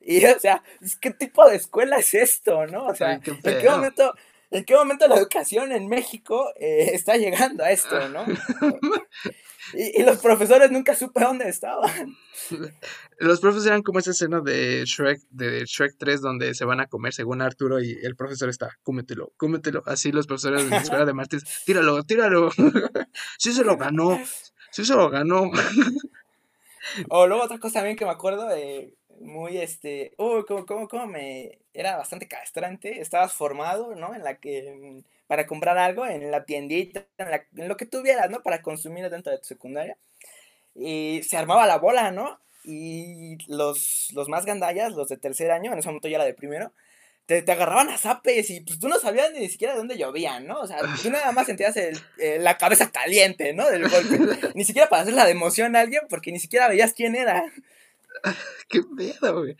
Y, 0.00 0.24
o 0.24 0.38
sea, 0.38 0.62
¿qué 1.00 1.10
tipo 1.10 1.48
de 1.48 1.56
escuela 1.56 1.98
es 1.98 2.14
esto, 2.14 2.66
no? 2.66 2.86
O 2.86 2.94
sea, 2.94 3.10
Ay, 3.10 3.20
qué 3.20 3.30
¿en 3.30 3.60
qué 3.60 3.68
momento, 3.68 4.14
¿En 4.50 4.64
qué 4.64 4.74
momento 4.74 5.06
la 5.06 5.16
educación 5.16 5.72
en 5.72 5.88
México 5.88 6.52
eh, 6.56 6.90
está 6.92 7.16
llegando 7.16 7.64
a 7.64 7.70
esto, 7.70 8.08
no? 8.08 8.24
Y, 9.72 10.00
y 10.00 10.04
los 10.04 10.18
profesores 10.18 10.70
nunca 10.70 10.94
supe 10.94 11.22
dónde 11.22 11.48
estaban. 11.48 12.16
Los 13.18 13.40
profes 13.40 13.66
eran 13.66 13.82
como 13.82 13.98
esa 13.98 14.12
escena 14.12 14.40
de 14.40 14.82
Shrek, 14.86 15.20
de 15.30 15.64
Shrek 15.66 15.96
3, 15.98 16.22
donde 16.22 16.54
se 16.54 16.64
van 16.64 16.80
a 16.80 16.86
comer 16.86 17.12
según 17.12 17.42
Arturo 17.42 17.80
y 17.80 17.98
el 18.02 18.16
profesor 18.16 18.48
está, 18.48 18.78
cómetelo, 18.82 19.32
cómetelo. 19.36 19.82
Así 19.86 20.10
los 20.10 20.26
profesores 20.26 20.64
de 20.64 20.70
la 20.70 20.78
escuela 20.78 21.04
de 21.04 21.12
Martins, 21.12 21.44
tíralo, 21.66 22.02
tíralo. 22.02 22.50
sí 23.38 23.52
se 23.52 23.62
lo 23.62 23.76
ganó, 23.76 24.18
sí 24.70 24.84
se 24.84 24.94
lo 24.94 25.10
ganó. 25.10 25.50
O 27.10 27.26
luego 27.26 27.44
otra 27.44 27.58
cosa 27.58 27.80
también 27.80 27.96
que 27.96 28.06
me 28.06 28.10
acuerdo, 28.10 28.50
eh, 28.50 28.94
muy 29.20 29.58
este, 29.58 30.14
uy, 30.18 30.44
cómo, 30.48 30.66
cómo, 30.66 30.88
cómo 30.88 31.06
me, 31.06 31.58
era 31.74 31.96
bastante 31.96 32.28
castrante, 32.28 33.00
estabas 33.00 33.32
formado, 33.34 33.94
¿no? 33.94 34.14
En 34.14 34.24
la 34.24 34.36
que, 34.38 35.02
para 35.26 35.46
comprar 35.46 35.78
algo 35.78 36.06
en 36.06 36.30
la 36.30 36.44
tiendita, 36.44 37.06
en, 37.18 37.30
la- 37.30 37.46
en 37.56 37.68
lo 37.68 37.76
que 37.76 37.86
tuvieras, 37.86 38.30
¿no? 38.30 38.42
Para 38.42 38.62
consumir 38.62 39.08
dentro 39.10 39.32
de 39.32 39.38
tu 39.38 39.44
secundaria. 39.46 39.96
Y 40.74 41.22
se 41.24 41.36
armaba 41.36 41.66
la 41.66 41.78
bola, 41.78 42.10
¿no? 42.12 42.40
Y 42.64 43.38
los, 43.48 44.08
los 44.14 44.28
más 44.28 44.44
gandallas, 44.46 44.92
los 44.92 45.08
de 45.08 45.16
tercer 45.16 45.50
año, 45.50 45.72
en 45.72 45.78
ese 45.78 45.88
momento 45.88 46.08
yo 46.08 46.16
era 46.16 46.24
de 46.24 46.34
primero, 46.34 46.72
te, 47.26 47.42
te 47.42 47.52
agarraban 47.52 47.88
a 47.90 47.98
zapes 47.98 48.50
y 48.50 48.60
pues 48.62 48.78
tú 48.78 48.88
no 48.88 48.98
sabías 48.98 49.32
ni 49.32 49.48
siquiera 49.48 49.74
de 49.74 49.78
dónde 49.78 49.98
llovían, 49.98 50.46
¿no? 50.46 50.60
O 50.60 50.66
sea, 50.66 50.78
tú 51.02 51.10
nada 51.10 51.32
más 51.32 51.46
sentías 51.46 51.76
el- 51.76 51.98
eh, 52.18 52.38
la 52.40 52.58
cabeza 52.58 52.90
caliente, 52.90 53.52
¿no? 53.54 53.68
Del 53.70 53.88
golpe. 53.88 54.18
Ni 54.56 54.64
siquiera 54.64 54.88
para 54.88 55.02
hacer 55.02 55.14
la 55.14 55.24
de 55.26 55.32
emoción 55.32 55.76
a 55.76 55.80
alguien 55.80 56.02
porque 56.08 56.32
ni 56.32 56.40
siquiera 56.40 56.68
veías 56.68 56.92
quién 56.92 57.14
era. 57.16 57.44
Qué 58.68 58.82
pedo, 58.96 59.40
güey. 59.40 59.56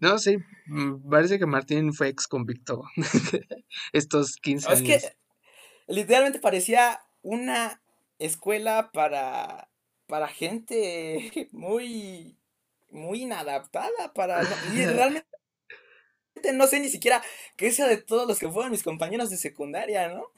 No, 0.00 0.18
sí, 0.18 0.38
mm, 0.66 1.08
parece 1.08 1.38
que 1.38 1.46
Martín 1.46 1.92
fue 1.92 2.08
ex 2.08 2.26
convicto 2.26 2.82
estos 3.92 4.36
15 4.36 4.72
Es 4.72 4.80
años. 4.80 5.02
que 5.02 5.16
literalmente 5.86 6.38
parecía 6.38 7.00
una 7.22 7.82
escuela 8.18 8.90
para, 8.92 9.70
para 10.06 10.28
gente 10.28 11.48
muy, 11.52 12.38
muy 12.90 13.22
inadaptada 13.22 14.12
para... 14.14 14.42
y 14.74 14.84
realmente 14.86 15.26
no 16.52 16.66
sé 16.66 16.80
ni 16.80 16.88
siquiera 16.88 17.22
qué 17.56 17.72
sea 17.72 17.86
de 17.86 17.96
todos 17.96 18.28
los 18.28 18.38
que 18.38 18.50
fueron 18.50 18.70
mis 18.72 18.82
compañeros 18.82 19.30
de 19.30 19.36
secundaria, 19.38 20.08
¿no? 20.08 20.30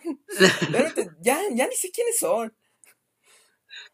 Realmente 0.70 1.10
ya, 1.20 1.40
ya 1.52 1.66
ni 1.66 1.74
sé 1.74 1.90
quiénes 1.90 2.18
son. 2.18 2.54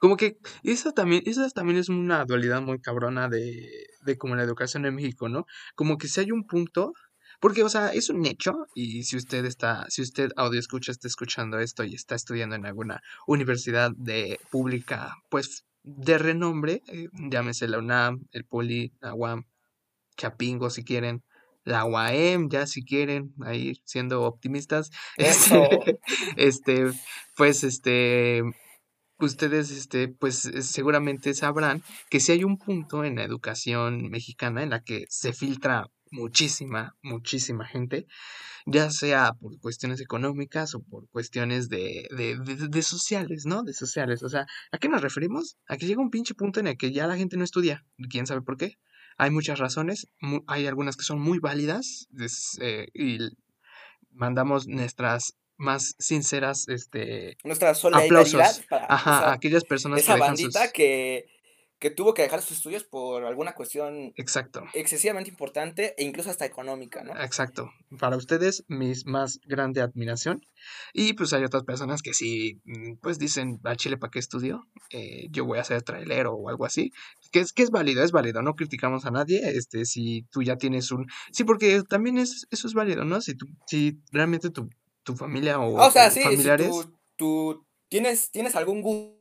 Como 0.03 0.17
que 0.17 0.37
eso 0.65 0.91
también, 0.91 1.23
eso 1.27 1.49
también 1.51 1.79
es 1.79 1.89
una 1.89 2.25
dualidad 2.25 2.61
muy 2.61 2.81
cabrona 2.81 3.29
de, 3.29 3.87
de 4.05 4.19
como 4.19 4.35
la 4.35 4.43
educación 4.43 4.85
en 4.85 4.97
México, 4.97 5.29
¿no? 5.29 5.47
Como 5.77 5.97
que 5.97 6.09
si 6.09 6.19
hay 6.19 6.33
un 6.33 6.45
punto, 6.45 6.93
porque, 7.39 7.63
o 7.63 7.69
sea, 7.69 7.93
es 7.93 8.11
un 8.11 8.27
hecho, 8.27 8.67
y 8.75 9.05
si 9.05 9.17
usted 9.17 9.45
está, 9.45 9.87
si 9.91 10.03
usted 10.03 10.33
audio 10.35 10.59
escucha, 10.59 10.91
está 10.91 11.07
escuchando 11.07 11.61
esto 11.61 11.85
y 11.85 11.95
está 11.95 12.17
estudiando 12.17 12.57
en 12.57 12.67
alguna 12.67 13.01
universidad 13.29 13.93
de 13.97 14.41
pública, 14.51 15.15
pues, 15.31 15.67
de 15.85 16.19
renombre, 16.19 16.83
eh, 16.89 17.07
llámese 17.31 17.69
la 17.69 17.79
UNAM, 17.79 18.27
el 18.33 18.45
Poli, 18.45 18.93
la 19.01 19.15
UAM, 19.15 19.45
Chapingo 20.17 20.69
si 20.71 20.83
quieren, 20.83 21.23
la 21.63 21.85
UAM 21.85 22.49
ya 22.51 22.67
si 22.67 22.85
quieren, 22.85 23.35
ahí 23.45 23.81
siendo 23.85 24.25
optimistas, 24.25 24.91
este, 25.17 26.01
este, 26.37 26.91
pues, 27.37 27.63
este, 27.63 28.43
ustedes, 29.27 29.71
este, 29.71 30.09
pues 30.09 30.45
eh, 30.47 30.63
seguramente 30.63 31.35
sabrán 31.35 31.83
que 32.11 32.21
si 32.21 32.33
hay 32.33 32.45
un 32.45 32.59
punto 32.59 33.05
en 33.05 33.17
la 33.17 33.25
educación 33.25 34.11
mexicana 34.11 34.63
en 34.63 34.71
la 34.71 34.83
que 34.83 35.07
se 35.09 35.33
filtra 35.33 35.87
muchísima, 36.11 36.95
muchísima 37.03 37.67
gente, 37.67 38.07
ya 38.67 38.91
sea 38.91 39.33
por 39.35 39.59
cuestiones 39.61 40.01
económicas 40.01 40.75
o 40.75 40.83
por 40.83 41.09
cuestiones 41.09 41.69
de, 41.69 42.07
de, 42.17 42.37
de- 42.69 42.83
sociales, 42.83 43.47
¿no? 43.47 43.63
De 43.63 43.73
sociales. 43.73 44.23
O 44.23 44.29
sea, 44.29 44.47
¿a 44.71 44.79
qué 44.79 44.89
nos 44.89 45.01
referimos? 45.03 45.57
A 45.67 45.77
que 45.77 45.87
llega 45.87 46.03
un 46.03 46.11
pinche 46.11 46.35
punto 46.35 46.61
en 46.61 46.67
el 46.69 46.77
que 46.77 46.93
ya 46.93 47.07
la 47.07 47.17
gente 47.17 47.37
no 47.37 47.45
estudia. 47.45 47.85
¿Quién 48.11 48.27
sabe 48.27 48.43
por 48.43 48.57
qué? 48.57 48.77
Hay 49.19 49.31
muchas 49.31 49.59
razones, 49.59 50.07
hay 50.47 50.67
algunas 50.67 50.97
que 50.97 51.05
son 51.05 51.21
muy 51.21 51.39
válidas 51.39 52.09
eh, 52.61 52.87
y 52.95 53.19
mandamos 54.11 54.67
nuestras 54.69 55.35
más 55.57 55.95
sinceras, 55.99 56.69
este, 56.69 57.37
Nuestra 57.45 57.75
solidaridad 57.75 58.21
aplausos. 58.23 58.67
para 58.69 58.87
Ajá, 58.89 59.33
aquellas 59.33 59.65
personas 59.65 59.99
que 59.99 60.03
esa 60.03 60.15
dejan 60.15 60.29
bandita 60.29 60.63
sus... 60.65 60.73
que, 60.73 61.27
que 61.79 61.91
tuvo 61.91 62.15
que 62.15 62.23
dejar 62.23 62.41
sus 62.43 62.59
estudios 62.59 62.85
por 62.85 63.25
alguna 63.25 63.55
cuestión 63.55 64.13
Exacto, 64.15 64.63
excesivamente 64.73 65.31
importante 65.31 65.95
e 65.99 66.05
incluso 66.05 66.31
hasta 66.31 66.45
económica, 66.47 67.03
¿no? 67.03 67.13
exacto. 67.21 67.73
Para 67.99 68.17
ustedes, 68.17 68.65
mis 68.69 69.05
más 69.05 69.41
grande 69.47 69.83
admiración. 69.83 70.41
Y 70.95 71.15
pues 71.15 71.33
hay 71.33 71.43
otras 71.43 71.65
personas 71.65 72.01
que 72.01 72.15
sí, 72.15 72.61
mm, 72.65 72.99
pues 73.03 73.19
dicen, 73.19 73.59
a 73.65 73.75
Chile, 73.75 73.99
¿para 73.99 74.13
qué 74.13 74.21
estudio? 74.21 74.69
Eh, 74.91 75.27
yo 75.31 75.45
voy 75.45 75.59
a 75.59 75.65
ser 75.65 75.83
trailero 75.83 76.33
o 76.35 76.49
algo 76.49 76.65
así. 76.65 76.93
Que 77.33 77.41
es, 77.41 77.53
que 77.53 77.65
es 77.65 77.71
válido, 77.71 78.05
es 78.05 78.13
válido, 78.13 78.43
no 78.43 78.55
criticamos 78.55 79.05
a 79.05 79.11
nadie, 79.11 79.41
este, 79.45 79.85
si 79.85 80.23
tú 80.31 80.43
ya 80.43 80.57
tienes 80.57 80.93
un... 80.93 81.07
Sí, 81.33 81.43
porque 81.43 81.83
también 81.83 82.17
es, 82.17 82.47
eso 82.51 82.69
es 82.69 82.75
válido, 82.75 83.05
¿no? 83.05 83.21
Si 83.21 83.35
tú, 83.35 83.47
si 83.67 84.01
realmente 84.13 84.51
tu, 84.51 84.71
tu 85.05 85.17
familia 85.17 85.59
o, 85.61 85.77
O 85.87 85.91
sea, 85.91 86.11
sí, 86.11 86.21
si 86.21 86.27
familiares... 86.29 86.69
tú, 86.69 86.99
tú 87.17 87.67
tienes, 87.89 88.31
tienes 88.31 88.57
algún 88.57 88.83
gu- 88.83 89.17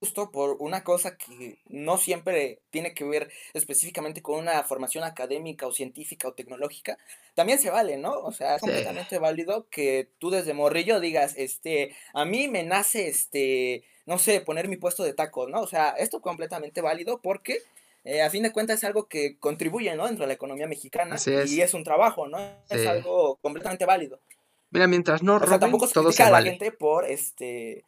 gusto 0.00 0.30
por 0.30 0.56
una 0.60 0.82
cosa 0.82 1.16
que 1.18 1.58
no 1.66 1.98
siempre 1.98 2.62
tiene 2.70 2.94
que 2.94 3.04
ver 3.04 3.30
específicamente 3.52 4.22
con 4.22 4.38
una 4.38 4.62
formación 4.64 5.04
académica 5.04 5.66
o 5.66 5.72
científica 5.72 6.28
o 6.28 6.32
tecnológica, 6.32 6.96
también 7.34 7.58
se 7.58 7.68
vale, 7.70 7.98
¿no? 7.98 8.12
O 8.20 8.32
sea, 8.32 8.56
es 8.56 8.62
Sí. 8.62 8.66
completamente 8.66 9.18
válido 9.18 9.68
que 9.70 10.08
tú 10.18 10.30
desde 10.30 10.54
morrillo 10.54 11.00
digas, 11.00 11.34
este, 11.36 11.94
a 12.14 12.24
mí 12.24 12.48
me 12.48 12.62
nace, 12.62 13.08
este, 13.08 13.84
no 14.06 14.18
sé, 14.18 14.40
poner 14.40 14.68
mi 14.68 14.76
puesto 14.78 15.02
de 15.04 15.12
tacos, 15.14 15.50
¿no? 15.50 15.60
O 15.60 15.66
sea, 15.66 15.90
esto 15.90 16.22
completamente 16.22 16.80
válido 16.80 17.20
porque 17.20 17.58
eh, 18.04 18.22
a 18.22 18.30
fin 18.30 18.42
de 18.42 18.52
cuentas 18.52 18.78
es 18.78 18.84
algo 18.84 19.06
que 19.08 19.38
contribuye, 19.38 19.94
¿no? 19.96 20.06
Dentro 20.06 20.24
de 20.24 20.28
la 20.28 20.34
economía 20.34 20.66
mexicana 20.66 21.16
es. 21.26 21.50
y 21.50 21.60
es 21.60 21.74
un 21.74 21.84
trabajo, 21.84 22.26
¿no? 22.26 22.38
Es 22.70 22.86
algo 22.86 23.36
completamente 23.42 23.84
válido. 23.84 24.20
Mira, 24.70 24.86
mientras 24.86 25.22
no 25.22 25.36
O 25.36 25.46
sea, 25.46 25.58
tampoco 25.58 25.86
se 25.86 25.94
todo 25.94 26.12
se 26.12 26.22
a 26.22 26.30
la 26.30 26.42
gente 26.42 26.72
por 26.72 27.04
este 27.04 27.84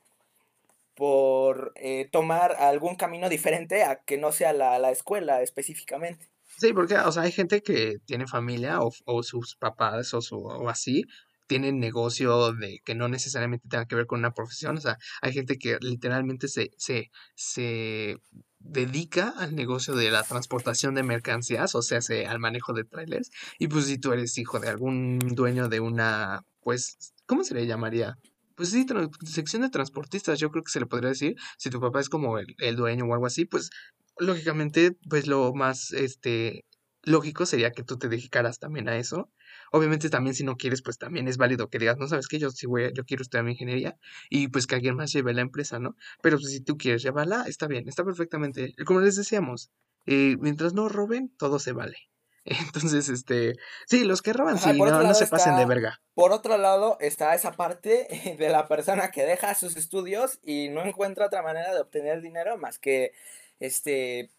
por 0.94 1.72
eh, 1.76 2.08
tomar 2.12 2.52
algún 2.52 2.96
camino 2.96 3.28
diferente 3.28 3.82
a 3.82 3.96
que 3.96 4.18
no 4.18 4.30
sea 4.30 4.52
la, 4.52 4.78
la 4.78 4.90
escuela 4.90 5.42
específicamente. 5.42 6.28
Sí, 6.58 6.72
porque, 6.72 6.96
o 6.96 7.10
sea, 7.10 7.22
hay 7.22 7.32
gente 7.32 7.62
que 7.62 7.96
tiene 8.04 8.26
familia 8.26 8.80
o, 8.80 8.92
o 9.06 9.22
sus 9.22 9.56
papás 9.56 10.12
o, 10.12 10.20
su, 10.20 10.36
o 10.36 10.68
así 10.68 11.04
tienen 11.46 11.80
negocio 11.80 12.52
de 12.52 12.80
que 12.84 12.94
no 12.94 13.08
necesariamente 13.08 13.68
tenga 13.68 13.86
que 13.86 13.96
ver 13.96 14.06
con 14.06 14.20
una 14.20 14.32
profesión. 14.32 14.76
O 14.76 14.80
sea, 14.80 14.98
hay 15.20 15.32
gente 15.32 15.58
que 15.58 15.78
literalmente 15.80 16.48
se, 16.48 16.70
se, 16.76 17.10
se 17.34 18.16
dedica 18.64 19.30
al 19.36 19.54
negocio 19.54 19.94
de 19.94 20.10
la 20.10 20.22
transportación 20.22 20.94
de 20.94 21.02
mercancías, 21.02 21.74
o 21.74 21.82
sea, 21.82 22.00
se- 22.00 22.26
al 22.26 22.38
manejo 22.38 22.72
de 22.72 22.84
trailers. 22.84 23.30
Y 23.58 23.68
pues 23.68 23.86
si 23.86 23.98
tú 23.98 24.12
eres 24.12 24.36
hijo 24.38 24.60
de 24.60 24.68
algún 24.68 25.18
dueño 25.18 25.68
de 25.68 25.80
una, 25.80 26.42
pues, 26.60 26.96
¿cómo 27.26 27.44
se 27.44 27.54
le 27.54 27.66
llamaría? 27.66 28.14
Pues 28.56 28.70
sí, 28.70 28.86
sección 29.24 29.62
de 29.62 29.70
transportistas, 29.70 30.38
yo 30.38 30.50
creo 30.50 30.62
que 30.62 30.70
se 30.72 30.80
le 30.80 30.86
podría 30.86 31.08
decir. 31.10 31.34
Si 31.58 31.70
tu 31.70 31.80
papá 31.80 32.00
es 32.00 32.08
como 32.08 32.38
el, 32.38 32.46
el 32.58 32.76
dueño 32.76 33.04
o 33.06 33.14
algo 33.14 33.26
así, 33.26 33.44
pues 33.46 33.70
lógicamente, 34.18 34.92
pues 35.08 35.26
lo 35.26 35.52
más 35.54 35.92
este 35.92 36.64
lógico 37.04 37.46
sería 37.46 37.72
que 37.72 37.82
tú 37.82 37.98
te 37.98 38.08
dedicaras 38.08 38.58
también 38.58 38.88
a 38.88 38.96
eso. 38.96 39.30
Obviamente 39.72 40.11
también 40.11 40.34
si 40.34 40.44
no 40.44 40.57
quieres, 40.57 40.82
pues 40.82 40.98
también 40.98 41.28
es 41.28 41.36
válido 41.36 41.68
que 41.68 41.78
digas, 41.78 41.96
no 41.98 42.09
sabes 42.09 42.28
qué, 42.28 42.38
yo 42.38 42.50
sí 42.50 42.66
voy, 42.66 42.84
a- 42.84 42.92
yo 42.92 43.05
quiero 43.05 43.22
estudiar 43.22 43.44
mi 43.44 43.53
ingeniería 43.53 43.96
y 44.30 44.48
pues 44.48 44.66
que 44.66 44.74
alguien 44.76 44.96
más 44.96 45.12
lleve 45.12 45.34
la 45.34 45.42
empresa, 45.42 45.78
¿no? 45.78 45.94
Pero 46.22 46.36
pues, 46.38 46.50
si 46.50 46.61
tú 46.61 46.76
quieres 46.76 47.03
llevarla, 47.03 47.44
está 47.46 47.66
bien, 47.66 47.88
está 47.88 48.05
perfectamente. 48.05 48.74
Como 48.86 49.00
les 49.00 49.16
decíamos, 49.16 49.70
eh, 50.07 50.36
mientras 50.40 50.74
no 50.74 50.88
roben, 50.88 51.32
todo 51.38 51.59
se 51.59 51.72
vale. 51.72 51.96
Entonces, 52.44 53.09
este, 53.09 53.55
sí, 53.86 54.05
los 54.05 54.20
que 54.22 54.32
roban, 54.32 54.57
Ajá, 54.57 54.72
sí, 54.72 54.78
no, 54.80 55.03
no 55.03 55.14
se 55.14 55.26
pasen 55.26 55.57
de 55.57 55.66
verga. 55.66 56.00
Por 56.14 56.32
otro 56.32 56.59
lado 56.59 56.98
está 57.00 57.34
esa 57.34 57.53
parte 57.53 58.07
de 58.38 58.48
la 58.50 58.66
persona 58.66 59.11
que 59.11 59.22
deja 59.22 59.55
sus 59.55 59.76
estudios 59.76 60.40
y 60.42 60.68
no 60.68 60.84
encuentra 60.84 61.26
otra 61.26 61.42
manera 61.42 61.72
de 61.72 61.80
obtener 61.80 62.20
dinero 62.20 62.59
más 62.59 62.78
que 62.78 63.12
este 63.61 64.30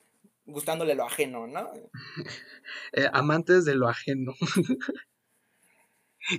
gustándole 0.45 0.95
lo 0.95 1.05
ajeno, 1.05 1.47
¿no? 1.47 1.69
Eh, 2.93 3.09
amantes 3.11 3.65
de 3.65 3.75
lo 3.75 3.89
ajeno. 3.89 4.33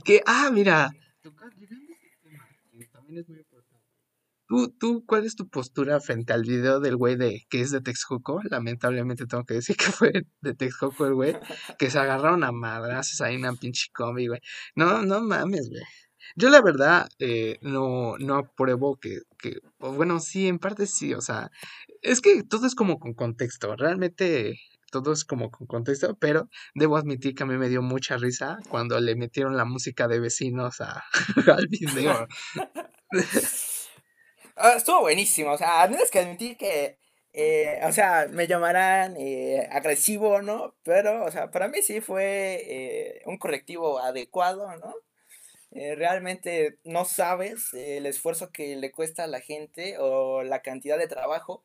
que, 0.05 0.23
ah, 0.27 0.51
mira, 0.53 0.91
tocar- 1.23 1.55
llegando 1.55 1.93
a 1.93 1.97
ese 1.97 2.17
tema, 2.23 2.49
que 2.71 2.87
también 2.87 3.19
es 3.21 3.29
muy 3.29 3.39
importante. 3.39 3.85
¿Tú, 4.47 4.71
tú, 4.79 5.05
cuál 5.07 5.25
es 5.25 5.37
tu 5.37 5.49
postura 5.49 6.01
frente 6.01 6.33
al 6.33 6.43
video 6.43 6.79
del 6.79 6.97
güey 6.97 7.17
de 7.17 7.43
que 7.49 7.63
es 7.63 7.71
de 7.71 7.81
Texcoco? 7.81 8.41
Lamentablemente 8.51 9.27
tengo 9.27 9.45
que 9.45 9.55
decir 9.55 9.77
que 9.77 9.87
fue 9.87 10.13
de 10.41 10.55
Texcoco 10.55 11.07
el 11.07 11.15
güey, 11.15 11.37
que 11.79 11.91
se 11.91 11.99
agarraron 11.99 12.45
a 12.45 12.53
madrazos 12.53 13.21
ahí 13.21 13.35
en 13.35 13.41
una 13.41 13.55
pinche 13.55 13.89
combi, 13.93 14.29
güey. 14.29 14.41
No, 14.77 15.03
no 15.03 15.21
mames, 15.23 15.71
güey. 15.71 15.83
Yo 16.37 16.51
la 16.51 16.61
verdad 16.61 17.09
eh, 17.19 17.59
no, 17.63 18.17
no 18.19 18.37
apruebo 18.37 18.97
que, 18.97 19.21
que, 19.39 19.59
o 19.79 19.93
bueno, 19.93 20.21
sí, 20.21 20.49
en 20.49 20.59
parte 20.59 20.87
sí, 20.87 21.15
o 21.15 21.21
sea, 21.21 21.51
es 22.03 22.21
que 22.21 22.43
todo 22.43 22.67
es 22.67 22.75
como 22.75 22.99
con 22.99 23.15
contexto. 23.15 23.77
Realmente 23.77 24.59
todo 24.91 25.13
es 25.13 25.25
como 25.25 25.51
con 25.51 25.67
contexto, 25.67 26.17
pero 26.21 26.49
debo 26.75 26.97
admitir 26.97 27.35
que 27.35 27.43
a 27.43 27.47
mí 27.47 27.57
me 27.57 27.69
dio 27.69 27.83
mucha 27.83 28.17
risa 28.17 28.59
cuando 28.69 29.01
le 29.01 29.17
metieron 29.17 29.57
la 29.57 29.65
música 29.65 30.07
de 30.09 30.21
vecinos 30.21 30.81
a, 30.81 31.05
al 31.59 31.69
video. 31.69 32.27
Ah, 34.57 34.75
estuvo 34.77 35.01
buenísimo, 35.01 35.51
o 35.51 35.59
sea, 35.59 35.89
tienes 35.89 36.13
que 36.13 36.21
admitir 36.21 36.57
que, 36.57 36.97
eh, 37.33 37.81
o 37.83 37.91
sea, 37.91 38.29
me 38.31 38.47
llamarán 38.47 39.17
eh, 39.19 39.69
agresivo, 39.73 40.43
¿no? 40.43 40.77
Pero, 40.85 41.25
o 41.25 41.31
sea, 41.33 41.51
para 41.51 41.67
mí 41.67 41.83
sí 41.83 42.01
fue 42.01 43.21
un 43.27 43.37
correctivo 43.39 43.99
adecuado, 43.99 44.77
¿no? 44.77 44.95
Eh, 45.75 45.97
realmente 45.97 46.79
no 46.85 47.05
sabes 47.05 47.75
el 47.75 48.07
esfuerzo 48.07 48.51
que 48.53 48.77
le 48.77 48.93
cuesta 48.93 49.25
a 49.25 49.27
la 49.27 49.41
gente 49.41 49.97
o 49.99 50.43
la 50.45 50.63
cantidad 50.63 50.99
de 50.99 51.09
trabajo 51.09 51.63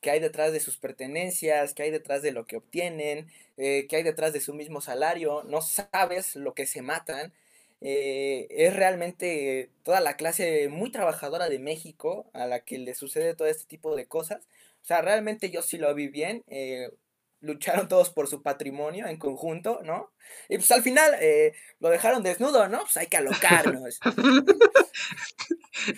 que 0.00 0.10
hay 0.10 0.20
detrás 0.20 0.52
de 0.52 0.60
sus 0.60 0.76
pertenencias, 0.76 1.74
que 1.74 1.84
hay 1.84 1.90
detrás 1.90 2.22
de 2.22 2.32
lo 2.32 2.46
que 2.46 2.56
obtienen, 2.58 3.28
eh, 3.56 3.86
que 3.88 3.96
hay 3.96 4.02
detrás 4.02 4.32
de 4.34 4.40
su 4.40 4.54
mismo 4.54 4.80
salario, 4.82 5.44
no 5.44 5.62
sabes 5.62 6.36
lo 6.36 6.54
que 6.54 6.66
se 6.66 6.82
matan. 6.82 7.32
Eh, 7.80 8.46
es 8.50 8.74
realmente 8.76 9.70
toda 9.82 10.00
la 10.00 10.16
clase 10.16 10.68
muy 10.68 10.90
trabajadora 10.90 11.48
de 11.48 11.58
México 11.58 12.26
a 12.34 12.46
la 12.46 12.60
que 12.60 12.78
le 12.78 12.94
sucede 12.94 13.34
todo 13.34 13.48
este 13.48 13.64
tipo 13.66 13.96
de 13.96 14.06
cosas. 14.06 14.46
O 14.82 14.86
sea, 14.86 15.00
realmente 15.02 15.50
yo 15.50 15.62
sí 15.62 15.78
lo 15.78 15.94
vi 15.94 16.08
bien. 16.08 16.44
Lucharon 17.44 17.88
todos 17.88 18.10
por 18.10 18.26
su 18.26 18.42
patrimonio 18.42 19.06
en 19.06 19.18
conjunto, 19.18 19.80
¿no? 19.84 20.12
Y 20.48 20.56
pues 20.56 20.70
al 20.72 20.82
final 20.82 21.12
eh, 21.20 21.52
lo 21.80 21.90
dejaron 21.90 22.22
desnudo, 22.22 22.68
¿no? 22.68 22.80
Pues 22.80 22.96
hay 22.96 23.06
que 23.06 23.16
alocarnos. 23.18 23.98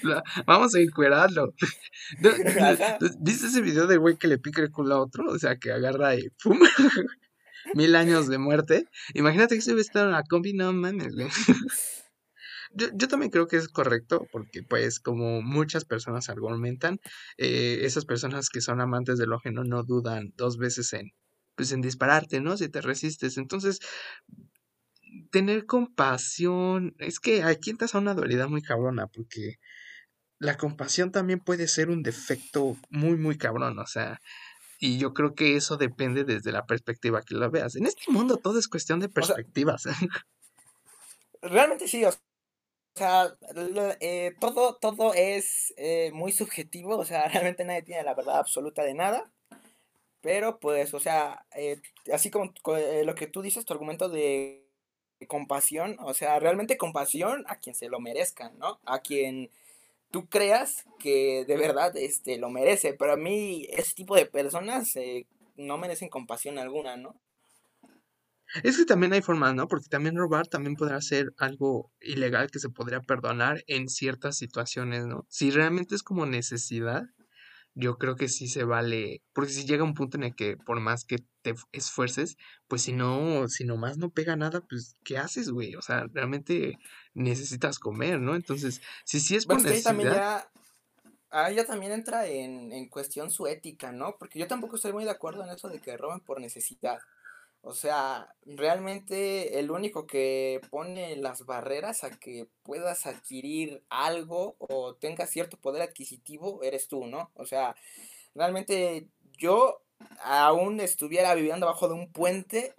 La- 0.02 0.22
Vamos 0.46 0.74
a 0.74 0.80
encuerarlo. 0.80 1.52
¿No- 2.20 2.30
Ajá. 2.64 2.98
¿Viste 3.20 3.46
ese 3.46 3.60
video 3.62 3.86
de 3.86 3.96
güey 3.96 4.16
que 4.16 4.28
le 4.28 4.38
pica 4.38 4.62
el 4.62 4.70
culo 4.70 4.94
a 4.94 5.00
otro? 5.02 5.24
O 5.30 5.38
sea, 5.38 5.56
que 5.56 5.72
agarra 5.72 6.14
y 6.16 6.28
¡pum! 6.42 6.58
Mil 7.74 7.96
años 7.96 8.28
de 8.28 8.38
muerte. 8.38 8.86
Imagínate 9.14 9.56
que 9.56 9.60
se 9.60 9.70
hubiera 9.72 9.82
estado 9.86 10.06
en 10.06 10.12
la 10.12 10.22
combi, 10.22 10.52
no 10.52 10.72
mames, 10.72 11.14
güey. 11.14 11.28
Yo, 12.72 12.88
yo 12.94 13.08
también 13.08 13.30
creo 13.30 13.48
que 13.48 13.56
es 13.56 13.68
correcto, 13.68 14.26
porque 14.30 14.62
pues 14.62 15.00
como 15.00 15.40
muchas 15.42 15.84
personas 15.84 16.28
argumentan, 16.28 17.00
eh, 17.38 17.80
esas 17.82 18.04
personas 18.04 18.50
que 18.50 18.60
son 18.60 18.80
amantes 18.80 19.18
del 19.18 19.32
ajeno 19.32 19.64
no 19.64 19.82
dudan 19.82 20.32
dos 20.36 20.58
veces 20.58 20.92
en, 20.92 21.10
pues 21.56 21.72
en 21.72 21.80
dispararte, 21.80 22.40
¿no? 22.40 22.56
Si 22.56 22.68
te 22.68 22.80
resistes. 22.80 23.38
Entonces, 23.38 23.80
tener 25.30 25.66
compasión, 25.66 26.94
es 26.98 27.20
que 27.20 27.42
aquí 27.42 27.70
entras 27.70 27.94
a 27.94 27.98
una 27.98 28.14
dualidad 28.14 28.48
muy 28.48 28.62
cabrona, 28.62 29.06
porque 29.06 29.56
la 30.38 30.56
compasión 30.56 31.12
también 31.12 31.40
puede 31.40 31.66
ser 31.68 31.88
un 31.90 32.02
defecto 32.02 32.76
muy, 32.90 33.16
muy 33.16 33.38
cabrón, 33.38 33.78
o 33.78 33.86
sea, 33.86 34.20
y 34.78 34.98
yo 34.98 35.14
creo 35.14 35.34
que 35.34 35.56
eso 35.56 35.76
depende 35.76 36.24
desde 36.24 36.52
la 36.52 36.66
perspectiva 36.66 37.22
que 37.22 37.34
lo 37.34 37.50
veas. 37.50 37.76
En 37.76 37.86
este 37.86 38.10
mundo 38.12 38.36
todo 38.36 38.58
es 38.58 38.68
cuestión 38.68 39.00
de 39.00 39.06
sea, 39.06 39.14
perspectivas. 39.14 39.84
Realmente 41.40 41.88
sí, 41.88 42.04
o 42.04 42.12
sea, 42.94 43.34
eh, 44.00 44.34
todo, 44.40 44.76
todo 44.76 45.14
es 45.14 45.72
eh, 45.76 46.10
muy 46.12 46.32
subjetivo, 46.32 46.98
o 46.98 47.04
sea, 47.04 47.28
realmente 47.28 47.64
nadie 47.64 47.82
tiene 47.82 48.02
la 48.02 48.14
verdad 48.14 48.38
absoluta 48.38 48.82
de 48.82 48.94
nada, 48.94 49.32
pero 50.26 50.58
pues, 50.58 50.92
o 50.92 50.98
sea, 50.98 51.46
eh, 51.54 51.80
así 52.12 52.30
como 52.32 52.52
co- 52.62 52.76
eh, 52.76 53.04
lo 53.04 53.14
que 53.14 53.28
tú 53.28 53.42
dices, 53.42 53.64
tu 53.64 53.72
argumento 53.74 54.08
de 54.08 54.66
compasión, 55.28 55.96
o 56.00 56.14
sea, 56.14 56.40
realmente 56.40 56.76
compasión 56.76 57.44
a 57.48 57.56
quien 57.60 57.76
se 57.76 57.88
lo 57.88 58.00
merezca, 58.00 58.50
¿no? 58.50 58.80
A 58.86 58.98
quien 59.00 59.50
tú 60.12 60.28
creas 60.28 60.84
que 60.98 61.44
de 61.46 61.56
verdad 61.58 61.96
este, 61.96 62.38
lo 62.38 62.50
merece, 62.50 62.94
pero 62.94 63.12
a 63.14 63.16
mí 63.18 63.66
ese 63.70 63.94
tipo 63.94 64.16
de 64.16 64.26
personas 64.26 64.96
eh, 64.96 65.26
no 65.56 65.78
merecen 65.78 66.10
compasión 66.10 66.58
alguna, 66.58 66.96
¿no? 66.96 67.16
Es 68.62 68.76
que 68.76 68.84
también 68.84 69.12
hay 69.12 69.22
formas, 69.22 69.54
¿no? 69.54 69.66
Porque 69.66 69.88
también 69.88 70.16
robar 70.16 70.46
también 70.46 70.76
podrá 70.76 71.00
ser 71.00 71.32
algo 71.38 71.90
ilegal 72.00 72.50
que 72.50 72.58
se 72.58 72.68
podría 72.68 73.00
perdonar 73.00 73.62
en 73.66 73.88
ciertas 73.88 74.36
situaciones, 74.36 75.06
¿no? 75.06 75.24
Si 75.28 75.50
realmente 75.50 75.94
es 75.94 76.02
como 76.02 76.26
necesidad, 76.26 77.04
yo 77.76 77.98
creo 77.98 78.16
que 78.16 78.28
sí 78.28 78.48
se 78.48 78.64
vale, 78.64 79.22
porque 79.34 79.52
si 79.52 79.66
llega 79.66 79.84
un 79.84 79.92
punto 79.92 80.16
en 80.16 80.24
el 80.24 80.34
que 80.34 80.56
por 80.56 80.80
más 80.80 81.04
que 81.04 81.18
te 81.42 81.54
esfuerces, 81.72 82.38
pues 82.68 82.80
si 82.82 82.94
no, 82.94 83.48
si 83.48 83.64
nomás 83.64 83.98
no 83.98 84.10
pega 84.10 84.34
nada, 84.34 84.62
pues 84.66 84.96
¿qué 85.04 85.18
haces, 85.18 85.50
güey? 85.50 85.76
O 85.76 85.82
sea, 85.82 86.06
realmente 86.12 86.78
necesitas 87.12 87.78
comer, 87.78 88.18
¿no? 88.18 88.34
Entonces, 88.34 88.80
si 89.04 89.20
sí 89.20 89.36
es 89.36 89.44
por 89.44 89.56
Bueno, 89.56 89.70
ahí 89.70 89.82
también 89.82 90.08
necesidad, 90.08 90.48
ya, 91.30 91.38
ahí 91.38 91.54
ya 91.56 91.66
también 91.66 91.92
entra 91.92 92.26
en, 92.26 92.72
en 92.72 92.88
cuestión 92.88 93.30
su 93.30 93.46
ética, 93.46 93.92
¿no? 93.92 94.16
Porque 94.18 94.38
yo 94.38 94.46
tampoco 94.46 94.76
estoy 94.76 94.94
muy 94.94 95.04
de 95.04 95.10
acuerdo 95.10 95.44
en 95.44 95.50
eso 95.50 95.68
de 95.68 95.78
que 95.78 95.98
roben 95.98 96.20
por 96.20 96.40
necesidad. 96.40 96.98
O 97.68 97.74
sea, 97.74 98.36
realmente 98.44 99.58
el 99.58 99.72
único 99.72 100.06
que 100.06 100.60
pone 100.70 101.16
las 101.16 101.44
barreras 101.46 102.04
a 102.04 102.16
que 102.16 102.48
puedas 102.62 103.06
adquirir 103.06 103.84
algo 103.90 104.54
o 104.60 104.94
tengas 104.94 105.30
cierto 105.30 105.56
poder 105.56 105.82
adquisitivo 105.82 106.62
eres 106.62 106.86
tú, 106.86 107.06
¿no? 107.06 107.32
O 107.34 107.44
sea, 107.44 107.74
realmente 108.36 109.08
yo 109.32 109.82
aún 110.22 110.78
estuviera 110.80 111.34
viviendo 111.34 111.66
abajo 111.66 111.88
de 111.88 111.94
un 111.94 112.12
puente, 112.12 112.72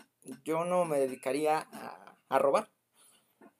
yo 0.45 0.63
no 0.63 0.85
me 0.85 0.99
dedicaría 0.99 1.67
a, 1.69 2.17
a 2.29 2.39
robar. 2.39 2.71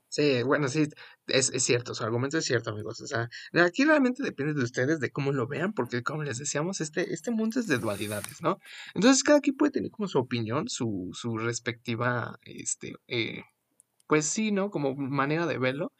Sí, 0.09 0.41
bueno, 0.43 0.67
sí, 0.67 0.88
es, 1.28 1.51
es 1.51 1.63
cierto, 1.63 1.93
su 1.93 2.03
argumento 2.03 2.38
es 2.38 2.45
cierto, 2.45 2.71
amigos. 2.71 3.01
O 3.01 3.07
sea, 3.07 3.30
aquí 3.63 3.86
realmente 3.86 4.23
depende 4.23 4.53
de 4.53 4.63
ustedes, 4.63 4.99
de 4.99 5.11
cómo 5.11 5.32
lo 5.32 5.47
vean, 5.47 5.73
porque 5.73 6.03
como 6.03 6.23
les 6.23 6.38
decíamos, 6.38 6.82
este, 6.82 7.13
este 7.13 7.32
mundo 7.32 7.59
es 7.59 7.67
de 7.67 7.78
dualidades, 7.78 8.41
¿no? 8.41 8.59
Entonces 8.95 9.23
cada 9.23 9.41
quien 9.41 9.55
puede 9.55 9.71
tener 9.71 9.91
como 9.91 10.07
su 10.07 10.19
opinión, 10.19 10.67
su, 10.69 11.09
su 11.13 11.38
respectiva, 11.38 12.38
este, 12.43 12.95
eh, 13.07 13.43
pues 14.07 14.25
sí, 14.25 14.51
¿no? 14.51 14.69
Como 14.69 14.95
manera 14.95 15.45
de 15.45 15.57
verlo. 15.57 15.93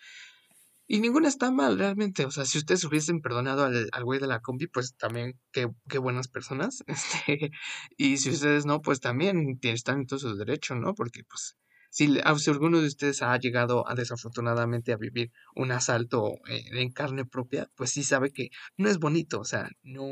Y 0.90 1.02
ninguna 1.02 1.28
está 1.28 1.52
mal, 1.52 1.78
realmente. 1.78 2.26
O 2.26 2.32
sea, 2.32 2.46
si 2.46 2.58
ustedes 2.58 2.86
hubiesen 2.86 3.22
perdonado 3.22 3.66
al, 3.66 3.90
al 3.92 4.04
güey 4.06 4.22
de 4.22 4.28
la 4.28 4.40
combi, 4.40 4.68
pues 4.68 4.96
también 4.96 5.38
qué, 5.52 5.68
qué 5.90 5.98
buenas 5.98 6.30
personas. 6.30 6.84
Este, 7.28 7.52
y 7.98 8.18
si 8.18 8.30
ustedes 8.30 8.66
no, 8.66 8.82
pues 8.82 9.02
también 9.02 9.60
están 9.64 10.00
en 10.00 10.08
todo 10.08 10.20
su 10.20 10.36
derecho, 10.38 10.76
¿no? 10.76 10.96
Porque 10.96 11.24
pues 11.26 11.58
si, 11.98 12.20
si 12.40 12.50
alguno 12.50 12.80
de 12.82 12.88
ustedes 12.88 13.22
ha 13.22 13.38
llegado 13.38 13.88
a 13.90 13.96
desafortunadamente 13.96 14.94
a 14.94 14.98
vivir 14.98 15.32
un 15.56 15.72
asalto 15.72 16.34
eh, 16.50 16.64
en 16.74 16.92
carne 16.92 17.26
propia, 17.26 17.70
pues 17.76 17.92
sí 17.92 18.04
sabe 18.04 18.32
que 18.32 18.50
no 18.78 18.90
es 18.90 19.00
bonito. 19.00 19.40
O 19.40 19.46
sea, 19.46 19.70
no, 19.84 20.06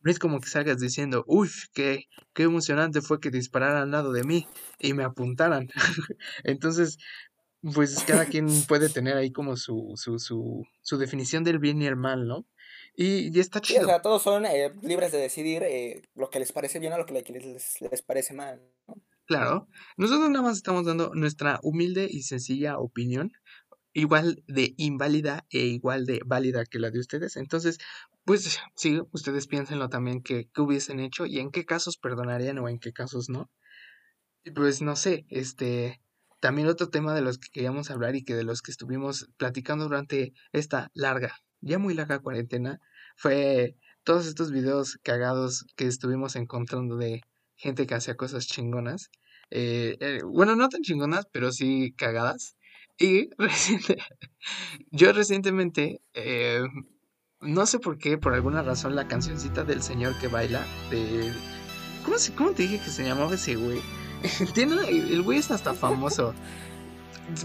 no 0.00 0.10
es 0.10 0.18
como 0.18 0.40
que 0.40 0.48
salgas 0.48 0.78
diciendo, 0.80 1.24
uy, 1.26 1.48
qué, 1.74 2.04
qué 2.34 2.44
emocionante 2.44 3.00
fue 3.02 3.20
que 3.20 3.30
dispararan 3.30 3.82
al 3.82 3.90
lado 3.90 4.12
de 4.12 4.24
mí 4.24 4.46
y 4.78 4.94
me 4.94 5.04
apuntaran. 5.04 5.68
Entonces, 6.44 6.98
pues 7.74 8.02
cada 8.04 8.26
quien 8.26 8.46
puede 8.66 8.88
tener 8.90 9.16
ahí 9.16 9.30
como 9.32 9.56
su, 9.56 9.92
su, 9.96 10.18
su, 10.18 10.64
su 10.82 10.98
definición 10.98 11.44
del 11.44 11.58
bien 11.58 11.80
y 11.82 11.86
el 11.86 11.96
mal, 11.96 12.26
¿no? 12.26 12.46
Y, 12.96 13.36
y 13.36 13.40
está 13.40 13.60
Sí, 13.62 13.74
o 13.74 13.76
chido. 13.76 13.86
sea, 13.86 14.02
todos 14.02 14.22
son 14.22 14.44
eh, 14.46 14.72
libres 14.82 15.12
de 15.12 15.18
decidir 15.18 15.62
eh, 15.62 16.02
lo 16.14 16.30
que 16.30 16.38
les 16.40 16.52
parece 16.52 16.78
bien 16.80 16.92
o 16.92 16.98
lo 16.98 17.06
que 17.06 17.14
le- 17.14 17.22
les, 17.40 17.80
les 17.80 18.02
parece 18.02 18.34
mal. 18.34 18.60
¿no? 18.88 18.94
Claro, 19.32 19.66
nosotros 19.96 20.28
nada 20.28 20.42
más 20.42 20.58
estamos 20.58 20.84
dando 20.84 21.12
nuestra 21.14 21.58
humilde 21.62 22.06
y 22.10 22.20
sencilla 22.22 22.76
opinión, 22.78 23.32
igual 23.94 24.44
de 24.46 24.74
inválida 24.76 25.46
e 25.48 25.60
igual 25.60 26.04
de 26.04 26.20
válida 26.26 26.66
que 26.66 26.78
la 26.78 26.90
de 26.90 26.98
ustedes. 26.98 27.38
Entonces, 27.38 27.78
pues 28.26 28.60
sí, 28.76 29.00
ustedes 29.10 29.46
piénsenlo 29.46 29.88
también 29.88 30.22
que, 30.22 30.50
hubiesen 30.58 31.00
hecho 31.00 31.24
y 31.24 31.38
en 31.38 31.50
qué 31.50 31.64
casos 31.64 31.96
perdonarían 31.96 32.58
o 32.58 32.68
en 32.68 32.78
qué 32.78 32.92
casos 32.92 33.30
no. 33.30 33.50
Pues 34.54 34.82
no 34.82 34.96
sé, 34.96 35.24
este, 35.30 36.02
también 36.38 36.68
otro 36.68 36.90
tema 36.90 37.14
de 37.14 37.22
los 37.22 37.38
que 37.38 37.48
queríamos 37.50 37.90
hablar 37.90 38.14
y 38.16 38.24
que 38.24 38.34
de 38.34 38.44
los 38.44 38.60
que 38.60 38.70
estuvimos 38.70 39.30
platicando 39.38 39.84
durante 39.84 40.34
esta 40.52 40.90
larga, 40.92 41.34
ya 41.62 41.78
muy 41.78 41.94
larga 41.94 42.18
cuarentena, 42.18 42.80
fue 43.16 43.76
todos 44.04 44.26
estos 44.26 44.52
videos 44.52 44.98
cagados 45.02 45.64
que 45.74 45.86
estuvimos 45.86 46.36
encontrando 46.36 46.98
de 46.98 47.22
gente 47.56 47.86
que 47.86 47.94
hacía 47.94 48.14
cosas 48.14 48.46
chingonas. 48.46 49.08
Eh, 49.54 49.98
eh, 50.00 50.20
bueno, 50.24 50.56
no 50.56 50.70
tan 50.70 50.80
chingonas, 50.80 51.26
pero 51.30 51.52
sí 51.52 51.92
cagadas. 51.96 52.56
Y 52.98 53.28
reciente, 53.38 53.98
yo 54.90 55.12
recientemente, 55.12 56.00
eh, 56.14 56.62
no 57.40 57.66
sé 57.66 57.78
por 57.78 57.98
qué, 57.98 58.16
por 58.16 58.32
alguna 58.32 58.62
razón, 58.62 58.96
la 58.96 59.08
cancioncita 59.08 59.64
del 59.64 59.82
señor 59.82 60.18
que 60.18 60.28
baila, 60.28 60.64
de... 60.90 61.30
¿Cómo, 62.02 62.18
se, 62.18 62.34
cómo 62.34 62.52
te 62.52 62.62
dije 62.62 62.80
que 62.82 62.90
se 62.90 63.04
llamaba 63.04 63.34
ese 63.34 63.56
güey? 63.56 63.80
Tiene, 64.54 64.88
el 64.88 65.22
güey 65.22 65.38
es 65.38 65.50
hasta 65.50 65.74
famoso. 65.74 66.34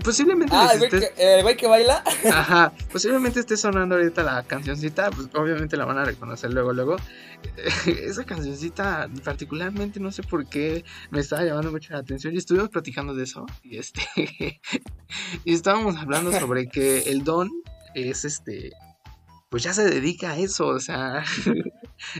Posiblemente 0.04 0.54
Ah, 0.56 0.70
el 0.74 0.80
güey, 0.80 0.92
estés- 0.92 1.14
que, 1.16 1.36
el 1.38 1.44
güey 1.44 1.58
que 1.58 1.68
baila. 1.68 2.04
Ajá, 2.34 2.74
posiblemente 2.92 3.40
esté 3.40 3.58
sonando 3.58 3.96
ahorita 3.96 4.24
la 4.24 4.44
cancioncita, 4.44 5.10
pues 5.12 5.28
obviamente 5.34 5.78
la 5.78 5.86
van 5.86 5.98
a 5.98 6.06
reconocer 6.06 6.52
luego, 6.54 6.74
luego. 6.74 6.98
Esa 7.86 8.24
cancioncita, 8.26 9.10
particularmente, 9.24 10.00
no 10.00 10.12
sé 10.12 10.24
por 10.24 10.48
qué 10.48 10.84
me 11.12 11.20
estaba 11.20 11.44
llamando 11.44 11.72
mucho 11.72 11.94
la 11.94 12.00
atención 12.00 12.34
y 12.34 12.38
estuvimos 12.38 12.70
platicando 12.70 13.14
de 13.14 13.24
eso. 13.24 13.46
Y 13.64 13.78
este, 13.78 14.02
y 15.46 15.54
estábamos 15.54 15.96
hablando 15.98 16.32
sobre 16.38 16.68
que 16.68 17.00
el 17.12 17.24
don 17.24 17.50
es 17.96 18.26
este, 18.26 18.72
pues 19.50 19.64
ya 19.64 19.74
se 19.74 19.86
dedica 19.90 20.32
a 20.32 20.38
eso, 20.38 20.68
o 20.68 20.80
sea, 20.80 21.24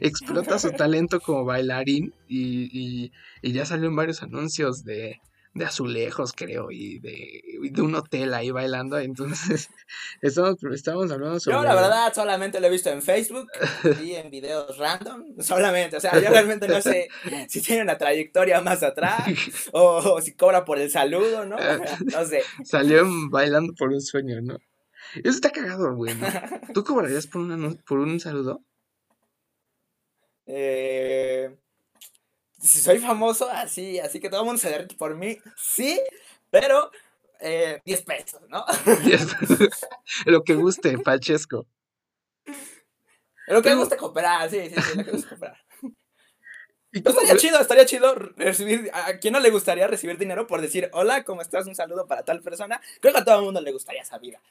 explota 0.02 0.60
su 0.60 0.72
talento 0.72 1.20
como 1.20 1.46
bailarín 1.46 2.14
y, 2.28 2.70
y, 3.06 3.12
y 3.42 3.52
ya 3.52 3.66
salió 3.66 3.88
en 3.88 3.96
varios 3.96 4.24
anuncios 4.24 4.84
de, 4.84 5.20
de 5.58 5.66
azulejos, 5.66 6.34
creo, 6.34 6.72
y 6.72 7.00
de, 7.00 7.42
de 7.72 7.82
un 7.82 7.96
hotel 7.96 8.34
ahí 8.34 8.52
bailando. 8.52 8.98
Entonces, 9.00 9.70
estamos, 10.22 10.58
estamos 10.74 11.12
hablando 11.12 11.40
sobre. 11.40 11.58
Yo, 11.58 11.64
la 11.64 11.76
verdad, 11.76 12.14
solamente 12.14 12.60
lo 12.60 12.68
he 12.68 12.70
visto 12.70 12.90
en 12.90 13.02
Facebook 13.02 13.48
y 14.04 14.14
en 14.14 14.30
videos 14.30 14.78
random. 14.78 15.24
Solamente, 15.40 15.98
o 15.98 16.00
sea, 16.00 16.14
yo 16.22 16.30
realmente 16.30 16.68
no 16.68 16.82
sé 16.82 17.10
si 17.50 17.62
tiene 17.62 17.82
una 17.82 17.98
trayectoria 17.98 18.62
más 18.62 18.84
atrás 18.84 19.28
o, 19.74 19.98
o 20.16 20.22
si 20.22 20.34
cobra 20.34 20.64
por 20.66 20.80
el 20.80 20.90
saludo, 20.92 21.46
¿no? 21.46 21.58
No 21.58 22.26
sé. 22.26 22.42
Salió 22.64 23.06
bailando 23.30 23.74
por 23.74 23.90
un 23.90 24.02
sueño, 24.02 24.42
¿no? 24.42 24.58
Eso 25.16 25.30
está 25.30 25.50
cagado, 25.52 25.96
güey. 25.96 26.14
¿no? 26.16 26.28
¿Tú 26.74 26.84
cobrarías 26.84 27.28
por 27.28 27.42
un, 27.42 27.52
anu- 27.52 27.84
por 27.86 28.00
un 28.00 28.20
saludo? 28.20 28.62
Eh, 30.46 31.56
si 32.68 32.80
soy 32.80 33.00
famoso, 33.00 33.50
así, 33.50 34.00
así 34.00 34.20
que 34.20 34.30
todo 34.30 34.42
el 34.42 34.46
mundo 34.46 34.60
se 34.62 34.70
derrite 34.70 34.96
por 34.96 35.16
mí, 35.16 35.38
sí, 35.56 36.00
pero 36.52 36.92
eh, 37.40 37.82
10 37.86 38.02
pesos, 38.04 38.42
¿no? 38.50 38.66
Lo 40.26 40.44
que 40.44 40.56
guste, 40.56 40.98
Pachesco. 41.00 41.66
Lo 43.48 43.62
que 43.62 43.76
gusta 43.76 43.96
cooperar, 43.98 44.50
sí, 44.50 44.70
sí, 44.70 44.76
sí, 44.82 44.98
lo 44.98 45.06
que. 45.06 45.18
¿Y 46.94 47.02
cómo 47.04 47.20
Estaría 47.20 47.40
chido, 47.42 47.60
estaría 47.60 47.86
chido 47.86 48.16
recibir, 48.16 48.90
a 48.94 49.18
quién 49.20 49.34
no 49.34 49.40
le 49.40 49.52
gustaría 49.52 49.88
recibir 49.88 50.18
dinero 50.18 50.48
por 50.48 50.62
decir, 50.62 50.90
hola, 50.94 51.24
¿cómo 51.24 51.42
estás? 51.42 51.68
Un 51.68 51.76
saludo 51.76 52.08
para 52.08 52.24
tal 52.24 52.42
persona. 52.42 52.82
Creo 53.02 53.14
que 53.14 53.20
a 53.20 53.26
todo 53.26 53.40
el 53.40 53.46
mundo 53.46 53.62
le 53.62 53.72
gustaría 53.72 54.02
esa 54.02 54.18
vida. 54.18 54.42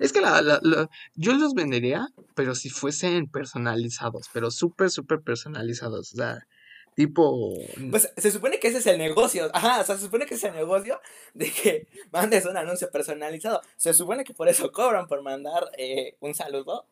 Es 0.00 0.12
que 0.12 0.20
la, 0.20 0.40
la- 0.42 0.58
la- 0.62 0.88
yo 1.14 1.32
los 1.34 1.54
vendería, 1.54 2.08
pero 2.34 2.54
si 2.54 2.68
fuesen 2.70 3.28
personalizados, 3.28 4.28
pero 4.32 4.50
súper, 4.50 4.90
súper 4.90 5.20
personalizados. 5.20 6.12
O 6.14 6.16
sea, 6.16 6.46
tipo. 6.94 7.54
Pues 7.90 8.12
se 8.16 8.30
supone 8.30 8.58
que 8.58 8.68
ese 8.68 8.78
es 8.78 8.86
el 8.86 8.98
negocio. 8.98 9.50
Ajá, 9.54 9.80
o 9.80 9.84
sea, 9.84 9.96
se 9.96 10.02
supone 10.04 10.26
que 10.26 10.34
es 10.34 10.44
el 10.44 10.52
negocio 10.54 11.00
de 11.34 11.50
que 11.50 11.88
mandes 12.12 12.46
un 12.46 12.56
anuncio 12.56 12.90
personalizado. 12.90 13.60
Se 13.76 13.94
supone 13.94 14.24
que 14.24 14.34
por 14.34 14.48
eso 14.48 14.70
cobran 14.72 15.06
por 15.06 15.22
mandar 15.22 15.64
eh, 15.78 16.16
un 16.20 16.34
saludo 16.34 16.86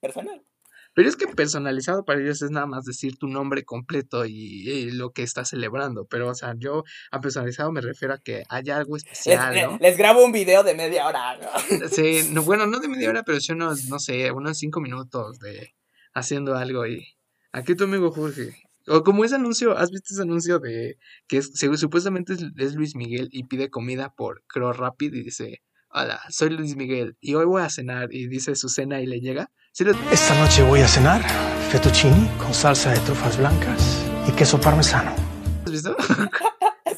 personal. 0.00 0.42
Pero 0.96 1.08
es 1.08 1.16
que 1.16 1.26
personalizado 1.26 2.04
para 2.04 2.20
ellos 2.20 2.40
es 2.40 2.52
nada 2.52 2.66
más 2.66 2.84
decir 2.84 3.16
tu 3.18 3.26
nombre 3.26 3.64
completo 3.64 4.26
y, 4.26 4.32
y 4.70 4.90
lo 4.92 5.10
que 5.10 5.24
estás 5.24 5.48
celebrando. 5.48 6.04
Pero, 6.06 6.28
o 6.28 6.34
sea, 6.36 6.54
yo 6.56 6.84
a 7.10 7.20
personalizado 7.20 7.72
me 7.72 7.80
refiero 7.80 8.14
a 8.14 8.18
que 8.18 8.44
haya 8.48 8.76
algo 8.76 8.94
Les, 8.94 9.02
especial, 9.04 9.54
le- 9.54 9.62
¿no? 9.62 9.78
les 9.80 9.96
grabo 9.96 10.24
un 10.24 10.30
video 10.30 10.62
de 10.62 10.74
media 10.74 11.08
hora, 11.08 11.36
¿no? 11.36 11.48
Sí, 11.88 12.20
no, 12.30 12.42
bueno, 12.44 12.66
no 12.68 12.78
de 12.78 12.86
media 12.86 13.08
hora, 13.10 13.24
pero 13.24 13.40
sí 13.40 13.50
unos, 13.52 13.86
no 13.86 13.98
sé, 13.98 14.30
unos 14.30 14.56
cinco 14.56 14.80
minutos 14.80 15.40
de 15.40 15.74
haciendo 16.12 16.54
algo 16.56 16.86
y 16.86 17.04
aquí 17.50 17.74
tu 17.74 17.84
amigo 17.84 18.12
Jorge. 18.12 18.54
O 18.86 19.02
como 19.02 19.24
ese 19.24 19.36
anuncio, 19.36 19.76
¿has 19.76 19.90
visto 19.90 20.12
ese 20.14 20.22
anuncio 20.22 20.58
de 20.58 20.98
que 21.26 21.38
es, 21.38 21.52
según- 21.54 21.78
supuestamente 21.78 22.34
es, 22.34 22.44
es 22.56 22.74
Luis 22.74 22.94
Miguel 22.96 23.28
y 23.32 23.44
pide 23.44 23.70
comida 23.70 24.12
por 24.14 24.42
Crow 24.46 24.72
Rapid 24.72 25.14
y 25.14 25.22
dice, 25.22 25.62
hola, 25.88 26.20
soy 26.28 26.50
Luis 26.50 26.76
Miguel 26.76 27.16
y 27.20 27.34
hoy 27.34 27.46
voy 27.46 27.62
a 27.62 27.70
cenar 27.70 28.12
y 28.12 28.28
dice 28.28 28.54
su 28.56 28.68
cena 28.68 29.00
y 29.00 29.06
le 29.06 29.20
llega? 29.20 29.50
¿Sí 29.72 29.84
lo- 29.84 29.92
Esta 30.12 30.38
noche 30.38 30.62
voy 30.62 30.80
a 30.80 30.88
cenar 30.88 31.22
fettuccini 31.70 32.28
con 32.38 32.52
salsa 32.52 32.92
de 32.92 33.00
trufas 33.00 33.38
blancas 33.38 34.04
y 34.28 34.32
queso 34.32 34.60
parmesano. 34.60 35.14
has 35.64 35.70
visto? 35.72 35.96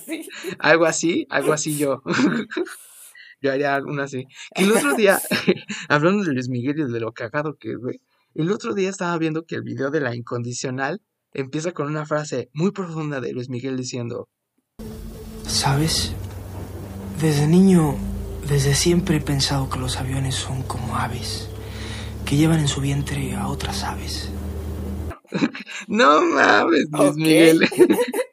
Sí. 0.05 0.29
algo 0.61 0.85
así, 0.87 1.27
algo 1.31 1.53
así 1.53 1.77
yo. 1.77 2.01
yo 3.41 3.53
haría 3.53 3.79
uno 3.85 4.03
así. 4.03 4.25
Y 4.55 4.65
el 4.65 4.73
otro 4.73 4.95
día, 4.95 5.21
hablando 5.89 6.23
de 6.25 6.33
Luis 6.33 6.49
Miguel 6.49 6.79
y 6.79 6.93
de 6.93 7.01
lo 7.01 7.13
cagado 7.13 7.57
que 7.59 7.73
es, 7.73 7.77
güey, 7.79 8.01
el 8.35 8.51
otro 8.53 8.73
día 8.75 8.89
estaba 8.89 9.17
viendo 9.19 9.45
que 9.47 9.57
el 9.57 9.63
video 9.63 9.91
de 9.91 10.01
la 10.01 10.15
incondicional 10.15 11.01
empieza 11.37 11.73
con 11.73 11.87
una 11.87 12.07
frase 12.07 12.49
muy 12.55 12.71
profunda 12.73 13.21
de 13.21 13.33
Luis 13.33 13.49
Miguel 13.49 13.77
diciendo, 13.77 14.29
¿Sabes? 15.47 16.13
Desde 17.21 17.47
niño, 17.47 17.95
desde 18.49 18.75
siempre 18.75 19.17
he 19.17 19.21
pensado 19.21 19.71
que 19.71 19.79
los 19.79 19.97
aviones 19.97 20.35
son 20.35 20.63
como 20.63 20.97
aves, 20.97 21.49
que 22.25 22.37
llevan 22.37 22.61
en 22.61 22.69
su 22.69 22.81
vientre 22.81 23.35
a 23.35 23.49
otras 23.49 23.85
aves. 23.85 24.31
no 25.89 26.23
mames, 26.23 26.87
Luis. 26.91 27.15
Miguel. 27.17 27.69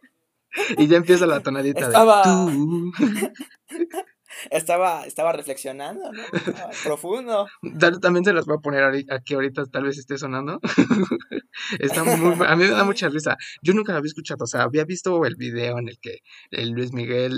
y 0.77 0.87
ya 0.87 0.97
empieza 0.97 1.25
la 1.27 1.41
tonadita 1.41 1.81
Estaba- 1.81 2.23
de 2.45 2.51
tú. 2.53 2.91
Estaba, 4.51 5.05
estaba 5.05 5.31
reflexionando, 5.33 6.11
¿no? 6.11 6.23
Estaba 6.33 6.69
profundo. 6.83 7.47
Tal- 7.79 7.99
También 7.99 8.25
se 8.25 8.33
las 8.33 8.45
voy 8.45 8.57
a 8.57 8.61
poner 8.61 8.83
aquí 9.09 9.33
ahorita, 9.33 9.65
tal 9.65 9.83
vez 9.83 9.97
esté 9.97 10.17
sonando. 10.17 10.59
Está 11.79 12.03
muy, 12.03 12.33
a 12.45 12.55
mí 12.55 12.63
me 12.65 12.69
da 12.71 12.83
mucha 12.83 13.09
risa. 13.09 13.37
Yo 13.61 13.73
nunca 13.73 13.91
lo 13.91 13.99
había 13.99 14.07
escuchado, 14.09 14.43
o 14.43 14.47
sea, 14.47 14.63
había 14.63 14.85
visto 14.85 15.23
el 15.25 15.35
video 15.35 15.77
en 15.77 15.87
el 15.89 15.99
que 15.99 16.19
el 16.51 16.71
Luis 16.71 16.93
Miguel 16.93 17.33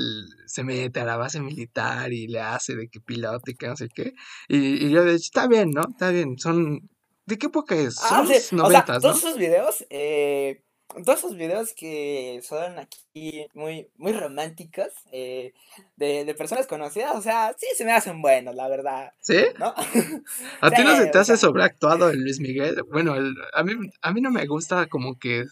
se 0.45 0.63
mete 0.63 0.99
a 1.01 1.05
la 1.05 1.17
base 1.17 1.39
militar 1.41 2.11
y 2.13 2.27
le 2.27 2.39
hace 2.39 2.75
de 2.75 2.87
que 2.87 2.99
piloto 3.01 3.51
y 3.51 3.55
que 3.55 3.67
no 3.67 3.75
sé 3.75 3.89
qué. 3.93 4.13
Y, 4.47 4.85
y 4.85 4.89
yo 4.91 5.03
de 5.03 5.11
hecho, 5.11 5.23
está 5.25 5.47
bien, 5.47 5.71
¿no? 5.71 5.81
Está 5.91 6.09
bien. 6.11 6.37
Son, 6.37 6.89
¿de 7.25 7.37
qué 7.37 7.47
época 7.47 7.75
es? 7.75 7.97
Ah, 8.03 8.09
Son 8.09 8.27
sí, 8.27 8.33
los 8.33 8.43
o 8.43 8.47
sea, 8.49 8.57
noventas, 8.57 9.01
todos 9.01 9.23
¿no? 9.23 9.29
esos 9.29 9.39
videos, 9.39 9.85
eh, 9.89 10.63
todos 10.87 11.19
esos 11.19 11.35
videos 11.35 11.73
que 11.75 12.39
son 12.43 12.79
aquí 12.79 13.47
muy, 13.53 13.89
muy 13.97 14.13
románticos, 14.13 14.87
eh, 15.11 15.53
de, 15.95 16.25
de 16.25 16.35
personas 16.35 16.67
conocidas, 16.67 17.15
o 17.15 17.21
sea, 17.21 17.53
sí 17.57 17.67
se 17.75 17.85
me 17.85 17.91
hacen 17.93 18.21
buenos, 18.21 18.55
la 18.55 18.67
verdad, 18.69 19.11
¿Sí? 19.19 19.37
¿no? 19.59 19.73
¿A 20.61 20.71
ti 20.71 20.83
no 20.83 20.95
se 20.95 21.07
te 21.07 21.17
o 21.17 21.21
hace 21.21 21.37
sea. 21.37 21.37
sobreactuado 21.37 22.09
el 22.09 22.21
Luis 22.21 22.39
Miguel? 22.39 22.75
Bueno, 22.91 23.15
el- 23.15 23.35
a 23.53 23.63
mí, 23.63 23.73
a 24.01 24.13
mí 24.13 24.21
no 24.21 24.31
me 24.31 24.45
gusta 24.47 24.87
como 24.87 25.17
que... 25.17 25.43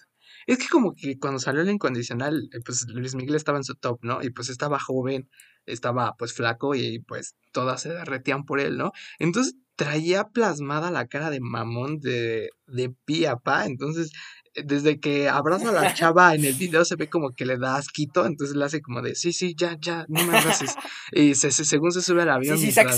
Es 0.45 0.57
que 0.57 0.67
como 0.67 0.93
que 0.93 1.17
cuando 1.19 1.39
salió 1.39 1.61
el 1.61 1.69
incondicional, 1.69 2.49
eh, 2.53 2.59
pues 2.65 2.85
Luis 2.89 3.15
Miguel 3.15 3.35
estaba 3.35 3.57
en 3.57 3.63
su 3.63 3.75
top, 3.75 3.99
¿no? 4.03 4.21
Y 4.21 4.29
pues 4.29 4.49
estaba 4.49 4.77
joven, 4.79 5.29
estaba 5.65 6.15
pues 6.17 6.33
flaco 6.33 6.75
y 6.75 6.99
pues 6.99 7.35
todas 7.53 7.81
se 7.81 7.89
derretían 7.93 8.43
por 8.45 8.59
él, 8.59 8.77
¿no? 8.77 8.91
Entonces 9.19 9.55
traía 9.75 10.25
plasmada 10.25 10.91
la 10.91 11.07
cara 11.07 11.29
de 11.29 11.39
mamón 11.39 11.99
de, 11.99 12.49
de 12.67 12.89
pi 13.05 13.25
a 13.25 13.37
pa, 13.37 13.65
entonces 13.65 14.11
desde 14.55 14.99
que 14.99 15.29
abraza 15.29 15.69
a 15.69 15.71
la 15.71 15.93
chava 15.95 16.35
en 16.35 16.45
el 16.45 16.53
video 16.53 16.85
se 16.85 16.95
ve 16.95 17.09
como 17.09 17.31
que 17.31 17.45
le 17.45 17.57
da 17.57 17.75
asquito, 17.77 18.25
entonces 18.25 18.55
le 18.55 18.65
hace 18.65 18.81
como 18.81 19.01
de, 19.01 19.15
sí, 19.15 19.33
sí, 19.33 19.55
ya, 19.57 19.77
ya, 19.79 20.05
no 20.09 20.23
me 20.25 20.37
abraces. 20.37 20.75
Y 21.11 21.35
se, 21.35 21.51
se- 21.51 21.65
según 21.65 21.91
se 21.91 22.01
sube 22.01 22.21
al 22.23 22.29
avión. 22.29 22.57
Sí, 22.57 22.71
sí, 22.71 22.79
mientras- 22.79 22.97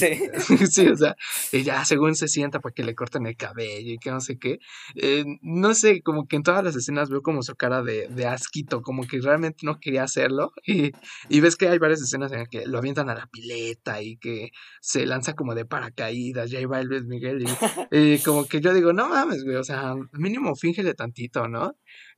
sí, 0.74 0.88
o 0.88 0.95
sea, 0.95 1.16
y 1.51 1.64
ya 1.64 1.84
según 1.86 2.16
se 2.16 2.28
sienta 2.28 2.60
para 2.60 2.74
que 2.74 2.84
le 2.84 2.95
corten 2.95 3.26
el 3.26 3.36
cabello 3.38 3.91
y 3.93 3.97
que 3.97 4.12
no 4.12 4.22
sé 4.22 4.38
qué. 4.38 4.60
Eh, 4.95 5.24
no 5.41 5.74
sé, 5.74 6.01
como 6.01 6.28
que 6.28 6.36
en 6.36 6.43
todas 6.43 6.64
las 6.64 6.76
escenas 6.76 7.10
veo 7.10 7.22
como 7.22 7.41
su 7.43 7.56
cara 7.56 7.82
de, 7.84 8.08
de 8.10 8.26
asquito, 8.28 8.82
como 8.82 9.06
que 9.08 9.20
realmente 9.22 9.66
no 9.66 9.80
quería 9.80 10.03
hacerlo. 10.03 10.51
Y, 10.66 10.91
y 11.30 11.39
ves 11.41 11.56
que 11.56 11.68
hay 11.70 11.78
varias 11.80 12.01
escenas 12.01 12.32
en 12.32 12.39
las 12.39 12.49
que 12.49 12.66
lo 12.66 12.78
avientan 12.80 13.10
a 13.10 13.16
la 13.16 13.28
pileta 13.28 14.01
y 14.01 14.18
que 14.18 14.51
se 14.82 15.06
lanza 15.06 15.34
como 15.34 15.56
de 15.56 15.66
paracaídas, 15.66 16.51
y 16.51 16.58
ahí 16.58 16.66
va 16.66 16.80
el 16.80 16.88
Luis 16.88 17.06
Miguel. 17.06 17.45
Y, 17.91 17.97
y 17.97 18.20
como 18.20 18.45
que 18.45 18.60
yo 18.62 18.74
digo, 18.74 18.93
no 18.93 19.10
mames, 19.10 19.43
güey, 19.43 19.56
o 19.58 19.64
sea, 19.64 19.93
mínimo 20.14 20.56
fíngele 20.56 20.93
tantito, 20.93 21.45
¿no? 21.48 21.76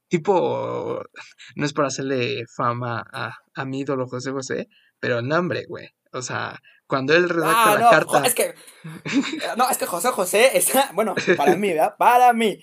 Tipo, 0.08 1.04
no 1.56 1.66
es 1.66 1.74
por 1.74 1.86
hacerle 1.86 2.46
fama 2.56 3.06
a, 3.12 3.36
a 3.56 3.66
mi 3.66 3.80
ídolo 3.82 4.08
José 4.08 4.32
José, 4.32 4.70
pero 5.00 5.22
no, 5.22 5.38
hombre, 5.38 5.66
güey. 5.68 5.90
O 6.14 6.22
sea, 6.22 6.62
cuando 6.88 7.14
él 7.14 7.28
redacta 7.30 7.72
Ah, 7.72 7.74
la 7.76 7.80
no, 7.82 7.90
carta. 7.90 8.26
es 8.26 8.34
que, 8.34 8.56
no, 9.58 9.70
es 9.70 9.78
que 9.78 9.86
José 9.86 10.10
José 10.10 10.58
está, 10.58 10.90
bueno, 10.94 11.16
para 11.36 11.56
mí, 11.56 11.74
¿verdad? 11.74 11.96
Para 11.98 12.32
mí. 12.34 12.60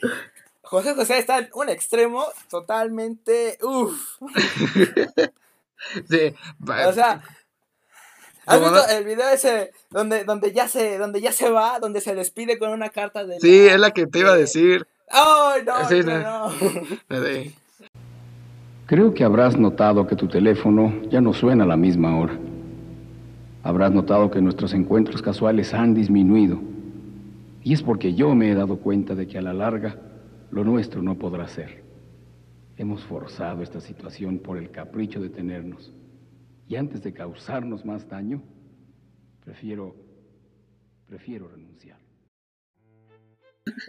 José 0.62 0.95
José 0.95 1.19
está 1.19 1.39
en 1.39 1.51
un 1.53 1.69
extremo 1.69 2.27
totalmente, 2.49 3.59
uff. 3.62 4.19
Sí, 6.09 6.35
O 6.89 6.93
sea, 6.93 7.23
¿has 8.47 8.59
Como 8.59 8.71
visto 8.73 8.87
no- 8.87 8.93
el 8.93 9.05
video 9.05 9.29
ese 9.29 9.73
donde, 9.91 10.25
donde 10.25 10.53
ya 10.53 10.67
se, 10.69 10.97
donde 10.97 11.21
ya 11.21 11.33
se 11.33 11.51
va, 11.51 11.79
donde 11.79 12.01
se 12.01 12.15
despide 12.15 12.59
con 12.59 12.71
una 12.71 12.89
carta 12.89 13.25
de 13.25 13.39
sí, 13.41 13.67
es 13.67 13.79
la 13.79 13.91
que 13.91 14.07
te 14.07 14.21
iba 14.21 14.31
a 14.31 14.35
de- 14.35 14.41
decir. 14.41 14.87
¡Ay, 15.11 15.63
no, 15.67 15.89
Sí, 15.89 16.01
no, 16.05 16.19
no. 16.19 16.55
Creo 18.87 19.15
que 19.15 19.25
habrás 19.25 19.57
notado 19.57 20.07
que 20.07 20.17
tu 20.17 20.29
teléfono 20.29 20.93
ya 21.09 21.21
no 21.21 21.33
suena 21.33 21.65
a 21.65 21.67
la 21.67 21.77
misma 21.77 22.19
hora. 22.19 22.39
Habrás 23.63 23.93
notado 23.93 24.31
que 24.31 24.43
nuestros 24.43 24.75
encuentros 24.75 25.23
casuales 25.23 25.73
han 25.73 25.95
disminuido. 25.95 26.61
Y 27.63 27.73
es 27.73 27.83
porque 27.83 28.13
yo 28.15 28.35
me 28.35 28.51
he 28.51 28.55
dado 28.55 28.77
cuenta 28.77 29.15
de 29.15 29.27
que 29.27 29.39
a 29.39 29.43
la 29.43 29.55
larga 29.55 29.97
lo 30.51 30.65
nuestro 30.65 31.01
no 31.01 31.15
podrá 31.15 31.49
ser. 31.49 31.83
Hemos 32.77 33.03
forzado 33.05 33.63
esta 33.63 33.81
situación 33.81 34.39
por 34.39 34.59
el 34.59 34.71
capricho 34.71 35.21
de 35.21 35.31
tenernos. 35.31 35.93
Y 36.69 36.77
antes 36.77 37.03
de 37.03 37.15
causarnos 37.15 37.87
más 37.87 38.07
daño, 38.07 38.43
prefiero 39.43 39.95
prefiero 41.07 41.49
renunciar. 41.49 42.04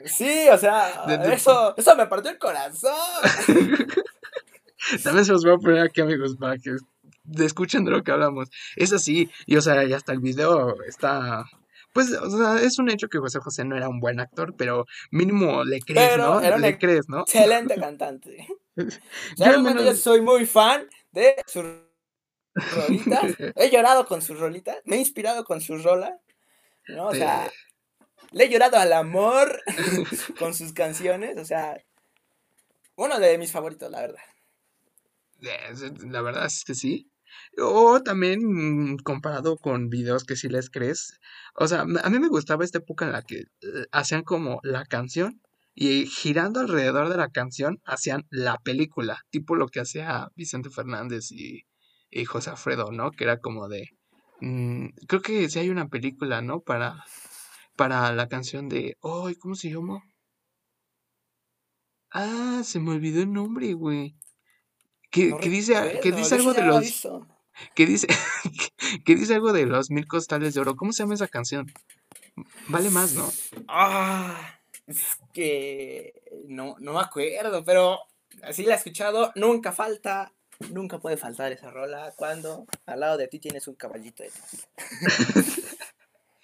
Sí, 0.06 0.48
o 0.52 0.58
sea, 0.58 1.06
eso, 1.32 1.74
eso 1.78 1.96
me 1.96 2.08
partió 2.08 2.32
el 2.32 2.38
corazón. 2.38 2.94
También 5.04 5.26
se 5.26 5.32
los 5.32 5.44
voy 5.44 5.54
a 5.54 5.58
poner 5.58 5.80
aquí, 5.82 6.02
amigos, 6.02 6.36
para 6.38 6.58
que 6.58 6.76
escuchen 7.44 7.86
de 7.86 7.92
lo 7.92 8.04
que 8.04 8.12
hablamos. 8.12 8.50
Es 8.76 8.94
así, 8.94 9.30
y 9.46 9.56
o 9.58 9.62
sea, 9.62 9.84
y 9.84 9.94
hasta 9.94 10.12
el 10.14 10.20
video 10.20 10.76
está 10.84 11.44
Pues, 11.94 12.12
o 12.12 12.30
sea, 12.38 12.62
es 12.62 12.78
un 12.78 12.90
hecho 12.90 13.08
que 13.08 13.18
José 13.18 13.40
José 13.40 13.66
no 13.66 13.76
era 13.76 13.90
un 13.90 14.00
buen 14.00 14.20
actor, 14.20 14.54
pero 14.58 14.86
mínimo 15.12 15.64
le 15.64 15.80
crees, 15.82 16.10
Pero 16.12 16.36
¿no? 16.36 16.42
era 16.42 16.56
un 16.58 16.62
Le 16.62 16.78
crees, 16.78 17.10
¿no? 17.10 17.22
Excelente 17.22 17.76
cantante. 17.76 18.48
Yo 18.76 18.84
al 18.86 18.92
Realmente 19.38 19.80
yo 19.80 19.86
menos- 19.86 20.02
soy 20.02 20.22
muy 20.22 20.46
fan 20.46 20.88
de 21.12 21.36
sus 21.48 21.66
rolitas. 22.54 23.24
He 23.56 23.70
llorado 23.72 24.06
con 24.06 24.22
sus 24.22 24.38
rolitas. 24.40 24.78
Me 24.86 24.98
he 24.98 25.00
inspirado 25.00 25.44
con 25.46 25.62
sus 25.62 25.84
rolas. 25.84 26.14
¿no? 26.90 27.08
O 27.08 27.16
sea, 27.16 27.50
le 28.32 28.46
he 28.46 28.50
llorado 28.50 28.78
al 28.78 28.94
amor 28.94 29.62
con 30.40 30.54
sus 30.54 30.74
canciones. 30.74 31.38
O 31.38 31.46
sea, 31.46 31.78
uno 32.96 33.20
de 33.20 33.38
mis 33.38 33.52
favoritos, 33.52 33.90
la 33.92 34.02
verdad. 34.02 34.24
Eh, 35.42 35.92
La 36.08 36.22
verdad 36.22 36.46
es 36.46 36.64
que 36.66 36.76
sí. 36.76 37.10
O 37.58 38.02
también 38.02 38.40
mm, 38.44 38.98
comparado 38.98 39.58
con 39.58 39.90
videos 39.90 40.24
que 40.24 40.36
sí 40.36 40.48
les 40.50 40.70
crees. 40.70 41.20
O 41.56 41.68
sea, 41.68 41.82
a 41.82 42.10
mí 42.10 42.20
me 42.20 42.30
gustaba 42.30 42.64
esta 42.64 42.78
época 42.80 43.06
en 43.06 43.12
la 43.12 43.22
que 43.24 43.40
eh, 43.40 43.86
hacían 43.92 44.24
como 44.24 44.60
la 44.64 44.86
canción 44.86 45.42
y 45.74 46.06
girando 46.08 46.62
alrededor 46.62 47.10
de 47.10 47.18
la 47.18 47.30
canción 47.30 47.82
hacían 47.86 48.26
la 48.30 48.58
película, 48.60 49.26
tipo 49.30 49.56
lo 49.56 49.68
que 49.68 49.82
hacía 49.82 50.30
Vicente 50.36 50.70
Fernández 50.70 51.32
y, 51.32 51.66
y 52.10 52.24
José 52.26 52.52
Alfredo, 52.52 52.92
¿no? 52.92 53.12
Que 53.12 53.26
era 53.26 53.40
como 53.40 53.68
de... 53.68 53.90
mm, 54.40 54.88
creo 55.08 55.22
que 55.22 55.50
sí 55.50 55.60
hay 55.60 55.70
una 55.70 55.90
película, 55.90 56.42
¿no? 56.42 56.62
Para, 56.62 57.04
para 57.76 58.12
la 58.14 58.28
canción 58.28 58.70
de... 58.70 58.98
¡Ay! 59.02 59.36
¿cómo 59.36 59.56
se 59.56 59.70
llama? 59.70 60.04
Ah, 62.12 62.62
se 62.64 62.80
me 62.80 62.92
olvidó 62.92 63.22
el 63.22 63.34
nombre, 63.34 63.74
güey. 63.74 64.16
Que, 65.12 65.30
No 65.30 65.38
que 65.38 65.50
dice, 65.50 66.00
que 66.02 66.12
dice 66.12 66.36
algo 66.36 66.54
de 66.54 66.64
los... 66.64 67.08
que 67.74 67.86
dice 67.86 68.08
que 69.06 69.16
dice 69.16 69.36
algo 69.36 69.54
de 69.54 69.66
los 69.66 69.90
mil 69.92 70.08
costales 70.08 70.54
de 70.54 70.62
oro. 70.62 70.76
¿Cómo 70.76 70.94
se 70.94 71.04
llama 71.04 71.16
esa 71.16 71.28
canción? 71.28 71.72
Vale 72.68 72.90
más, 72.90 73.14
¿no? 73.14 73.30
Ah, 73.68 74.60
es 74.88 75.18
que 75.34 76.22
no, 76.48 76.76
no 76.80 76.94
me 76.94 77.00
acuerdo, 77.00 77.64
pero 77.64 78.00
así 78.44 78.64
la 78.64 78.74
he 78.74 78.78
escuchado. 78.78 79.32
Nunca 79.36 79.72
falta, 79.72 80.34
nunca 80.72 81.00
puede 81.00 81.18
faltar 81.18 81.52
esa 81.52 81.72
rola 81.72 82.14
cuando 82.16 82.66
al 82.86 83.00
lado 83.00 83.18
de 83.18 83.28
ti 83.28 83.40
tienes 83.40 83.68
un 83.68 83.76
caballito 83.76 84.24
de 84.24 84.32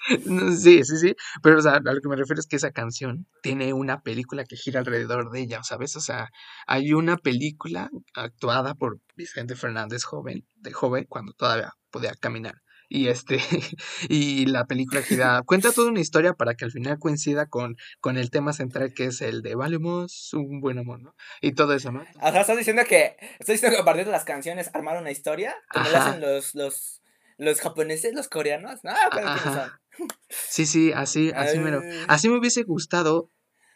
Sí, 0.57 0.83
sí, 0.83 0.97
sí. 0.97 1.15
Pero, 1.43 1.59
o 1.59 1.61
sea, 1.61 1.73
a 1.73 1.79
lo 1.79 2.01
que 2.01 2.09
me 2.09 2.15
refiero 2.15 2.39
es 2.39 2.47
que 2.47 2.55
esa 2.55 2.71
canción 2.71 3.27
tiene 3.41 3.73
una 3.73 4.01
película 4.01 4.43
que 4.43 4.55
gira 4.55 4.79
alrededor 4.79 5.31
de 5.31 5.41
ella, 5.41 5.63
¿sabes? 5.63 5.95
O 5.95 6.01
sea, 6.01 6.29
hay 6.67 6.93
una 6.93 7.17
película 7.17 7.89
actuada 8.13 8.73
por 8.75 8.99
Vicente 9.15 9.55
Fernández 9.55 10.03
joven, 10.03 10.45
de 10.55 10.71
joven, 10.71 11.05
cuando 11.07 11.33
todavía 11.33 11.73
podía 11.91 12.13
caminar. 12.15 12.55
Y 12.93 13.07
este, 13.07 13.39
y 14.09 14.45
la 14.47 14.65
película 14.65 15.01
gira, 15.01 15.41
cuenta 15.45 15.71
toda 15.71 15.89
una 15.89 16.01
historia 16.01 16.33
para 16.33 16.55
que 16.55 16.65
al 16.65 16.71
final 16.71 16.99
coincida 16.99 17.45
con, 17.47 17.77
con 18.01 18.17
el 18.17 18.29
tema 18.31 18.51
central 18.51 18.93
que 18.93 19.05
es 19.05 19.21
el 19.21 19.41
de 19.41 19.55
Valemos 19.55 20.33
un 20.33 20.59
buen 20.59 20.77
amor, 20.77 21.01
¿no? 21.01 21.15
Y 21.39 21.53
todo 21.53 21.73
eso, 21.73 21.91
¿no? 21.91 22.01
O 22.01 22.31
sea, 22.31 22.41
estás 22.41 22.57
diciendo 22.57 22.83
que, 22.85 23.15
estás 23.39 23.53
diciendo 23.53 23.77
que 23.77 23.81
a 23.81 23.85
partir 23.85 24.05
de 24.05 24.11
las 24.11 24.25
canciones 24.25 24.69
armaron 24.73 25.03
una 25.03 25.11
historia, 25.11 25.55
como 25.71 25.87
lo 25.87 25.97
hacen 25.97 26.19
los, 26.19 26.53
los, 26.53 27.01
los 27.37 27.61
japoneses, 27.61 28.13
los 28.13 28.27
coreanos. 28.27 28.83
No, 28.83 28.91
pero 29.11 29.23
¿quiénes 29.23 29.45
Ajá. 29.45 29.65
son? 29.65 29.80
Sí, 30.29 30.65
sí, 30.65 30.91
así, 30.93 31.31
así. 31.35 31.57
Ay. 31.57 32.05
Así 32.07 32.29
me 32.29 32.37
hubiese 32.37 32.63
gustado 32.63 33.29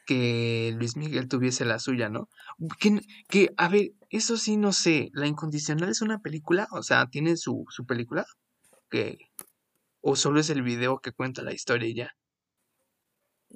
que 0.05 0.74
Luis 0.78 0.95
Miguel 0.95 1.28
tuviese 1.28 1.66
la 1.66 1.80
suya, 1.80 2.09
¿no? 2.09 2.30
Que, 2.80 2.99
que, 3.28 3.53
a 3.57 3.68
ver, 3.68 3.91
eso 4.09 4.38
sí, 4.38 4.55
no 4.57 4.72
sé, 4.72 5.09
La 5.13 5.28
Incondicional 5.28 5.89
es 5.89 6.01
una 6.01 6.20
película, 6.20 6.68
o 6.72 6.84
sea, 6.84 7.07
tiene 7.07 7.38
su, 7.38 7.66
su 7.70 7.86
película, 7.86 8.26
que, 8.89 9.18
o 10.01 10.16
solo 10.16 10.39
es 10.39 10.49
el 10.49 10.61
video 10.61 10.99
que 10.99 11.11
cuenta 11.11 11.41
la 11.41 11.53
historia 11.53 11.89
y 11.89 11.95
ya. 11.95 12.16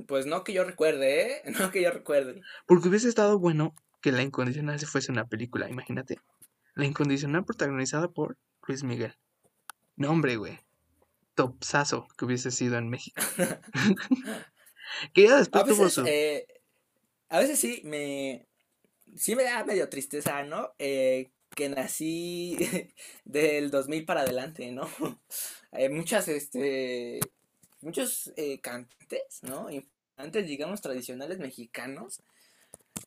Pues 0.07 0.25
no 0.25 0.43
que 0.43 0.53
yo 0.53 0.63
recuerde, 0.63 1.21
¿eh? 1.21 1.41
No 1.59 1.71
que 1.71 1.81
yo 1.81 1.91
recuerde. 1.91 2.41
Porque 2.65 2.89
hubiese 2.89 3.07
estado 3.07 3.37
bueno 3.39 3.75
que 4.01 4.11
La 4.11 4.23
Incondicional 4.23 4.79
se 4.79 4.87
fuese 4.87 5.11
una 5.11 5.27
película, 5.27 5.69
imagínate. 5.69 6.19
La 6.73 6.85
Incondicional 6.85 7.45
protagonizada 7.45 8.09
por 8.09 8.37
Luis 8.67 8.83
Miguel. 8.83 9.15
No, 9.95 10.11
hombre, 10.11 10.37
güey. 10.37 10.59
Topsazo 11.39 12.05
que 12.17 12.25
hubiese 12.25 12.51
sido 12.51 12.77
en 12.77 12.89
México. 12.89 13.21
que 15.13 15.23
ya 15.23 15.37
después 15.37 15.63
A 15.63 15.67
tuvo 15.67 15.83
veces, 15.83 15.93
su... 15.93 16.05
eh, 16.05 16.45
a 17.29 17.39
veces 17.39 17.57
sí 17.57 17.81
me, 17.85 18.45
sí 19.15 19.37
me 19.37 19.43
da 19.43 19.63
medio 19.63 19.87
tristeza, 19.87 20.43
¿no? 20.43 20.73
Eh, 20.79 21.31
que 21.55 21.69
nací 21.69 22.57
del 23.23 23.71
2000 23.71 24.03
para 24.03 24.21
adelante, 24.21 24.69
¿no? 24.73 24.89
Hay 25.71 25.87
muchas, 25.87 26.27
este, 26.27 27.21
muchos 27.79 28.33
eh, 28.35 28.59
cantantes, 28.59 29.39
¿no? 29.43 29.69
Antes, 30.17 30.45
digamos, 30.45 30.81
tradicionales 30.81 31.39
mexicanos, 31.39 32.19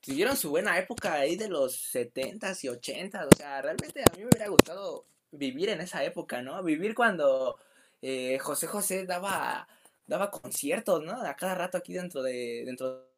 tuvieron 0.00 0.38
su 0.38 0.48
buena 0.48 0.78
época 0.78 1.12
ahí 1.12 1.36
de 1.36 1.50
los 1.50 1.94
70s 1.94 2.64
y 2.64 2.68
80s, 2.68 3.28
o 3.30 3.36
sea, 3.36 3.60
realmente 3.60 4.00
a 4.00 4.16
mí 4.16 4.22
me 4.22 4.30
hubiera 4.32 4.48
gustado 4.48 5.04
vivir 5.32 5.68
en 5.68 5.82
esa 5.82 6.02
época, 6.02 6.40
¿no? 6.40 6.62
Vivir 6.62 6.94
cuando 6.94 7.58
eh, 8.02 8.38
José 8.40 8.66
José 8.66 9.06
daba, 9.06 9.66
daba 10.06 10.30
conciertos, 10.30 11.02
¿no? 11.02 11.12
A 11.22 11.34
cada 11.34 11.54
rato 11.54 11.78
aquí 11.78 11.94
dentro 11.94 12.22
de, 12.22 12.64
dentro 12.66 13.08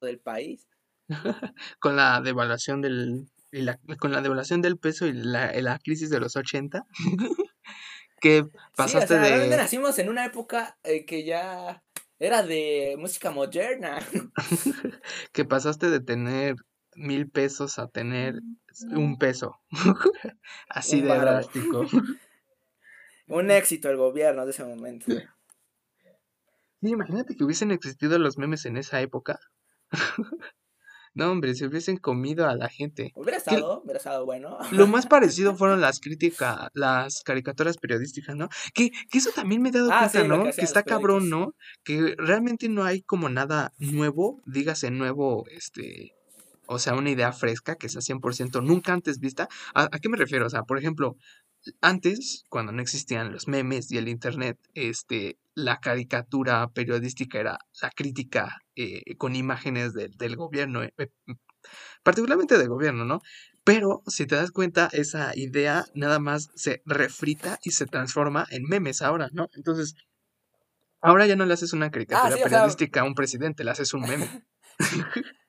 del 0.00 0.18
país. 0.20 0.66
con 1.80 1.96
la 1.96 2.20
devaluación 2.22 2.80
del 2.80 3.28
y 3.52 3.62
la- 3.62 3.78
con 3.98 4.10
la 4.10 4.20
devaluación 4.22 4.62
del 4.62 4.78
peso 4.78 5.06
y 5.06 5.12
la, 5.12 5.52
la 5.60 5.78
crisis 5.78 6.10
de 6.10 6.18
los 6.18 6.34
80 6.34 6.86
que 8.20 8.42
Sí, 8.44 8.48
o 8.56 8.76
pasaste 8.76 9.06
sea, 9.14 9.20
realmente 9.22 9.50
de 9.50 9.56
nacimos 9.58 9.98
en 9.98 10.08
una 10.08 10.24
época 10.24 10.78
eh, 10.82 11.04
que 11.04 11.24
ya 11.24 11.82
era 12.18 12.42
de 12.42 12.96
música 12.98 13.30
moderna. 13.30 13.98
que 15.32 15.44
pasaste 15.44 15.90
de 15.90 16.00
tener 16.00 16.56
mil 16.96 17.28
pesos 17.28 17.78
a 17.78 17.88
tener 17.88 18.40
un 18.90 19.18
peso 19.18 19.60
así 20.68 21.00
Un 21.02 21.08
de 21.08 21.18
drástico 21.18 21.86
Un 23.34 23.50
éxito 23.50 23.90
el 23.90 23.96
gobierno 23.96 24.44
de 24.44 24.52
ese 24.52 24.64
momento. 24.64 25.06
Sí, 25.06 26.88
imagínate 26.88 27.34
que 27.34 27.42
hubiesen 27.42 27.72
existido 27.72 28.18
los 28.18 28.38
memes 28.38 28.64
en 28.66 28.76
esa 28.76 29.00
época 29.00 29.40
no 31.14 31.30
hombre 31.30 31.54
se 31.54 31.66
hubiesen 31.66 31.96
comido 31.96 32.48
a 32.48 32.54
la 32.56 32.68
gente 32.68 33.12
Hubiera 33.14 33.38
estado, 33.38 33.80
hubiera 33.82 33.98
estado 33.98 34.24
bueno. 34.24 34.58
Lo 34.72 34.86
más 34.86 35.06
parecido 35.06 35.56
fueron 35.56 35.80
las 35.80 36.00
críticas, 36.00 36.68
las 36.74 37.22
caricaturas 37.22 37.78
periodísticas, 37.78 38.36
¿no? 38.36 38.48
Que, 38.72 38.90
que 39.10 39.18
eso 39.18 39.30
también 39.34 39.62
me 39.62 39.70
he 39.70 39.72
dado 39.72 39.90
Ah, 39.90 40.08
cuenta, 40.10 40.22
sí, 40.22 40.28
¿no? 40.28 40.44
que 40.44 40.60
está 40.62 40.82
cabrón. 40.82 41.28
¿no? 41.28 41.54
Que 41.82 42.14
realmente 42.18 42.68
no 42.68 42.84
hay 42.84 43.02
como 43.02 43.28
nada 43.28 43.72
nuevo, 43.78 44.42
dígase 44.46 44.90
nuevo, 44.90 45.44
este, 45.50 46.14
o 46.66 46.78
sea, 46.78 46.94
una 46.94 47.10
idea 47.10 47.32
fresca 47.32 47.76
que 47.76 47.88
sea 47.88 48.00
100% 48.00 48.62
nunca 48.62 48.92
antes 48.92 49.18
vista. 49.18 49.48
¿A, 49.74 49.84
a 49.84 49.98
qué 50.00 50.08
me 50.08 50.16
refiero? 50.16 50.46
O 50.46 50.50
sea, 50.50 50.62
por 50.62 50.78
ejemplo, 50.78 51.16
antes, 51.80 52.44
cuando 52.48 52.72
no 52.72 52.82
existían 52.82 53.32
los 53.32 53.48
memes 53.48 53.90
y 53.92 53.98
el 53.98 54.08
internet, 54.08 54.58
este, 54.74 55.38
la 55.54 55.78
caricatura 55.80 56.66
periodística 56.68 57.38
era 57.38 57.58
la 57.80 57.90
crítica 57.90 58.58
eh, 58.76 59.16
con 59.16 59.36
imágenes 59.36 59.92
del- 59.94 60.16
del 60.16 60.36
gobierno, 60.36 60.82
eh, 60.82 60.92
eh, 60.98 61.08
particularmente 62.02 62.58
del 62.58 62.68
gobierno, 62.68 63.04
¿no? 63.04 63.20
Pero 63.64 64.02
si 64.06 64.26
te 64.26 64.34
das 64.36 64.50
cuenta, 64.50 64.88
esa 64.92 65.32
idea 65.36 65.84
nada 65.94 66.18
más 66.18 66.50
se 66.54 66.82
refrita 66.84 67.58
y 67.62 67.70
se 67.70 67.86
transforma 67.86 68.46
en 68.50 68.64
memes 68.64 69.00
ahora, 69.00 69.28
¿no? 69.32 69.48
Entonces, 69.54 69.94
ahora 71.00 71.26
ya 71.26 71.36
no 71.36 71.46
le 71.46 71.54
haces 71.54 71.72
una 71.72 71.90
caricatura 71.90 72.26
Ah, 72.28 72.36
sí, 72.36 72.42
o 72.42 72.48
sea- 72.48 72.48
periodística 72.50 73.00
a 73.00 73.04
un 73.04 73.14
presidente, 73.14 73.64
le 73.64 73.70
haces 73.70 73.94
un 73.94 74.02
meme. 74.02 74.44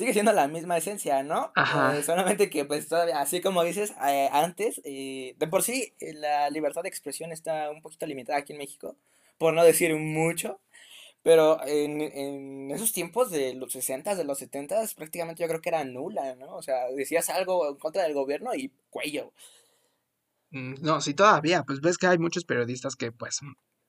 Sigue 0.00 0.14
siendo 0.14 0.32
la 0.32 0.48
misma 0.48 0.78
esencia, 0.78 1.22
¿no? 1.22 1.52
Ajá. 1.54 1.98
Eh, 1.98 2.02
solamente 2.02 2.48
que 2.48 2.64
pues 2.64 2.88
todavía, 2.88 3.20
así 3.20 3.40
como 3.42 3.62
dices, 3.64 3.92
eh, 4.08 4.28
antes, 4.32 4.80
eh, 4.84 5.34
de 5.38 5.46
por 5.46 5.62
sí 5.62 5.94
la 6.00 6.48
libertad 6.50 6.82
de 6.82 6.88
expresión 6.88 7.32
está 7.32 7.70
un 7.70 7.82
poquito 7.82 8.06
limitada 8.06 8.38
aquí 8.38 8.52
en 8.54 8.58
México, 8.58 8.96
por 9.38 9.52
no 9.54 9.62
decir 9.64 9.94
mucho. 9.96 10.60
Pero 11.22 11.60
en, 11.66 12.00
en 12.00 12.70
esos 12.70 12.92
tiempos 12.92 13.30
de 13.30 13.54
los 13.54 13.74
60s, 13.74 14.16
de 14.16 14.24
los 14.24 14.38
70s, 14.40 14.94
prácticamente 14.94 15.42
yo 15.42 15.48
creo 15.48 15.60
que 15.60 15.68
era 15.70 15.84
nula, 15.84 16.34
¿no? 16.36 16.56
O 16.56 16.62
sea, 16.62 16.86
decías 16.96 17.28
algo 17.30 17.68
en 17.68 17.76
contra 17.76 18.04
del 18.04 18.14
gobierno 18.14 18.54
y 18.54 18.72
cuello. 18.90 19.32
Mm, 20.50 20.74
No, 20.82 21.00
sí, 21.00 21.14
todavía, 21.14 21.62
pues 21.64 21.80
ves 21.80 21.98
que 21.98 22.06
hay 22.06 22.18
muchos 22.18 22.44
periodistas 22.44 22.96
que, 22.96 23.12
pues, 23.12 23.40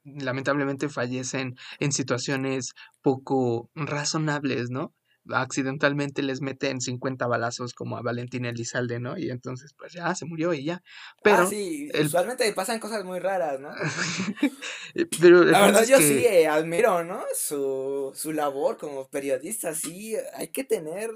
lamentablemente 0.03 0.89
fallecen 0.89 1.55
en 1.79 1.91
situaciones 1.91 2.73
poco 3.01 3.69
razonables, 3.75 4.69
¿no? 4.69 4.93
Accidentalmente 5.29 6.23
les 6.23 6.41
meten 6.41 6.81
50 6.81 7.27
balazos 7.27 7.73
como 7.73 7.95
a 7.97 8.01
Valentín 8.01 8.45
Elizalde, 8.45 8.99
¿no? 8.99 9.17
Y 9.17 9.29
entonces, 9.29 9.73
pues 9.77 9.93
ya 9.93 10.15
se 10.15 10.25
murió 10.25 10.53
y 10.53 10.63
ya. 10.63 10.81
Pero, 11.23 11.43
ah, 11.43 11.45
sí, 11.45 11.89
el- 11.93 12.07
usualmente 12.07 12.51
pasan 12.53 12.79
cosas 12.79 13.05
muy 13.05 13.19
raras, 13.19 13.59
¿no? 13.59 13.69
pero 15.21 15.43
La 15.43 15.61
verdad 15.61 15.85
yo 15.85 15.97
que- 15.97 16.07
sí 16.07 16.25
eh, 16.25 16.47
admiro, 16.47 17.03
¿no? 17.03 17.23
Su, 17.35 18.11
su 18.15 18.33
labor 18.33 18.77
como 18.77 19.07
periodista, 19.09 19.75
sí, 19.75 20.15
hay 20.35 20.47
que 20.47 20.63
tener 20.63 21.11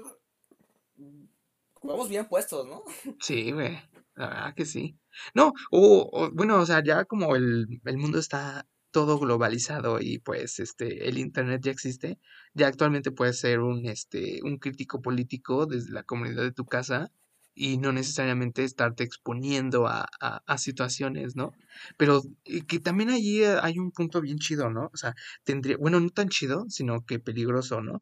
huevos 1.82 2.08
bien 2.08 2.26
puestos, 2.26 2.66
¿no? 2.66 2.82
Sí, 3.20 3.52
güey, 3.52 3.78
la 4.14 4.28
verdad 4.28 4.54
que 4.54 4.64
sí. 4.66 4.96
No, 5.34 5.52
o, 5.70 6.08
o, 6.12 6.30
bueno, 6.32 6.58
o 6.60 6.66
sea, 6.66 6.82
ya 6.84 7.04
como 7.04 7.36
el, 7.36 7.66
el 7.84 7.96
mundo 7.98 8.18
está 8.18 8.66
todo 8.96 9.18
globalizado 9.18 10.00
y 10.00 10.20
pues 10.20 10.58
este 10.58 11.06
el 11.06 11.18
internet 11.18 11.60
ya 11.62 11.70
existe, 11.70 12.18
ya 12.54 12.66
actualmente 12.66 13.10
puedes 13.10 13.38
ser 13.38 13.60
un 13.60 13.84
este 13.84 14.40
un 14.42 14.56
crítico 14.56 15.02
político 15.02 15.66
desde 15.66 15.92
la 15.92 16.02
comunidad 16.02 16.42
de 16.44 16.52
tu 16.52 16.64
casa 16.64 17.12
y 17.54 17.76
no 17.76 17.92
necesariamente 17.92 18.64
estarte 18.64 19.04
exponiendo 19.04 19.86
a, 19.86 20.08
a, 20.18 20.42
a 20.46 20.56
situaciones, 20.56 21.36
¿no? 21.36 21.52
Pero 21.98 22.22
que 22.68 22.80
también 22.80 23.10
allí 23.10 23.42
eh, 23.42 23.58
hay 23.60 23.78
un 23.78 23.92
punto 23.92 24.22
bien 24.22 24.38
chido, 24.38 24.70
¿no? 24.70 24.88
O 24.94 24.96
sea, 24.96 25.14
tendría, 25.44 25.76
bueno, 25.76 26.00
no 26.00 26.08
tan 26.08 26.30
chido, 26.30 26.64
sino 26.70 27.04
que 27.04 27.18
peligroso, 27.18 27.82
¿no? 27.82 28.00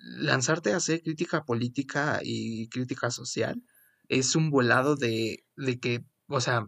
Lanzarte 0.00 0.72
a 0.72 0.78
hacer 0.78 1.02
crítica 1.02 1.44
política 1.44 2.20
y 2.22 2.68
crítica 2.68 3.10
social 3.10 3.62
es 4.08 4.34
un 4.34 4.48
volado 4.48 4.96
de, 4.96 5.44
de 5.56 5.78
que, 5.78 6.04
o 6.26 6.40
sea, 6.40 6.66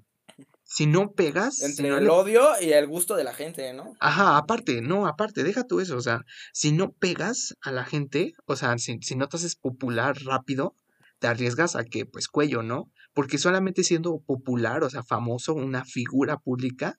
si 0.74 0.86
no 0.86 1.12
pegas, 1.12 1.56
si 1.58 1.64
Entre 1.66 1.88
no 1.88 1.98
el 1.98 2.04
le- 2.04 2.10
odio 2.10 2.42
y 2.60 2.72
el 2.72 2.86
gusto 2.86 3.14
de 3.16 3.24
la 3.24 3.32
gente, 3.32 3.72
¿no? 3.72 3.94
Ajá, 4.00 4.36
aparte, 4.36 4.82
no, 4.82 5.06
aparte, 5.06 5.44
deja 5.44 5.64
tú 5.64 5.80
eso, 5.80 5.96
o 5.96 6.00
sea, 6.00 6.22
si 6.52 6.72
no 6.72 6.90
pegas 6.92 7.54
a 7.62 7.70
la 7.70 7.84
gente, 7.84 8.32
o 8.46 8.56
sea, 8.56 8.76
si, 8.78 8.98
si 9.00 9.14
no 9.14 9.28
te 9.28 9.36
haces 9.36 9.54
popular 9.56 10.16
rápido, 10.24 10.74
te 11.20 11.28
arriesgas 11.28 11.76
a 11.76 11.84
que, 11.84 12.06
pues, 12.06 12.26
cuello, 12.28 12.62
¿no? 12.62 12.90
Porque 13.14 13.38
solamente 13.38 13.84
siendo 13.84 14.18
popular, 14.26 14.82
o 14.82 14.90
sea, 14.90 15.02
famoso, 15.04 15.54
una 15.54 15.84
figura 15.84 16.36
pública, 16.38 16.98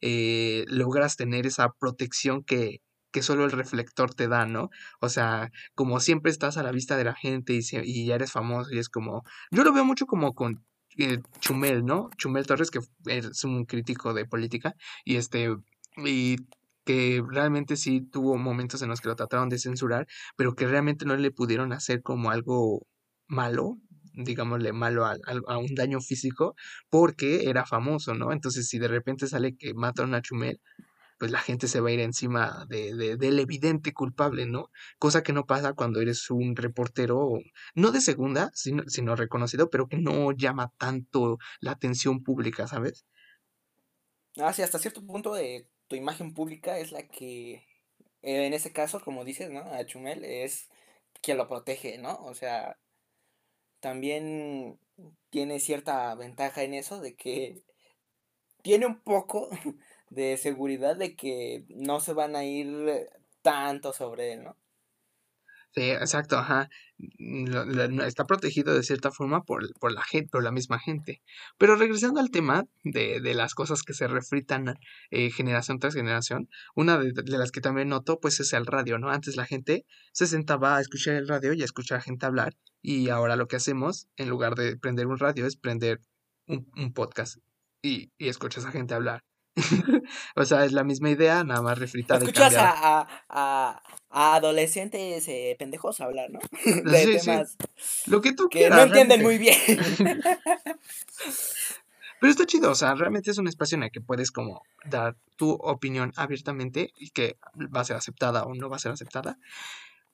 eh, 0.00 0.64
logras 0.68 1.16
tener 1.16 1.46
esa 1.46 1.70
protección 1.78 2.44
que, 2.44 2.78
que 3.10 3.22
solo 3.22 3.44
el 3.44 3.50
reflector 3.52 4.14
te 4.14 4.28
da, 4.28 4.46
¿no? 4.46 4.68
O 5.00 5.08
sea, 5.08 5.50
como 5.74 6.00
siempre 6.00 6.30
estás 6.30 6.56
a 6.58 6.62
la 6.62 6.70
vista 6.72 6.96
de 6.96 7.04
la 7.04 7.14
gente 7.14 7.54
y, 7.54 7.62
sie- 7.62 7.82
y 7.84 8.06
ya 8.06 8.14
eres 8.14 8.30
famoso 8.32 8.72
y 8.72 8.78
es 8.78 8.88
como, 8.88 9.22
yo 9.50 9.64
lo 9.64 9.72
veo 9.72 9.84
mucho 9.84 10.06
como 10.06 10.34
con 10.34 10.64
eh, 10.98 11.20
Chumel, 11.40 11.84
¿no? 11.84 12.10
Chumel 12.16 12.46
Torres, 12.46 12.70
que 12.70 12.80
es 13.06 13.44
un 13.44 13.64
crítico 13.64 14.14
de 14.14 14.26
política, 14.26 14.74
y 15.04 15.16
este, 15.16 15.54
y 16.04 16.36
que 16.84 17.22
realmente 17.28 17.76
sí 17.76 18.00
tuvo 18.00 18.36
momentos 18.38 18.82
en 18.82 18.88
los 18.88 19.00
que 19.00 19.08
lo 19.08 19.16
trataron 19.16 19.48
de 19.48 19.58
censurar, 19.58 20.06
pero 20.36 20.54
que 20.54 20.66
realmente 20.66 21.04
no 21.04 21.16
le 21.16 21.30
pudieron 21.32 21.72
hacer 21.72 22.02
como 22.02 22.30
algo 22.30 22.86
malo, 23.26 23.78
digámosle 24.14 24.72
malo 24.72 25.04
a, 25.04 25.12
a- 25.12 25.52
a 25.54 25.58
un 25.58 25.74
daño 25.74 26.00
físico, 26.00 26.54
porque 26.90 27.48
era 27.50 27.66
famoso, 27.66 28.14
¿no? 28.14 28.32
Entonces, 28.32 28.68
si 28.68 28.78
de 28.78 28.88
repente 28.88 29.26
sale 29.26 29.56
que 29.56 29.74
mataron 29.74 30.14
a 30.14 30.22
Chumel, 30.22 30.60
pues 31.18 31.30
la 31.30 31.40
gente 31.40 31.68
se 31.68 31.80
va 31.80 31.88
a 31.90 31.92
ir 31.92 32.00
encima 32.00 32.66
de, 32.68 32.94
de- 32.94 33.16
del 33.16 33.38
evidente 33.38 33.92
culpable, 33.92 34.46
¿no? 34.46 34.70
Cosa 34.98 35.22
que 35.22 35.32
no 35.32 35.46
pasa 35.46 35.74
cuando 35.74 36.00
eres 36.00 36.30
un 36.30 36.56
reportero, 36.56 37.30
no 37.74 37.90
de 37.92 38.00
segunda, 38.00 38.50
sino, 38.54 38.82
sino 38.88 39.16
reconocido, 39.16 39.70
pero 39.70 39.88
que 39.88 39.98
no 39.98 40.32
llama 40.32 40.72
tanto 40.78 41.38
la 41.60 41.72
atención 41.72 42.22
pública, 42.22 42.66
¿sabes? 42.66 43.06
Ah, 44.38 44.52
sí, 44.52 44.62
hasta 44.62 44.78
cierto 44.78 45.04
punto 45.06 45.36
eh, 45.36 45.68
tu 45.88 45.96
imagen 45.96 46.34
pública 46.34 46.78
es 46.78 46.92
la 46.92 47.08
que, 47.08 47.54
eh, 48.22 48.46
en 48.46 48.54
ese 48.54 48.72
caso, 48.72 49.00
como 49.00 49.24
dices, 49.24 49.50
¿no? 49.50 49.60
A 49.60 49.84
Chumel 49.86 50.24
es 50.24 50.68
quien 51.22 51.38
lo 51.38 51.48
protege, 51.48 51.98
¿no? 51.98 52.16
O 52.24 52.34
sea, 52.34 52.78
también 53.80 54.78
tiene 55.30 55.60
cierta 55.60 56.14
ventaja 56.14 56.62
en 56.62 56.74
eso 56.74 57.00
de 57.00 57.14
que 57.16 57.62
tiene 58.62 58.86
un 58.86 59.00
poco 59.00 59.48
de 60.10 60.36
seguridad 60.36 60.96
de 60.96 61.16
que 61.16 61.64
no 61.68 62.00
se 62.00 62.12
van 62.12 62.36
a 62.36 62.44
ir 62.44 63.08
tanto 63.42 63.92
sobre 63.92 64.32
él, 64.32 64.44
¿no? 64.44 64.56
Sí, 65.76 65.90
exacto, 65.90 66.38
ajá. 66.38 66.70
Está 68.06 68.24
protegido 68.24 68.74
de 68.74 68.82
cierta 68.82 69.10
forma 69.10 69.42
por, 69.44 69.74
por 69.78 69.92
la 69.92 70.02
gente, 70.02 70.30
por 70.30 70.42
la 70.42 70.50
misma 70.50 70.78
gente. 70.78 71.22
Pero 71.58 71.76
regresando 71.76 72.20
al 72.20 72.30
tema 72.30 72.64
de, 72.82 73.20
de 73.20 73.34
las 73.34 73.54
cosas 73.54 73.82
que 73.82 73.92
se 73.92 74.08
refritan 74.08 74.78
eh, 75.10 75.30
generación 75.30 75.78
tras 75.78 75.94
generación, 75.94 76.48
una 76.74 76.96
de, 76.96 77.12
de 77.12 77.38
las 77.38 77.52
que 77.52 77.60
también 77.60 77.90
noto, 77.90 78.20
pues 78.20 78.40
es 78.40 78.54
el 78.54 78.64
radio, 78.64 78.98
¿no? 78.98 79.10
Antes 79.10 79.36
la 79.36 79.44
gente 79.44 79.84
se 80.12 80.26
sentaba 80.26 80.78
a 80.78 80.80
escuchar 80.80 81.14
el 81.16 81.28
radio 81.28 81.52
y 81.52 81.60
a 81.60 81.66
escuchar 81.66 81.98
a 81.98 82.02
gente 82.02 82.24
hablar, 82.24 82.54
y 82.80 83.10
ahora 83.10 83.36
lo 83.36 83.46
que 83.46 83.56
hacemos, 83.56 84.08
en 84.16 84.30
lugar 84.30 84.54
de 84.54 84.78
prender 84.78 85.08
un 85.08 85.18
radio, 85.18 85.46
es 85.46 85.56
prender 85.56 86.00
un, 86.46 86.70
un 86.76 86.94
podcast 86.94 87.36
y, 87.82 88.12
y 88.16 88.28
escuchas 88.28 88.64
a 88.64 88.70
gente 88.70 88.94
hablar. 88.94 89.22
O 90.36 90.44
sea, 90.44 90.64
es 90.64 90.72
la 90.72 90.84
misma 90.84 91.10
idea, 91.10 91.42
nada 91.44 91.62
más 91.62 91.78
refritada 91.78 92.20
y 92.20 92.24
Escuchas 92.24 92.54
cambiada. 92.54 92.70
a, 92.70 93.00
a, 93.00 93.70
a, 93.70 93.82
a 94.10 94.34
adolescentes 94.36 95.26
eh, 95.28 95.56
pendejos 95.58 96.00
hablar, 96.00 96.30
¿no? 96.30 96.40
De 96.90 97.18
Sí, 97.18 97.18
sí. 97.20 98.10
Lo 98.10 98.20
que 98.20 98.32
tú 98.32 98.48
que 98.48 98.58
quieras, 98.58 98.78
no 98.78 98.84
entienden 98.84 99.20
realmente. 99.20 99.24
muy 99.24 99.38
bien. 99.38 100.18
Pero 102.20 102.30
está 102.30 102.46
chido, 102.46 102.70
o 102.70 102.74
sea, 102.74 102.94
realmente 102.94 103.30
es 103.30 103.38
un 103.38 103.46
espacio 103.48 103.76
en 103.76 103.84
el 103.84 103.90
que 103.90 104.00
puedes 104.00 104.30
como 104.30 104.62
dar 104.86 105.16
tu 105.36 105.50
opinión 105.50 106.12
abiertamente 106.16 106.90
y 106.96 107.10
que 107.10 107.36
va 107.74 107.82
a 107.82 107.84
ser 107.84 107.96
aceptada 107.96 108.44
o 108.44 108.54
no 108.54 108.70
va 108.70 108.76
a 108.76 108.80
ser 108.80 108.92
aceptada, 108.92 109.38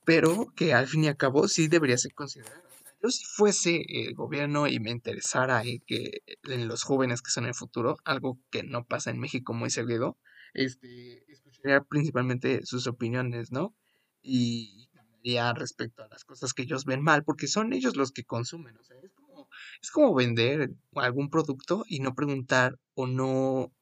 pero 0.05 0.53
que 0.57 0.75
al 0.75 0.89
fin 0.89 1.05
y 1.05 1.09
al 1.09 1.17
cabo 1.17 1.47
sí 1.47 1.69
debería 1.69 1.97
ser 1.97 2.13
considerada. 2.13 2.61
Yo 3.03 3.11
si 3.11 3.25
fuese 3.25 3.85
el 3.89 4.15
gobierno 4.15 4.69
y 4.69 4.79
me 4.79 4.91
interesara 4.91 5.63
en 5.65 5.81
que 5.87 6.23
en 6.45 6.69
los 6.69 6.85
jóvenes 6.85 7.21
que 7.21 7.33
son 7.33 7.47
el 7.47 7.55
futuro, 7.55 7.97
algo 8.05 8.39
que 8.51 8.63
no 8.63 8.85
pasa 8.85 9.11
en 9.11 9.19
México 9.19 9.53
muy 9.55 9.71
seguido, 9.71 10.19
este, 10.55 11.31
escucharía 11.33 11.81
principalmente 11.83 12.65
sus 12.65 12.87
opiniones, 12.87 13.51
¿no? 13.51 13.75
Y 14.23 14.89
cambiaría 14.95 15.53
respecto 15.53 16.05
a 16.05 16.09
las 16.09 16.25
cosas 16.25 16.55
que 16.55 16.63
ellos 16.63 16.85
ven 16.85 17.03
mal, 17.03 17.25
porque 17.25 17.49
son 17.49 17.73
ellos 17.73 17.97
los 17.97 18.13
que 18.13 18.25
consumen, 18.25 18.77
o 18.79 18.85
sea, 18.85 18.97
es 19.03 19.13
como, 19.15 19.49
es 19.81 19.91
como 19.91 20.15
vender 20.15 20.71
algún 20.95 21.29
producto 21.29 21.85
y 21.89 21.99
no 22.01 22.15
preguntar 22.15 22.79
o 22.95 23.09
no 23.09 23.73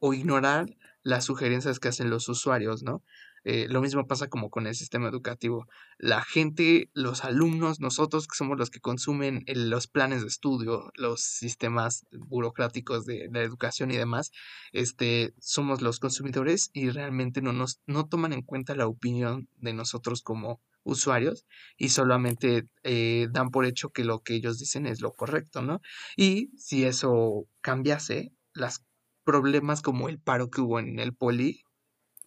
o 0.00 0.14
ignorar 0.14 0.66
las 1.02 1.24
sugerencias 1.24 1.78
que 1.78 1.88
hacen 1.88 2.10
los 2.10 2.28
usuarios, 2.28 2.82
¿no? 2.82 3.02
Eh, 3.44 3.66
lo 3.68 3.80
mismo 3.80 4.06
pasa 4.06 4.28
como 4.28 4.50
con 4.50 4.66
el 4.66 4.74
sistema 4.74 5.08
educativo. 5.08 5.66
La 5.98 6.22
gente, 6.22 6.90
los 6.92 7.24
alumnos, 7.24 7.80
nosotros 7.80 8.26
que 8.26 8.36
somos 8.36 8.58
los 8.58 8.70
que 8.70 8.80
consumen 8.80 9.44
los 9.46 9.86
planes 9.86 10.22
de 10.22 10.28
estudio, 10.28 10.90
los 10.94 11.20
sistemas 11.22 12.06
burocráticos 12.12 13.06
de, 13.06 13.28
de 13.30 13.42
educación 13.42 13.90
y 13.90 13.96
demás, 13.96 14.30
este, 14.72 15.34
somos 15.38 15.80
los 15.82 16.00
consumidores 16.00 16.70
y 16.72 16.90
realmente 16.90 17.42
no 17.42 17.52
nos 17.52 17.80
no 17.86 18.06
toman 18.06 18.32
en 18.32 18.42
cuenta 18.42 18.74
la 18.74 18.86
opinión 18.86 19.48
de 19.56 19.72
nosotros 19.72 20.22
como 20.22 20.60
usuarios 20.82 21.46
y 21.76 21.90
solamente 21.90 22.66
eh, 22.82 23.28
dan 23.30 23.50
por 23.50 23.64
hecho 23.64 23.90
que 23.90 24.04
lo 24.04 24.20
que 24.20 24.34
ellos 24.34 24.58
dicen 24.58 24.86
es 24.86 25.00
lo 25.00 25.12
correcto, 25.12 25.62
¿no? 25.62 25.80
Y 26.16 26.50
si 26.56 26.84
eso 26.84 27.46
cambiase, 27.60 28.32
los 28.52 28.82
problemas 29.24 29.82
como 29.82 30.08
el 30.08 30.18
paro 30.18 30.50
que 30.50 30.60
hubo 30.60 30.78
en 30.78 30.98
el 30.98 31.14
poli 31.14 31.62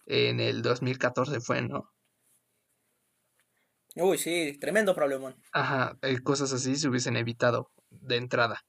en 0.06 0.40
el 0.40 0.62
2014 0.62 1.40
fue, 1.40 1.62
¿no? 1.62 1.90
Uy, 3.96 4.18
sí, 4.18 4.56
tremendo 4.60 4.94
problemón. 4.94 5.36
Ajá, 5.52 5.96
eh, 6.02 6.18
cosas 6.22 6.52
así 6.52 6.76
se 6.76 6.88
hubiesen 6.88 7.16
evitado 7.16 7.70
de 7.90 8.16
entrada. 8.16 8.64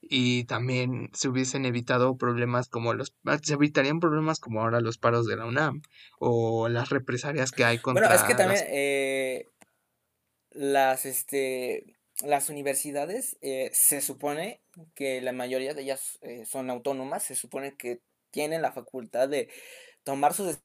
Y 0.00 0.44
también 0.44 1.10
se 1.12 1.28
hubiesen 1.28 1.64
evitado 1.64 2.16
problemas 2.16 2.68
como 2.68 2.94
los, 2.94 3.12
ah, 3.24 3.38
se 3.42 3.54
evitarían 3.54 3.98
problemas 3.98 4.38
como 4.38 4.60
ahora 4.60 4.80
los 4.80 4.96
paros 4.96 5.26
de 5.26 5.36
la 5.36 5.46
UNAM 5.46 5.82
o 6.20 6.68
las 6.68 6.90
represalias 6.90 7.50
que 7.50 7.64
hay 7.64 7.78
Bueno, 7.78 8.06
es 8.06 8.22
que 8.22 8.28
contra 8.28 8.36
también 8.36 8.60
las... 8.60 8.68
eh, 8.70 9.46
las, 10.50 11.04
este, 11.04 11.98
las 12.22 12.48
universidades 12.48 13.36
eh, 13.40 13.70
se 13.72 14.00
supone 14.00 14.60
que 14.94 15.20
la 15.20 15.32
mayoría 15.32 15.74
de 15.74 15.82
ellas 15.82 16.18
eh, 16.22 16.44
son 16.46 16.70
autónomas, 16.70 17.24
se 17.24 17.34
supone 17.34 17.76
que 17.76 18.00
tienen 18.30 18.62
la 18.62 18.72
facultad 18.72 19.28
de 19.28 19.48
tomar 20.04 20.34
sus 20.34 20.58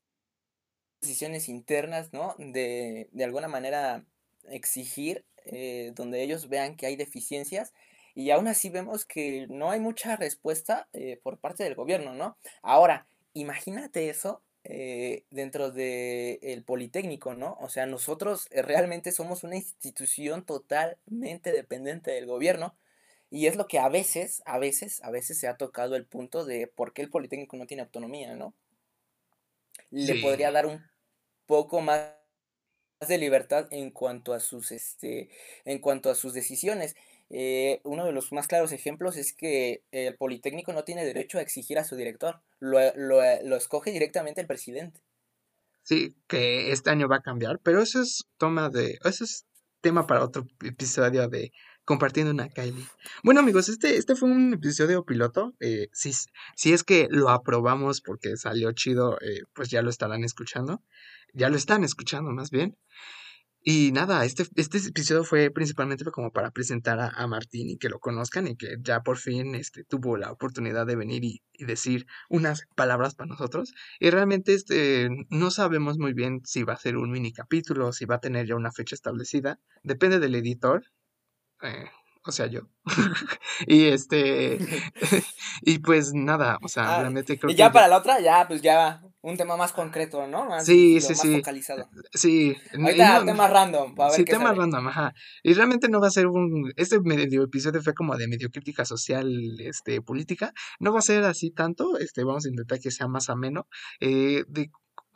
decisiones 1.04 1.50
internas, 1.50 2.14
¿no? 2.14 2.36
De, 2.40 3.10
de 3.12 3.24
alguna 3.24 3.48
manera 3.48 4.06
exigir 4.50 5.26
eh, 5.46 5.92
donde 5.96 6.24
ellos 6.24 6.50
vean 6.50 6.76
que 6.76 6.86
hay 6.86 6.96
deficiencias 6.96 7.74
y 8.16 8.32
aún 8.32 8.48
así 8.48 8.70
vemos 8.70 9.06
que 9.06 9.48
no 9.50 9.72
hay 9.72 9.80
mucha 9.80 10.16
respuesta 10.16 10.88
eh, 10.94 11.20
por 11.24 11.40
parte 11.40 11.64
del 11.64 11.76
gobierno, 11.76 12.14
¿no? 12.14 12.38
Ahora, 12.62 13.08
imagínate 13.34 14.10
eso 14.10 14.42
eh, 14.64 15.26
dentro 15.32 15.72
del 15.72 16.64
Politécnico, 16.64 17.34
¿no? 17.36 17.58
O 17.60 17.70
sea, 17.70 17.86
nosotros 17.86 18.48
realmente 18.52 19.12
somos 19.12 19.44
una 19.44 19.56
institución 19.58 20.46
totalmente 20.46 21.52
dependiente 21.52 22.12
del 22.12 22.28
gobierno 22.28 22.76
y 23.30 23.48
es 23.48 23.56
lo 23.56 23.68
que 23.68 23.80
a 23.80 23.90
veces, 23.90 24.44
a 24.46 24.60
veces, 24.60 25.02
a 25.04 25.12
veces 25.12 25.40
se 25.40 25.48
ha 25.48 25.58
tocado 25.58 25.96
el 25.96 26.06
punto 26.06 26.46
de 26.46 26.68
por 26.68 26.94
qué 26.94 27.02
el 27.02 27.10
Politécnico 27.10 27.58
no 27.58 27.68
tiene 27.68 27.84
autonomía, 27.84 28.36
¿no? 28.36 28.54
Le 29.92 30.16
Sí, 30.16 30.18
podría 30.18 30.52
dar 30.52 30.66
un 30.66 30.84
poco 31.46 31.82
más 31.82 32.14
de 33.08 33.18
libertad 33.18 33.68
en 33.72 33.92
cuanto 33.92 34.34
a 34.34 34.40
sus, 34.40 34.72
este, 34.72 35.30
en 35.66 35.80
cuanto 35.80 36.10
a 36.10 36.16
sus 36.16 36.34
decisiones. 36.34 36.96
Eh, 37.30 37.82
uno 37.84 38.06
de 38.06 38.12
los 38.12 38.32
más 38.32 38.48
claros 38.48 38.72
ejemplos 38.72 39.18
es 39.18 39.34
que 39.34 39.84
el 39.92 40.16
Politécnico 40.18 40.74
no 40.74 40.84
tiene 40.84 41.06
derecho 41.06 41.40
a 41.40 41.42
exigir 41.42 41.80
a 41.80 41.84
su 41.84 41.96
director, 41.96 42.42
lo, 42.60 42.80
lo, 42.96 43.22
lo 43.44 43.56
escoge 43.58 43.92
directamente 43.92 44.42
el 44.42 44.48
presidente. 44.48 45.02
sí, 45.84 46.16
que 46.28 46.72
este 46.72 46.90
año 46.90 47.08
va 47.08 47.18
a 47.18 47.22
cambiar, 47.22 47.60
pero 47.60 47.82
eso 47.82 48.02
es 48.02 48.24
toma 48.38 48.70
de, 48.70 49.00
eso 49.04 49.24
es 49.24 49.46
tema 49.82 50.08
para 50.08 50.24
otro 50.24 50.46
episodio 50.64 51.28
de 51.28 51.52
compartiendo 51.86 52.32
una 52.32 52.50
Kylie. 52.50 52.86
Bueno, 53.24 53.42
amigos, 53.42 53.70
este, 53.70 53.98
este 53.98 54.16
fue 54.16 54.30
un 54.30 54.54
episodio 54.54 55.04
piloto. 55.04 55.54
eh, 55.60 55.90
si, 55.94 56.12
si 56.56 56.74
es 56.74 56.84
que 56.84 57.08
lo 57.10 57.30
aprobamos 57.30 58.02
porque 58.02 58.38
salió 58.38 58.72
chido, 58.72 59.18
eh, 59.22 59.44
pues 59.54 59.70
ya 59.70 59.82
lo 59.82 59.90
estarán 59.90 60.24
escuchando. 60.24 60.82
Ya 61.34 61.50
lo 61.50 61.58
están 61.58 61.84
escuchando, 61.84 62.32
más 62.32 62.52
bien. 62.52 62.78
Y 63.66 63.94
nada, 63.94 64.26
este, 64.26 64.46
este 64.56 64.78
episodio 64.78 65.24
fue 65.24 65.50
principalmente 65.50 66.04
como 66.12 66.32
para 66.32 66.52
presentar 66.52 67.00
a, 67.00 67.08
a 67.08 67.28
Martín 67.28 67.70
y 67.70 67.78
que 67.78 67.88
lo 67.88 68.00
conozcan 68.00 68.46
y 68.48 68.58
que 68.58 68.76
ya 68.82 69.02
por 69.04 69.18
fin 69.18 69.56
este, 69.56 69.86
tuvo 69.86 70.18
la 70.18 70.32
oportunidad 70.34 70.86
de 70.86 70.98
venir 70.98 71.24
y, 71.24 71.42
y 71.54 71.64
decir 71.64 72.06
unas 72.30 72.68
palabras 72.76 73.16
para 73.16 73.30
nosotros. 73.30 73.74
Y 74.02 74.10
realmente 74.10 74.54
este, 74.54 75.08
no 75.30 75.50
sabemos 75.50 75.98
muy 75.98 76.14
bien 76.14 76.42
si 76.44 76.64
va 76.64 76.74
a 76.74 76.78
ser 76.78 76.98
un 76.98 77.10
mini 77.10 77.32
capítulo, 77.32 77.94
si 77.94 78.04
va 78.04 78.16
a 78.16 78.20
tener 78.20 78.48
ya 78.48 78.56
una 78.56 78.74
fecha 78.74 78.96
establecida. 78.96 79.60
Depende 79.82 80.20
del 80.20 80.36
editor, 80.36 80.84
eh, 81.64 81.86
o 82.26 82.32
sea, 82.32 82.46
yo. 82.48 82.62
y 83.68 83.86
este, 83.86 84.58
y 85.62 85.80
pues 85.80 86.14
nada, 86.14 86.58
o 86.62 86.68
sea, 86.68 86.96
Ah, 86.96 87.00
realmente 87.02 87.38
creo 87.38 87.50
Y 87.52 87.54
que 87.56 87.60
ya 87.60 87.72
para 87.72 87.88
la 87.88 87.98
otra, 87.98 88.20
ya, 88.22 88.46
pues 88.48 88.62
ya 88.62 89.02
un 89.22 89.38
tema 89.38 89.56
más 89.58 89.72
concreto, 89.72 90.28
¿no? 90.28 90.46
Más, 90.46 90.66
Sí, 90.66 91.00
sí, 91.02 91.10
más 91.14 91.22
sí. 91.22 91.36
focalizado. 91.38 91.90
Sí, 92.14 92.56
Ahorita 92.78 93.20
no- 93.20 93.26
temas 93.26 93.50
random, 93.52 93.96
para 93.96 94.10
ver 94.10 94.18
Sí, 94.18 94.26
qué 94.26 94.32
tema 94.34 94.48
sale. 94.50 94.60
random, 94.60 94.88
ajá. 94.90 95.14
Y 95.44 95.54
realmente 95.54 95.88
no 95.90 96.02
va 96.02 96.08
a 96.08 96.12
ser 96.12 96.28
un... 96.28 96.74
Este 96.76 97.00
medio 97.00 97.44
episodio 97.44 97.82
fue 97.82 97.94
como 97.94 98.18
de 98.18 98.28
medio 98.28 98.50
crítica 98.50 98.84
social, 98.84 99.30
este, 99.60 100.02
política. 100.02 100.52
No 100.80 100.92
va 100.92 101.00
a 101.00 101.04
ser 101.04 101.24
así 101.24 101.52
tanto, 101.52 101.98
este, 102.00 102.24
vamos 102.26 102.46
a 102.46 102.50
intentar 102.50 102.80
que 102.82 102.92
sea 102.92 103.08
más 103.08 103.30
ameno. 103.30 103.68
Eh, 104.02 104.44
de, 104.50 104.70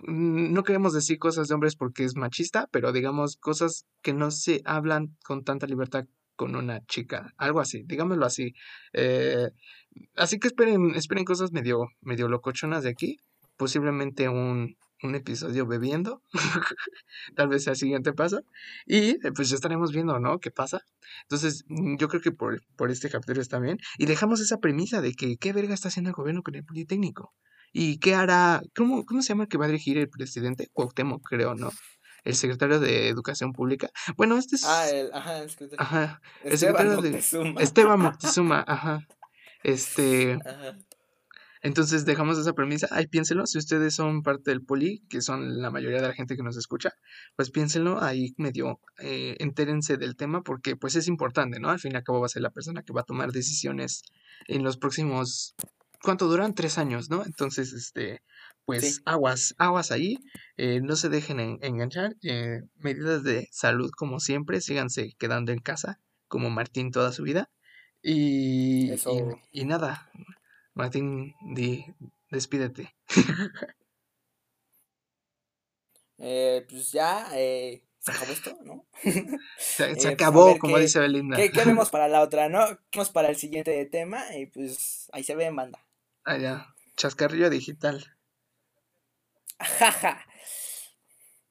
no 0.04 0.64
queremos 0.64 0.94
decir 0.94 1.18
cosas 1.20 1.48
de 1.50 1.56
hombres 1.56 1.76
porque 1.76 2.04
es 2.06 2.16
machista, 2.16 2.68
pero 2.72 2.92
digamos 2.94 3.36
cosas 3.36 3.86
que 4.02 4.14
no 4.14 4.32
se 4.32 4.62
hablan 4.64 5.18
con 5.26 5.44
tanta 5.44 5.68
libertad 5.68 6.06
con 6.38 6.56
una 6.56 6.86
chica, 6.86 7.34
algo 7.38 7.60
así, 7.60 7.84
digámoslo 7.86 8.26
así. 8.26 8.54
Eh, 8.94 9.50
así 10.16 10.40
que 10.40 10.48
esperen, 10.48 10.96
esperen 10.96 11.26
cosas 11.26 11.52
medio, 11.52 11.90
medio 12.02 12.30
locochonas 12.30 12.84
de 12.84 12.92
aquí. 12.92 13.20
Posiblemente 13.58 14.30
un, 14.30 14.78
un 15.04 15.16
episodio 15.16 15.66
bebiendo. 15.66 16.22
Tal 17.36 17.50
vez 17.50 17.64
sea 17.64 17.74
el 17.74 17.78
siguiente 17.78 18.14
paso. 18.14 18.42
Y 18.86 19.26
eh, 19.26 19.32
pues 19.36 19.50
ya 19.50 19.56
estaremos 19.56 19.92
viendo, 19.92 20.20
¿no? 20.20 20.40
¿Qué 20.40 20.52
pasa? 20.52 20.82
Entonces, 21.24 21.66
mm, 21.68 21.98
yo 21.98 22.08
creo 22.08 22.22
que 22.22 22.32
por, 22.32 22.62
por 22.76 22.92
este 22.92 23.10
capítulo 23.10 23.42
está 23.42 23.60
bien. 23.60 23.80
Y 23.98 24.06
dejamos 24.06 24.40
esa 24.40 24.60
premisa 24.60 25.02
de 25.02 25.14
que 25.14 25.38
qué 25.38 25.54
verga 25.54 25.74
está 25.74 25.90
haciendo 25.90 26.10
el 26.12 26.16
gobierno 26.16 26.44
con 26.44 26.56
el 26.56 26.64
Politécnico. 26.64 27.34
¿Y 27.74 27.98
qué 28.00 28.16
hará? 28.16 28.62
¿Cómo, 28.76 29.06
cómo 29.06 29.22
se 29.22 29.30
llama 29.30 29.44
el 29.44 29.50
que 29.50 29.58
va 29.58 29.66
a 29.66 29.70
dirigir 29.70 29.98
el 29.98 30.10
presidente? 30.10 30.68
Cuauhtémoc, 30.72 31.22
creo, 31.28 31.56
¿no? 31.56 31.72
El 32.28 32.36
secretario 32.36 32.80
de 32.82 33.08
Educación 33.08 33.54
Pública. 33.54 33.90
Bueno, 34.18 34.38
este 34.38 34.58
es... 34.58 34.66
Ah, 34.66 34.90
el, 34.90 35.10
ajá, 35.14 35.40
el 35.40 35.50
secretario. 35.50 35.82
Ajá. 35.82 36.22
el 36.44 36.54
Esteban 36.54 36.76
secretario 36.76 37.02
de- 37.02 37.10
Moctezuma. 37.12 37.62
Esteban 37.62 38.00
Moctezuma, 38.02 38.66
ajá. 38.68 39.08
Este... 39.64 40.38
Ajá. 40.46 40.78
Entonces 41.62 42.06
dejamos 42.06 42.38
esa 42.38 42.52
premisa. 42.52 42.88
Ahí 42.92 43.08
piénsenlo. 43.08 43.46
Si 43.48 43.58
ustedes 43.58 43.96
son 43.96 44.24
parte 44.24 44.52
del 44.52 44.62
poli, 44.62 45.04
que 45.10 45.22
son 45.22 45.62
la 45.62 45.72
mayoría 45.72 46.02
de 46.02 46.08
la 46.10 46.14
gente 46.14 46.36
que 46.36 46.44
nos 46.44 46.58
escucha, 46.58 46.92
pues 47.38 47.50
piénsenlo. 47.50 48.02
Ahí 48.02 48.34
medio 48.38 48.80
eh, 49.00 49.38
entérense 49.40 49.96
del 49.98 50.16
tema 50.18 50.42
porque 50.44 50.76
pues 50.76 50.96
es 50.96 51.08
importante, 51.08 51.60
¿no? 51.62 51.70
Al 51.70 51.80
fin 51.80 51.94
y 51.94 51.96
al 51.96 52.04
cabo 52.04 52.20
va 52.20 52.26
a 52.26 52.30
ser 52.30 52.42
la 52.42 52.52
persona 52.52 52.84
que 52.84 52.92
va 52.94 53.02
a 53.02 53.06
tomar 53.06 53.32
decisiones 53.32 54.02
en 54.48 54.64
los 54.64 54.78
próximos... 54.78 55.56
¿Cuánto 56.04 56.28
duran? 56.28 56.54
Tres 56.54 56.78
años, 56.78 57.10
¿no? 57.10 57.24
Entonces, 57.26 57.74
este, 57.74 58.22
pues 58.68 58.96
Sí. 58.98 59.02
aguas, 59.06 59.56
aguas 59.58 59.92
ahí. 59.92 60.20
eh, 60.58 60.80
no 60.82 60.96
se 60.96 61.10
dejen 61.10 61.40
en- 61.40 61.58
enganchar. 61.64 62.16
eh, 62.22 62.62
medidas 62.76 63.24
de 63.24 63.48
salud 63.52 63.90
como 63.98 64.20
siempre. 64.20 64.62
Síganse 64.62 65.14
quedando 65.18 65.52
en 65.52 65.60
casa 65.60 66.00
como 66.28 66.50
Martín 66.52 66.92
toda 66.92 67.12
su 67.12 67.24
vida. 67.24 67.50
Y, 68.04 68.88
y- 68.90 68.92
Eso. 68.92 69.40
y 69.52 69.66
nada, 69.66 70.12
Martín, 70.76 71.34
di, 71.56 71.86
despídete. 72.30 72.94
Eh, 76.20 76.66
pues 76.70 76.92
ya, 76.92 77.28
eh, 77.36 77.84
se 78.00 78.12
acabó 78.12 78.32
esto, 78.32 78.58
¿no? 78.64 78.86
Se, 79.58 79.84
se 79.86 79.94
pues, 79.94 80.06
acabó, 80.08 80.58
como 80.58 80.76
qué- 80.76 80.82
dice 80.82 81.00
Belinda. 81.00 81.38
¿Qué, 81.38 81.52
qué 81.52 81.64
vemos 81.66 81.90
para 81.92 82.08
la 82.08 82.22
otra, 82.22 82.50
no? 82.50 82.66
¿Qué 82.90 83.00
vemos 83.00 83.12
para 83.12 83.30
el 83.30 83.36
siguiente 83.36 83.86
tema? 83.86 84.24
Y 84.36 84.48
pues 84.48 85.10
ahí 85.14 85.24
se 85.24 85.36
ve 85.36 85.46
en 85.46 85.56
banda. 85.56 85.80
Ah, 86.26 86.38
ya. 86.38 86.74
Chascarrillo 86.96 87.50
digital. 87.50 88.17
Jaja. 89.62 90.27